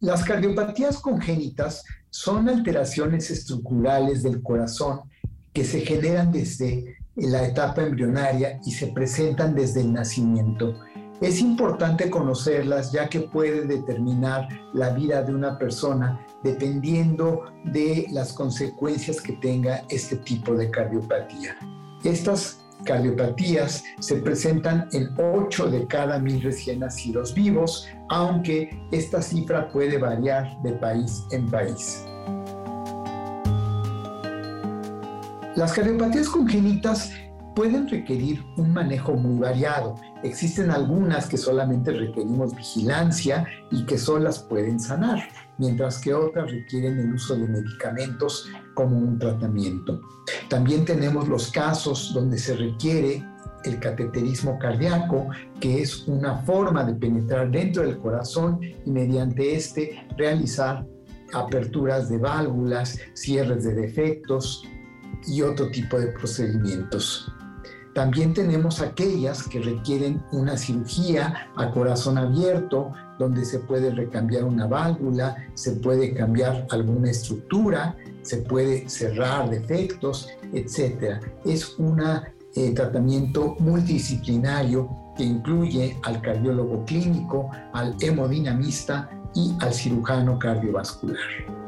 [0.00, 5.00] Las cardiopatías congénitas son alteraciones estructurales del corazón
[5.52, 10.74] que se generan desde la etapa embrionaria y se presentan desde el nacimiento.
[11.20, 18.32] Es importante conocerlas ya que puede determinar la vida de una persona dependiendo de las
[18.32, 21.58] consecuencias que tenga este tipo de cardiopatía.
[22.04, 29.68] Estas cardiopatías se presentan en 8 de cada mil recién nacidos vivos, aunque esta cifra
[29.68, 32.04] puede variar de país en país.
[35.56, 37.12] Las cardiopatías congénitas
[37.54, 39.94] pueden requerir un manejo muy variado.
[40.22, 45.28] Existen algunas que solamente requerimos vigilancia y que solas pueden sanar,
[45.60, 50.00] mientras que otras requieren el uso de medicamentos como un tratamiento.
[50.48, 53.24] También tenemos los casos donde se requiere
[53.64, 55.28] el cateterismo cardíaco,
[55.60, 60.86] que es una forma de penetrar dentro del corazón y mediante este realizar
[61.32, 64.64] aperturas de válvulas, cierres de defectos,
[65.26, 67.30] y otro tipo de procedimientos.
[67.94, 74.66] También tenemos aquellas que requieren una cirugía a corazón abierto, donde se puede recambiar una
[74.66, 81.20] válvula, se puede cambiar alguna estructura, se puede cerrar defectos, etc.
[81.44, 90.38] Es un eh, tratamiento multidisciplinario que incluye al cardiólogo clínico, al hemodinamista y al cirujano
[90.38, 91.59] cardiovascular.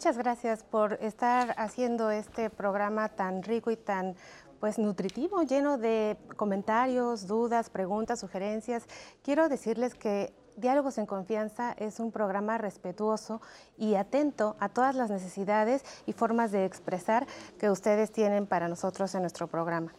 [0.00, 4.16] Muchas gracias por estar haciendo este programa tan rico y tan
[4.58, 8.86] pues nutritivo, lleno de comentarios, dudas, preguntas, sugerencias.
[9.22, 13.42] Quiero decirles que Diálogos en Confianza es un programa respetuoso
[13.76, 17.26] y atento a todas las necesidades y formas de expresar
[17.58, 19.92] que ustedes tienen para nosotros en nuestro programa.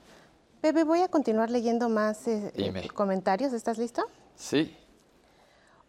[0.63, 2.51] Bebe, voy a continuar leyendo más eh,
[2.95, 3.53] comentarios.
[3.53, 4.01] ¿Estás listo?
[4.35, 4.75] Sí.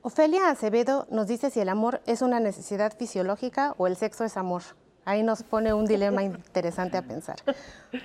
[0.05, 4.37] Ofelia Acevedo nos dice si el amor es una necesidad fisiológica o el sexo es
[4.37, 4.63] amor.
[5.05, 7.37] Ahí nos pone un dilema interesante a pensar.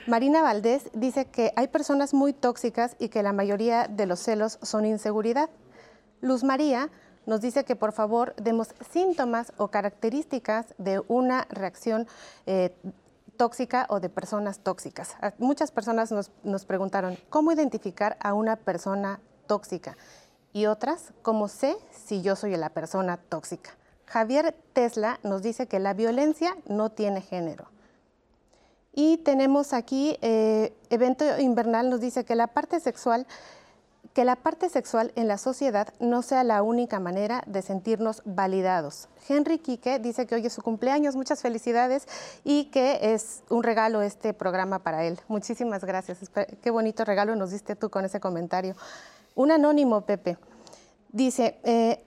[0.06, 4.60] Marina Valdés dice que hay personas muy tóxicas y que la mayoría de los celos
[4.61, 5.49] son inseguridad.
[6.22, 6.91] Luz María
[7.26, 12.07] nos dice que por favor demos síntomas o características de una reacción
[12.45, 12.76] eh,
[13.38, 15.15] tóxica o de personas tóxicas.
[15.40, 19.98] Muchas personas nos, nos preguntaron, ¿cómo identificar a una persona tóxica?
[20.58, 23.78] Y otras, como sé si yo soy la persona tóxica.
[24.08, 27.68] Javier Tesla nos dice que la violencia no tiene género.
[28.92, 33.28] Y tenemos aquí, eh, Evento Invernal nos dice que la parte sexual
[34.14, 39.10] que la parte sexual en la sociedad no sea la única manera de sentirnos validados.
[39.30, 42.08] Henry Quique dice que hoy es su cumpleaños, muchas felicidades
[42.44, 45.20] y que es un regalo este programa para él.
[45.28, 46.18] Muchísimas gracias.
[46.64, 48.76] Qué bonito regalo nos diste tú con ese comentario.
[49.38, 50.39] Un anónimo, Pepe,
[51.09, 52.03] dice, eh,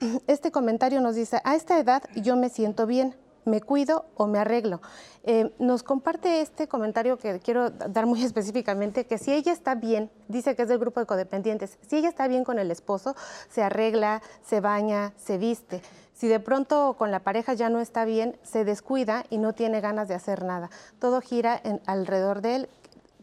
[0.26, 3.14] este comentario nos dice, a esta edad yo me siento bien,
[3.44, 4.80] me cuido o me arreglo.
[5.22, 10.10] Eh, nos comparte este comentario que quiero dar muy específicamente, que si ella está bien,
[10.26, 13.14] dice que es del grupo de codependientes, si ella está bien con el esposo,
[13.48, 15.80] se arregla, se baña, se viste.
[16.12, 19.80] Si de pronto con la pareja ya no está bien, se descuida y no tiene
[19.80, 20.70] ganas de hacer nada.
[20.98, 22.68] Todo gira alrededor de él.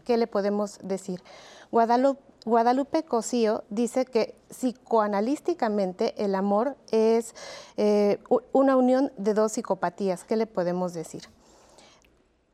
[0.05, 1.21] ¿Qué le podemos decir?
[1.69, 7.35] Guadalupe Guadalupe Cosío dice que psicoanalísticamente el amor es
[7.77, 8.19] eh,
[8.53, 10.23] una unión de dos psicopatías.
[10.23, 11.23] ¿Qué le podemos decir?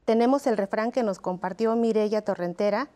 [0.05, 2.89] Tenemos el refrán que nos compartió Mirella Torrentera,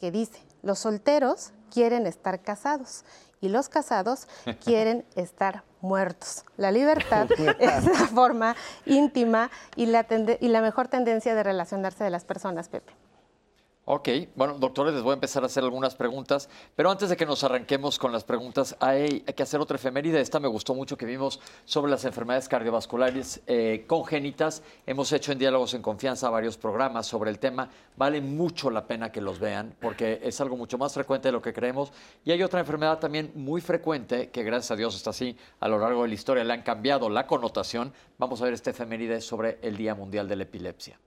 [0.00, 3.04] que dice, los solteros quieren estar casados
[3.40, 4.28] y los casados
[4.64, 6.44] quieren estar muertos.
[6.56, 8.56] La libertad es la forma
[8.86, 10.06] íntima y la,
[10.40, 12.92] y la mejor tendencia de relacionarse de las personas, Pepe.
[13.86, 17.26] Ok, bueno, doctores, les voy a empezar a hacer algunas preguntas, pero antes de que
[17.26, 20.22] nos arranquemos con las preguntas, hay, que hacer otra efeméride.
[20.22, 24.62] Esta me gustó mucho que vimos sobre las enfermedades cardiovasculares eh, congénitas.
[24.86, 27.68] Hemos hecho en Diálogos en Confianza varios programas sobre el tema.
[27.94, 31.42] Vale mucho la pena que los vean porque es algo mucho más frecuente de lo
[31.42, 31.92] que creemos.
[32.24, 35.78] Y hay otra enfermedad también muy frecuente que gracias a Dios está así a lo
[35.78, 36.42] largo de la historia.
[36.42, 37.92] Le han cambiado la connotación.
[38.16, 40.98] Vamos a ver esta efeméride sobre el Día Mundial de la Epilepsia.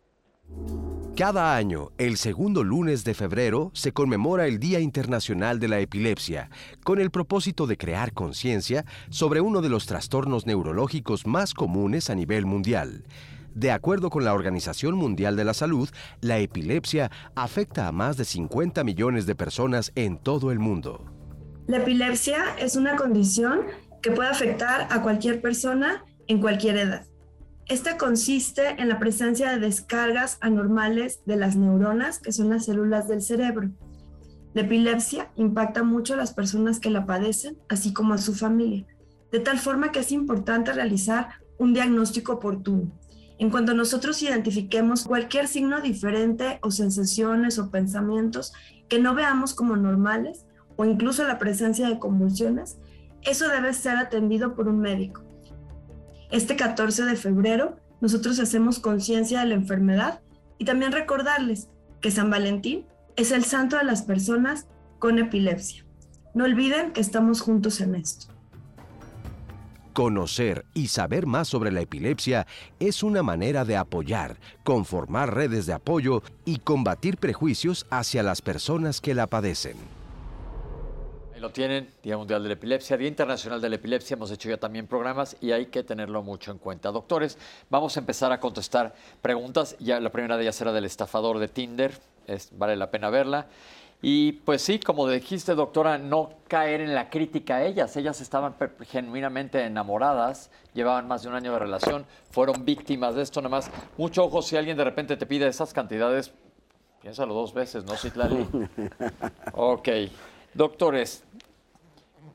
[1.17, 6.51] Cada año, el segundo lunes de febrero, se conmemora el Día Internacional de la Epilepsia,
[6.83, 12.15] con el propósito de crear conciencia sobre uno de los trastornos neurológicos más comunes a
[12.15, 13.03] nivel mundial.
[13.55, 15.89] De acuerdo con la Organización Mundial de la Salud,
[16.21, 21.03] la epilepsia afecta a más de 50 millones de personas en todo el mundo.
[21.65, 23.61] La epilepsia es una condición
[24.03, 27.07] que puede afectar a cualquier persona en cualquier edad.
[27.69, 33.09] Esta consiste en la presencia de descargas anormales de las neuronas, que son las células
[33.09, 33.71] del cerebro.
[34.53, 38.85] La epilepsia impacta mucho a las personas que la padecen, así como a su familia,
[39.33, 41.27] de tal forma que es importante realizar
[41.57, 42.89] un diagnóstico oportuno.
[43.37, 48.53] En cuanto nosotros identifiquemos cualquier signo diferente o sensaciones o pensamientos
[48.87, 50.45] que no veamos como normales
[50.77, 52.77] o incluso la presencia de convulsiones,
[53.23, 55.26] eso debe ser atendido por un médico.
[56.29, 60.21] Este 14 de febrero nosotros hacemos conciencia de la enfermedad
[60.57, 61.69] y también recordarles
[62.01, 62.85] que San Valentín
[63.15, 64.67] es el santo de las personas
[64.99, 65.85] con epilepsia.
[66.33, 68.27] No olviden que estamos juntos en esto.
[69.93, 72.45] Conocer y saber más sobre la epilepsia
[72.79, 79.01] es una manera de apoyar, conformar redes de apoyo y combatir prejuicios hacia las personas
[79.01, 79.96] que la padecen.
[81.37, 84.49] Ahí lo tienen, Día Mundial de la Epilepsia, Día Internacional de la Epilepsia, hemos hecho
[84.49, 86.91] ya también programas y hay que tenerlo mucho en cuenta.
[86.91, 87.37] Doctores,
[87.69, 89.75] vamos a empezar a contestar preguntas.
[89.77, 91.95] Ya la primera de ellas era del estafador de Tinder,
[92.25, 93.45] es, vale la pena verla.
[94.01, 97.95] Y pues sí, como dijiste, doctora, no caer en la crítica a ellas.
[97.97, 98.55] Ellas estaban
[98.87, 103.41] genuinamente enamoradas, llevaban más de un año de relación, fueron víctimas de esto.
[103.41, 106.33] Nada más, mucho ojo si alguien de repente te pide esas cantidades,
[106.99, 108.47] piénsalo dos veces, ¿no, Citlali?
[109.53, 109.89] ok.
[110.57, 111.23] Doctores,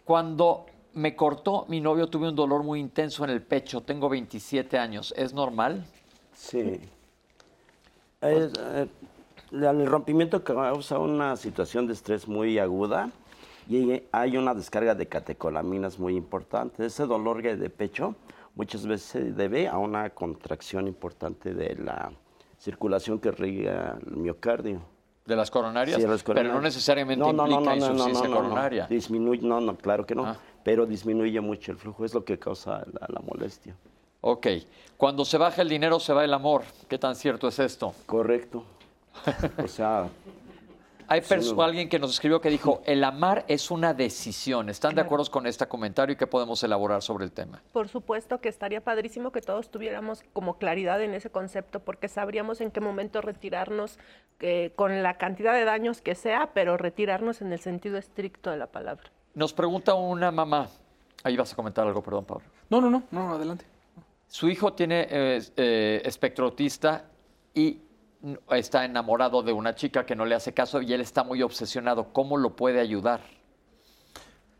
[0.05, 4.78] cuando me cortó mi novio tuve un dolor muy intenso en el pecho, tengo 27
[4.78, 5.85] años, ¿es normal?
[6.32, 6.81] Sí.
[8.20, 8.89] Eh,
[9.51, 13.11] el rompimiento causa una situación de estrés muy aguda
[13.69, 16.86] y hay una descarga de catecolaminas muy importante.
[16.86, 18.15] Ese dolor de pecho
[18.55, 22.12] muchas veces se debe a una contracción importante de la
[22.57, 24.91] circulación que riega el miocardio.
[25.24, 26.01] ¿De las coronarias?
[26.24, 28.86] Pero no necesariamente implica insuficiencia coronaria.
[28.89, 30.27] Disminuye, no, no, claro que no.
[30.27, 30.36] Ah.
[30.65, 33.74] Pero disminuye mucho el flujo, es lo que causa la, molestia.
[34.20, 34.47] Ok.
[34.97, 36.62] Cuando se baja el dinero, se va el amor.
[36.89, 37.94] ¿Qué tan cierto es esto?
[38.07, 38.65] Correcto.
[39.62, 40.09] o sea,
[41.12, 41.22] hay
[41.59, 44.68] alguien que nos escribió que dijo, el amar es una decisión.
[44.68, 47.62] ¿Están de acuerdo con este comentario y qué podemos elaborar sobre el tema?
[47.72, 52.60] Por supuesto que estaría padrísimo que todos tuviéramos como claridad en ese concepto porque sabríamos
[52.60, 53.98] en qué momento retirarnos
[54.40, 58.56] eh, con la cantidad de daños que sea, pero retirarnos en el sentido estricto de
[58.56, 59.10] la palabra.
[59.34, 60.68] Nos pregunta una mamá.
[61.24, 62.44] Ahí vas a comentar algo, perdón, Pablo.
[62.68, 63.64] No, no, no, no, adelante.
[64.28, 67.05] Su hijo tiene eh, eh, espectro autista
[67.55, 67.78] y
[68.51, 72.12] está enamorado de una chica que no le hace caso y él está muy obsesionado.
[72.12, 73.20] ¿Cómo lo puede ayudar?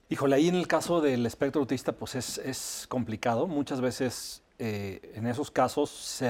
[0.09, 3.47] Híjole, ahí en el caso del espectro autista, pues es, complicado.
[3.47, 6.23] Muchas veces eh, en esos casos,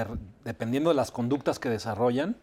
[0.45, 2.37] dependiendo de las conductas que desarrollan,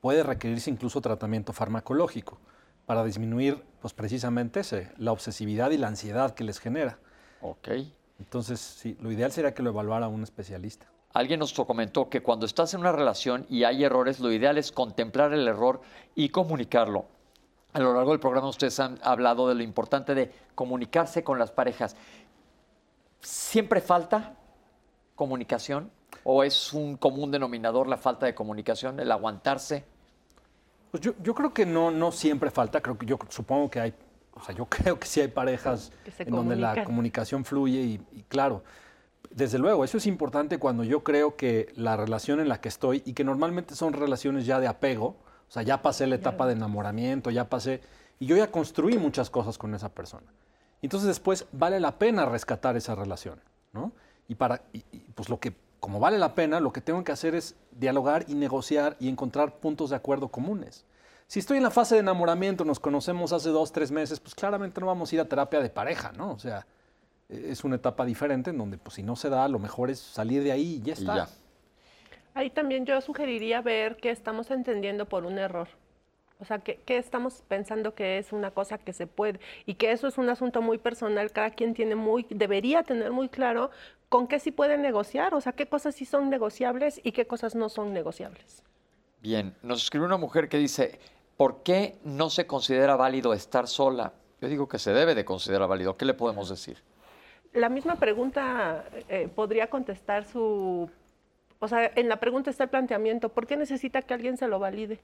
[0.00, 2.38] puede requerirse incluso tratamiento farmacológico
[2.86, 6.98] para disminuir, pues precisamente ese, la obsesividad y la ansiedad que les genera.
[7.42, 7.68] Ok.
[8.18, 10.86] Entonces, sí, lo ideal sería que lo evaluara un especialista.
[11.16, 14.70] Alguien nos comentó que cuando estás en una relación y hay errores, lo ideal es
[14.70, 15.80] contemplar el error
[16.14, 17.06] y comunicarlo.
[17.72, 21.50] A lo largo del programa ustedes han hablado de lo importante de comunicarse con las
[21.50, 21.96] parejas.
[23.22, 24.34] ¿Siempre falta
[25.14, 25.90] comunicación?
[26.22, 29.86] ¿O es un común denominador la falta de comunicación, el aguantarse?
[30.90, 33.94] Pues yo, creo que no, no siempre falta, creo que yo supongo que hay,
[34.34, 38.62] o sea, yo creo que sí hay parejas en donde la comunicación fluye y claro,
[39.30, 43.02] desde luego, eso es importante cuando yo creo que la relación en la que estoy,
[43.04, 45.16] y que normalmente son relaciones ya de apego,
[45.48, 47.80] o sea, ya pasé la etapa de enamoramiento, ya pasé,
[48.18, 50.32] y yo ya construí muchas cosas con esa persona.
[50.82, 53.40] Entonces después vale la pena rescatar esa relación,
[53.72, 53.92] ¿no?
[54.28, 54.62] Y para,
[55.14, 58.34] pues lo que, como vale la pena, lo que tengo que hacer es dialogar y
[58.34, 60.84] negociar y encontrar puntos de acuerdo comunes.
[61.28, 64.80] Si estoy en la fase de enamoramiento, nos conocemos hace dos, tres meses, pues claramente
[64.80, 66.32] no vamos a ir a terapia de pareja, ¿no?
[66.32, 66.66] O sea,
[67.28, 70.42] es una etapa diferente en donde, pues si no se da, lo mejor es salir
[70.42, 71.28] de ahí y ya está.
[72.34, 75.68] Ahí también yo sugeriría ver qué estamos entendiendo por un error.
[76.38, 79.40] O sea, ¿qué, estamos pensando que es una cosa que se puede?
[79.64, 81.32] Y que eso es un asunto muy personal.
[81.32, 83.70] Cada quien tiene muy, debería tener muy claro
[84.10, 85.34] con qué sí puede negociar.
[85.34, 88.62] O sea, qué cosas sí son negociables y qué cosas no son negociables.
[89.22, 91.00] Bien, nos escribe una mujer que dice,
[91.38, 94.12] ¿por qué no se considera válido estar sola?
[94.42, 95.96] Yo digo que se debe de considerar válido.
[95.96, 96.82] ¿Qué le podemos decir?
[97.56, 100.90] La misma pregunta eh, podría contestar su...
[101.58, 104.58] O sea, en la pregunta está el planteamiento, ¿por qué necesita que alguien se lo
[104.58, 105.00] valide?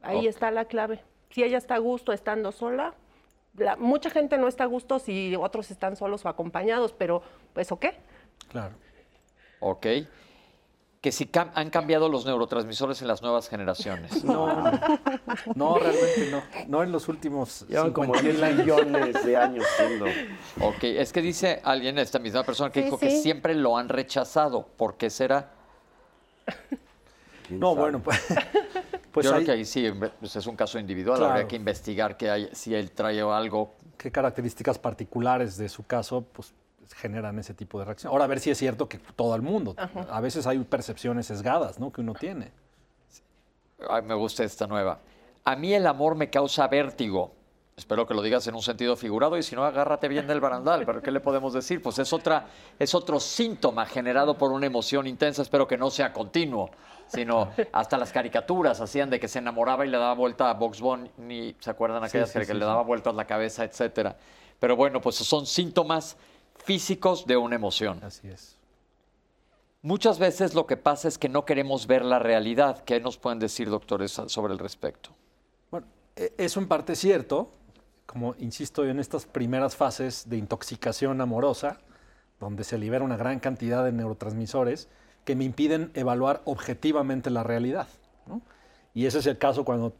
[0.00, 1.00] Ahí está la clave.
[1.28, 2.94] Si ella está a gusto estando sola,
[3.78, 7.22] mucha gente no está a gusto si otros están solos o acompañados, pero
[7.52, 7.98] pues ¿o qué?
[8.48, 8.74] Claro.
[9.60, 9.86] Ok.
[11.04, 14.24] Que si han cambiado los neurotransmisores en las nuevas generaciones.
[14.24, 14.46] No,
[15.54, 16.42] no, realmente no.
[16.66, 17.66] No en los últimos.
[17.68, 20.06] Llevan como 10 millones de años siendo.
[20.62, 24.66] Ok, es que dice alguien, esta misma persona, que dijo que siempre lo han rechazado.
[24.66, 25.50] ¿Por qué será?
[27.50, 28.24] No, bueno, pues.
[29.12, 29.86] pues Yo creo que ahí sí
[30.18, 33.74] pues, es un caso individual, habría que investigar que hay, si él trae algo.
[33.98, 36.54] ¿Qué características particulares de su caso pues,
[36.96, 38.12] generan ese tipo de reacción?
[38.12, 39.74] Ahora, a ver si es cierto que todo el mundo.
[40.10, 41.92] A veces hay percepciones sesgadas ¿no?
[41.92, 42.52] que uno tiene.
[43.88, 45.00] Ay, me gusta esta nueva.
[45.44, 47.32] A mí el amor me causa vértigo.
[47.76, 50.86] Espero que lo digas en un sentido figurado y si no, agárrate bien del barandal.
[50.86, 51.82] ¿Pero qué le podemos decir?
[51.82, 52.46] Pues es, otra,
[52.78, 55.42] es otro síntoma generado por una emoción intensa.
[55.42, 56.70] Espero que no sea continuo,
[57.08, 60.80] sino hasta las caricaturas hacían de que se enamoraba y le daba vuelta a Box
[60.80, 61.56] Bunny.
[61.58, 64.16] ¿Se acuerdan aquellas que, le daba vueltas la cabeza, etcétera?
[64.60, 66.16] Pero bueno, pues son síntomas
[66.64, 68.00] físicos de una emoción.
[68.02, 68.56] Así es.
[69.82, 72.82] Muchas veces lo que pasa es que no queremos ver la realidad.
[72.84, 75.10] ¿Qué nos pueden decir, doctores, sobre el respecto?
[75.70, 75.86] Bueno,
[76.16, 77.50] e, eso en parte es cierto
[78.06, 81.80] como insisto, en estas primeras fases de intoxicación amorosa,
[82.40, 84.88] donde se libera una gran cantidad de neurotransmisores
[85.24, 87.88] que me impiden evaluar objetivamente la realidad.
[88.92, 89.94] Y ese es el caso cuando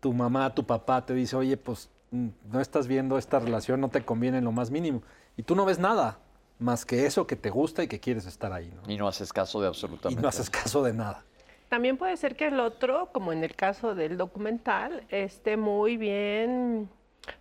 [0.00, 3.88] tu mamá, tu papá te dice, oye, pues mm, no estás viendo esta relación, no
[3.88, 5.02] te conviene en lo más mínimo.
[5.36, 6.18] Y tú no ves nada
[6.58, 8.72] más que eso que te gusta y que quieres estar ahí.
[8.86, 11.24] Y no haces caso de absolutamente Y no haces caso de nada.
[11.68, 16.88] También puede ser que el otro, como en el caso del documental, esté muy bien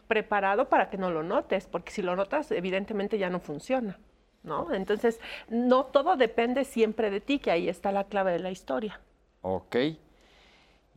[0.07, 3.97] preparado para que no lo notes, porque si lo notas, evidentemente ya no funciona.
[4.43, 4.73] ¿no?
[4.73, 8.99] Entonces, no todo depende siempre de ti, que ahí está la clave de la historia.
[9.41, 9.75] Ok.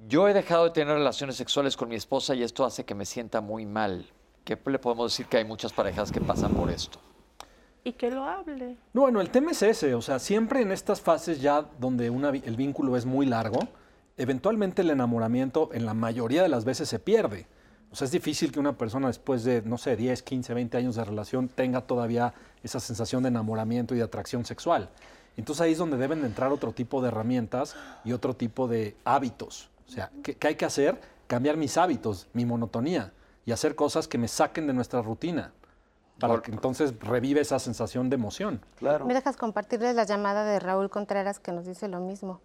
[0.09, 3.05] Yo he dejado de tener relaciones sexuales con mi esposa y esto hace que me
[3.05, 4.07] sienta muy mal.
[4.45, 6.99] ¿Qué le podemos decir que hay muchas parejas que pasan por esto?
[7.85, 8.77] Y que lo hable.
[8.93, 12.57] No, bueno, el tema es ese, o sea, siempre en estas fases ya donde el
[12.57, 13.59] vínculo es muy largo,
[14.17, 17.47] eventualmente el enamoramiento en la mayoría de las veces se pierde.
[17.91, 20.97] O sea, es difícil que una persona después de, no sé, 10, 15, 20 años
[20.97, 24.89] de relación tenga todavía esa sensación de enamoramiento y de atracción sexual.
[25.37, 29.71] Entonces ahí es donde deben entrar otro tipo de herramientas y otro tipo de hábitos.
[29.89, 31.01] O sea, ¿qué, hay que hacer?
[31.27, 33.13] Cambiar mis hábitos, mi monotonía
[33.45, 35.53] y hacer cosas que me saquen de nuestra rutina
[36.19, 38.65] para que entonces revive esa sensación de emoción.
[38.77, 39.07] Claro.
[39.07, 42.41] ¿Me dejas compartirles la llamada de Raúl Contreras que nos dice lo mismo?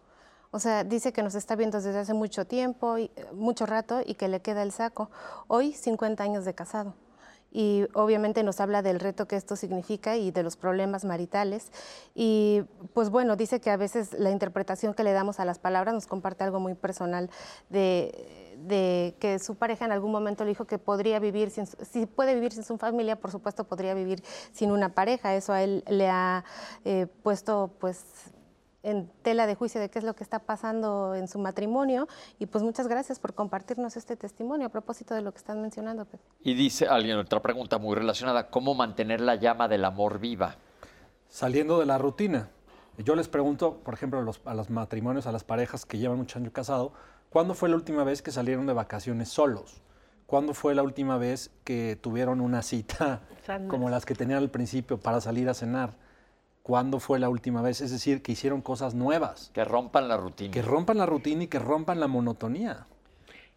[0.49, 4.15] O sea, dice que nos está viendo desde hace mucho tiempo, y, mucho rato, y
[4.15, 5.11] que le queda el saco.
[5.47, 6.95] Hoy, 50 años de casado.
[7.51, 11.71] Y obviamente nos habla del reto que esto significa y de los problemas maritales.
[12.13, 12.63] Y
[12.93, 16.07] pues bueno, dice que a veces la interpretación que le damos a las palabras nos
[16.07, 17.29] comparte algo muy personal
[17.69, 22.35] de, que su pareja en algún momento le dijo que podría vivir, sin, si puede
[22.35, 25.35] vivir sin su familia, por supuesto podría vivir sin una pareja.
[25.35, 26.43] Eso a él le ha
[26.85, 28.03] eh, puesto pues
[28.83, 32.07] en tela de juicio de qué es lo que está pasando en su matrimonio.
[32.39, 36.05] Y pues muchas gracias por compartirnos este testimonio a propósito de lo que están mencionando,
[36.05, 36.23] Pepe.
[36.41, 40.55] Y dice alguien, otra pregunta muy relacionada, ¿cómo mantener la llama del amor viva?
[41.27, 42.49] Saliendo de la rutina.
[42.97, 46.17] Yo les pregunto, por ejemplo, a los, a los matrimonios, a las parejas que llevan
[46.17, 46.91] muchos años casados,
[47.29, 49.81] ¿cuándo fue la última vez que salieron de vacaciones solos?
[50.25, 53.21] ¿Cuándo fue la última vez que tuvieron una cita
[53.69, 55.93] como las que tenían al principio para salir a cenar?
[56.67, 59.51] Cuándo fue la última vez, es decir, que hicieron cosas nuevas.
[59.53, 60.51] Que rompan la rutina.
[60.51, 62.87] Que rompan la rutina y que rompan la monotonía.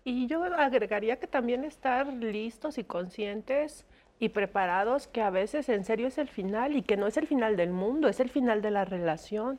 [0.04, 3.84] Y yo agregaría que también estar listos y conscientes
[4.20, 7.26] y preparados que a veces en serio es el final y que no es el
[7.26, 9.58] final del mundo, es el final de la relación.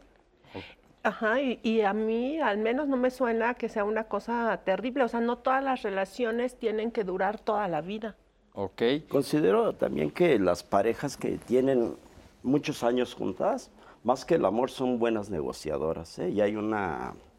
[1.04, 5.04] Ajá, y, y, a mí al menos no me suena que sea una cosa terrible,
[5.04, 8.16] o sea, no todas las relaciones tienen que durar toda la vida.
[8.54, 8.82] Ok.
[9.10, 11.96] Considero también que las parejas que tienen
[12.44, 13.70] muchos años juntas,
[14.04, 16.20] más que el amor son buenas negociadoras.
[16.20, 16.30] ¿eh?
[16.30, 16.76] Y hay un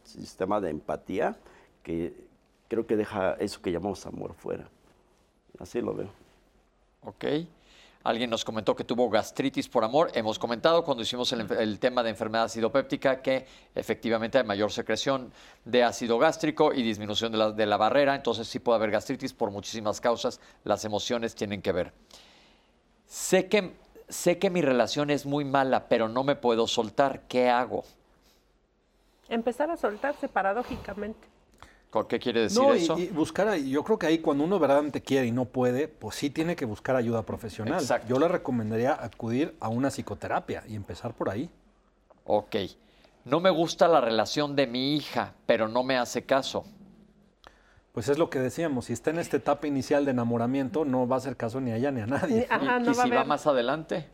[0.05, 1.37] sistema de empatía
[1.83, 2.15] que,
[2.69, 4.69] creo que deja eso que llamamos amor fuera.
[5.59, 6.09] Así lo veo.
[7.03, 7.25] Ok.
[8.05, 10.11] Alguien nos comentó que tuvo gastritis por amor.
[10.15, 13.47] Hemos comentado cuando hicimos el, el, tema de enfermedad acidopéptica que
[13.77, 15.33] efectivamente hay mayor secreción
[15.65, 18.17] de ácido gástrico y disminución de la, de la barrera.
[18.17, 20.41] Entonces sí puede haber gastritis por muchísimas causas.
[20.65, 21.93] Las emociones tienen que ver.
[23.07, 23.73] Sé que,
[24.13, 27.23] sé que mi relación es muy mala, pero no me puedo soltar.
[27.29, 27.85] ¿Qué hago?
[29.29, 31.33] Empezar a soltarse paradójicamente.
[32.09, 32.99] ¿Qué quiere decir no, y, eso?
[32.99, 36.31] Y buscar, yo creo que ahí cuando uno verdaderamente quiere y no puede, pues sí
[36.31, 37.81] tiene que buscar ayuda profesional.
[37.81, 38.09] Exacto.
[38.09, 41.51] Yo le recomendaría acudir a una psicoterapia y empezar por ahí.
[42.25, 42.57] Ok.
[43.25, 46.65] No me gusta la relación de mi hija, pero no me hace caso.
[47.93, 51.17] Pues es lo que decíamos, si está en esta etapa inicial de enamoramiento, no va
[51.17, 52.47] a hacer caso ni a ella ni a nadie.
[52.51, 54.09] Ajá, ¿Y, no y va a si va más adelante?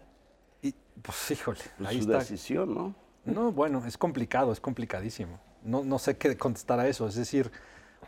[0.62, 2.18] Y, pues híjole, Pues ahí su está.
[2.18, 2.94] decisión, ¿no?
[3.24, 5.38] No, bueno, es complicado, es complicadísimo.
[5.62, 7.06] No, no sé qué contestar a eso.
[7.06, 7.52] Es decir,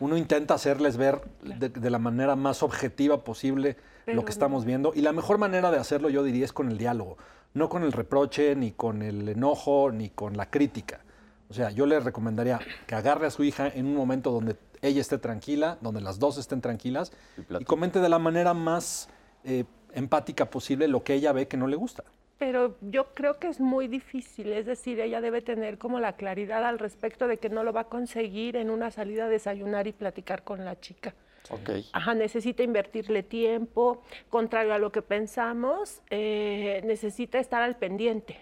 [0.01, 3.77] uno intenta hacerles ver de, de la manera más objetiva posible
[4.07, 4.93] Pero lo que estamos viendo.
[4.95, 7.17] Y la mejor manera de hacerlo, yo diría, es con el diálogo.
[7.55, 11.01] No con el reproche, ni con el enojo, ni con la crítica.
[11.49, 15.01] O sea, yo le recomendaría que agarre a su hija en un momento donde ella
[15.01, 17.13] esté tranquila, donde las dos estén tranquilas,
[17.59, 19.09] Y comente de la manera más
[19.45, 22.05] eh, empática posible lo que ella ve que no le gusta.
[22.39, 26.65] Pero yo creo que es muy difícil, es decir, ella debe tener como la claridad
[26.65, 29.93] al respecto de que no lo va a conseguir en una salida a desayunar y
[29.93, 31.15] platicar con la chica.
[31.51, 31.71] Ok.
[31.93, 38.39] Ajá, necesita invertirle tiempo, contrario a lo que pensamos, eh, necesita estar al pendiente.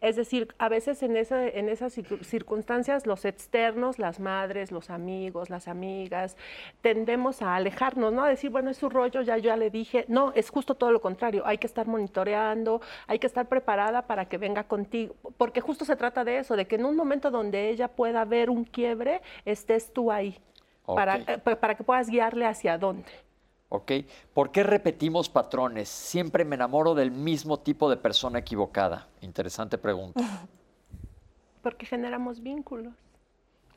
[0.00, 4.90] Es decir, a veces en, esa- en esas circu- circunstancias los externos, las madres, los
[4.90, 6.36] amigos, las amigas,
[6.80, 8.24] tendemos a alejarnos, ¿no?
[8.24, 10.04] A decir, bueno, es su rollo, ya yo ya le dije.
[10.08, 11.42] No, es justo todo lo contrario.
[11.46, 15.94] Hay que estar monitoreando, hay que estar preparada para que venga contigo, porque justo se
[15.96, 19.92] trata de eso, de que en un momento donde ella pueda ver un quiebre, estés
[19.92, 20.38] tú ahí,
[20.96, 23.08] para, eh, pa- para que puedas guiarle hacia dónde.
[23.68, 23.92] Ok.
[24.32, 25.88] ¿Por qué repetimos patrones?
[25.88, 29.08] Siempre me enamoro del mismo tipo de persona equivocada.
[29.22, 30.20] Interesante pregunta.
[31.62, 32.94] Porque generamos vínculos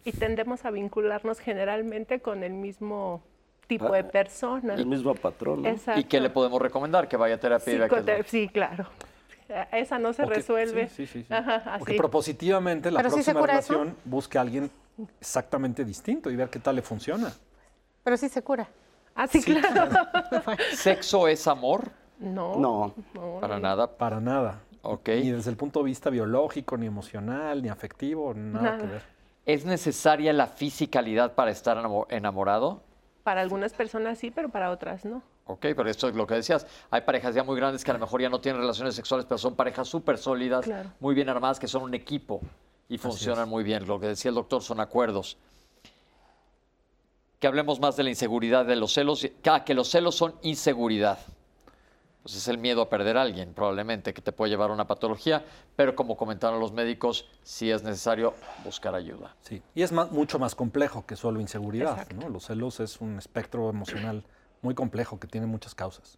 [0.06, 3.24] y tendemos a vincularnos generalmente con el mismo
[3.68, 4.76] tipo de Ah, persona.
[4.76, 5.70] El mismo patrón, ¿no?
[5.70, 6.00] Exacto.
[6.00, 7.08] ¿Y qué le podemos recomendar?
[7.08, 8.86] Que vaya a terapia y vea qué es lo- Psicote- Sí, claro.
[9.72, 10.90] Esa no se resuelve.
[10.90, 11.34] sí, sí, sí, sí.
[11.34, 11.98] Ajá, O que así.
[11.98, 14.70] propositivamente la Pero próxima relación busque a alguien
[15.20, 17.34] exactamente distinto y ver qué tal le funciona.
[18.04, 18.70] Pero sí se cura.
[19.22, 19.90] Ah, sí, claro.
[20.74, 21.90] ¿Sexo es amor?
[22.20, 22.56] No.
[22.56, 22.94] No.
[23.14, 23.62] no, Para no.
[23.62, 23.98] nada.
[23.98, 24.62] Para nada.
[24.82, 25.10] Ok.
[25.10, 29.02] Ni desde el punto de vista biológico, ni emocional, ni afectivo, nada, que ver.
[29.46, 32.82] ¿Es necesaria la fisicalidad para estar enamo- enamorado?
[33.24, 35.22] Para algunas personas sí, pero para otras no.
[35.48, 36.66] Ok, pero esto es lo que decías.
[36.90, 39.38] Hay parejas ya muy grandes que a lo mejor ya no tienen relaciones sexuales, pero
[39.38, 40.92] son parejas súper sólidas, Claro.
[41.02, 42.40] muy bien armadas, que son un equipo
[42.88, 43.86] y funcionan muy bien.
[43.86, 45.38] Lo que decía el doctor son acuerdos.
[47.40, 49.26] Que hablemos más de la inseguridad de los celos.
[49.46, 51.20] Ah, que los celos son inseguridad.
[52.22, 54.86] Pues es el miedo a perder a alguien, probablemente, que te puede llevar a una
[54.86, 55.46] patología,
[55.78, 58.34] pero como comentaron los médicos, sí es necesario
[58.66, 59.36] buscar ayuda.
[59.42, 59.62] Sí.
[59.74, 62.10] Y es más- mucho más complejo que solo inseguridad.
[62.12, 62.28] ¿no?
[62.28, 64.26] Los celos es un espectro emocional
[64.62, 66.18] muy complejo que tiene muchas causas.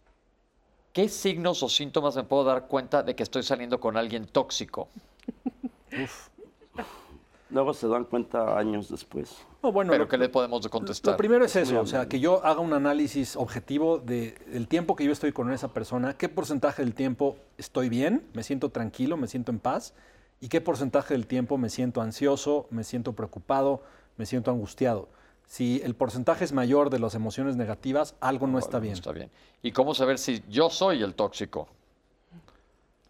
[0.92, 4.88] ¿Qué signos o síntomas me puedo dar cuenta de que estoy saliendo con alguien tóxico?
[7.52, 9.36] Luego se dan cuenta años después.
[9.62, 11.12] No, bueno, Pero lo- ¿qué le podemos contestar?
[11.12, 14.96] Lo primero es eso, o sea, que yo haga un análisis objetivo de- del tiempo
[14.96, 19.16] que yo estoy con esa persona, qué porcentaje del tiempo estoy bien, me siento tranquilo,
[19.18, 19.92] me siento en paz,
[20.40, 23.82] y qué porcentaje del tiempo me siento ansioso, me siento preocupado,
[24.16, 25.08] me siento angustiado.
[25.46, 28.94] Si el porcentaje es mayor de las emociones negativas, algo no está Bueno, bien.
[28.94, 29.30] Está bien.
[29.62, 31.68] ¿Y cómo saber si yo soy el tóxico?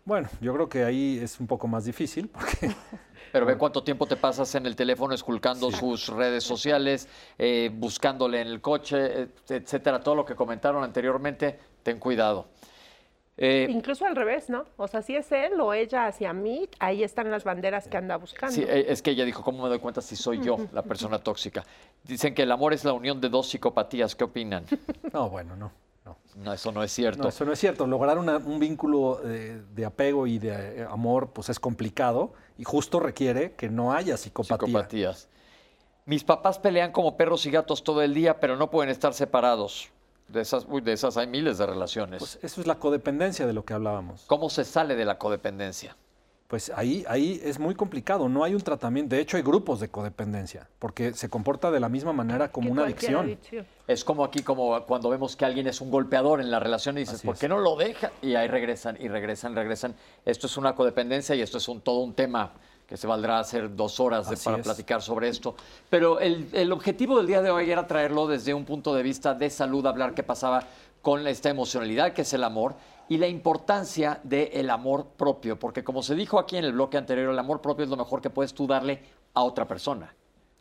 [0.05, 2.71] Bueno, yo creo que ahí es un poco más difícil, porque
[3.33, 7.09] Pero ve cuánto tiempo te pasas en el teléfono esculcando sus redes sociales,
[7.39, 10.01] eh, buscándole en el coche, et- etcétera.
[10.01, 12.49] Todo lo que comentaron anteriormente, ten cuidado.
[13.39, 14.67] Eh, Incluso al revés, ¿no?
[14.77, 18.19] O sea, si es él o ella hacia mí, ahí están las banderas que anda
[18.19, 18.55] buscando.
[18.55, 21.19] sí, eh, es que ella dijo, ¿cómo me doy cuenta si soy yo la persona
[21.19, 21.65] tóxica?
[22.05, 24.15] Dicen que el amor es la unión de dos psicopatías.
[24.15, 24.67] ¿Qué opinan?
[25.11, 25.73] no, bueno, no.
[26.37, 26.45] No.
[26.45, 27.23] No, eso no es cierto.
[27.23, 27.87] No, eso no es cierto.
[27.87, 32.65] Lograr una- un vínculo eh, de apego y de eh, amor, pues es complicado y
[32.65, 34.57] justo requiere que no haya psicopatía.
[34.67, 35.29] Psicopatías.
[36.07, 39.91] Mis papás pelean como perros y gatos todo el día, pero no pueden estar separados.
[40.29, 42.19] De esas, uy, de esas hay miles de relaciones.
[42.19, 44.25] Pues eso es la codependencia de lo que hablábamos.
[44.27, 45.97] ¿Cómo se sale de la codependencia?
[46.53, 49.17] Pues ahí, ahí es muy complicado, no hay un tratamiento.
[49.17, 52.83] De hecho, hay grupos de codependencia, porque se comporta de la misma manera como una
[52.85, 53.25] adicción.
[53.25, 53.67] adicción.
[53.89, 57.01] Es como aquí, como cuando vemos que alguien es un golpeador en la relación y
[57.01, 57.41] dices, Así ¿por es.
[57.41, 58.13] qué no lo deja?
[58.21, 59.95] Y ahí regresan y regresan, regresan.
[60.27, 62.53] Esto es una codependencia y esto es un, todo un tema
[62.87, 64.63] que se valdrá hacer dos horas de- para es.
[64.63, 65.57] platicar sobre esto.
[65.89, 69.33] Pero el, el objetivo del día de hoy era traerlo desde un punto de vista
[69.33, 70.65] de salud, hablar qué pasaba
[71.01, 72.75] con esta emocionalidad que es el amor
[73.09, 77.31] y la importancia del amor propio, porque como se dijo aquí en el bloque anterior,
[77.31, 79.03] el amor propio es lo mejor que puedes tú darle
[79.35, 80.15] a otra persona.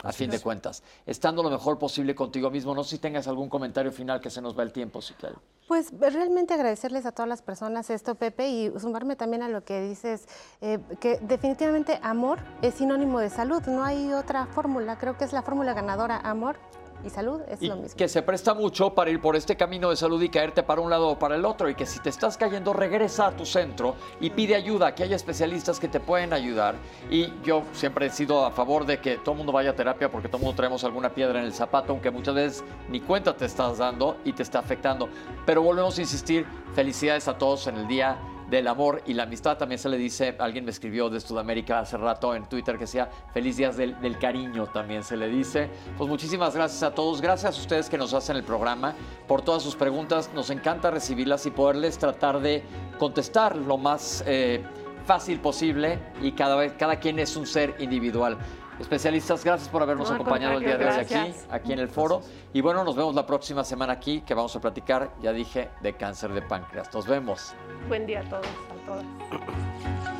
[0.04, 2.74] A fin de cuentas, estando lo mejor posible contigo mismo.
[2.74, 5.40] No sé si tengas algún comentario final que se nos va el tiempo, si claro.
[5.68, 9.80] Pues realmente agradecerles a todas las personas esto, Pepe, y sumarme también a lo que
[9.80, 10.26] dices,
[10.60, 15.32] eh, que definitivamente amor es sinónimo de salud, no hay otra fórmula, creo que es
[15.32, 16.56] la fórmula ganadora, amor
[17.04, 17.96] y salud es y lo mismo.
[17.96, 20.90] que se presta mucho para ir por este camino de salud y caerte para un
[20.90, 23.94] lado o para el otro y que si te estás cayendo regresa a tu centro
[24.20, 26.74] y pide ayuda, que haya especialistas que te pueden ayudar
[27.10, 30.10] y yo siempre he sido a favor de que todo el mundo vaya a terapia
[30.10, 33.36] porque todo el mundo traemos alguna piedra en el zapato, aunque muchas veces ni cuenta
[33.36, 35.08] te estás dando y te está afectando.
[35.46, 38.16] Pero volvemos a insistir, felicidades a todos en el día
[38.52, 39.56] del amor y la amistad.
[39.56, 43.08] También se le dice, alguien me escribió de Sudamérica hace rato en Twitter que decía,
[43.32, 45.70] feliz días del, del cariño también se le dice.
[45.96, 48.94] Pues muchísimas gracias a todos, gracias a ustedes que nos hacen el programa,
[49.26, 52.62] por todas sus preguntas, nos encanta recibirlas y poderles tratar de
[52.98, 54.62] contestar lo más eh,
[55.06, 58.36] fácil posible y cada vez, cada quien es un ser individual.
[58.80, 62.22] Especialistas, gracias por habernos No, acompañado el día de hoy aquí, aquí en el foro.
[62.52, 65.94] Y bueno, nos vemos la próxima semana aquí, que vamos a platicar, ya dije, de
[65.94, 66.92] cáncer de páncreas.
[66.92, 67.54] Nos vemos.
[67.88, 70.11] Buen día a todos, a todas.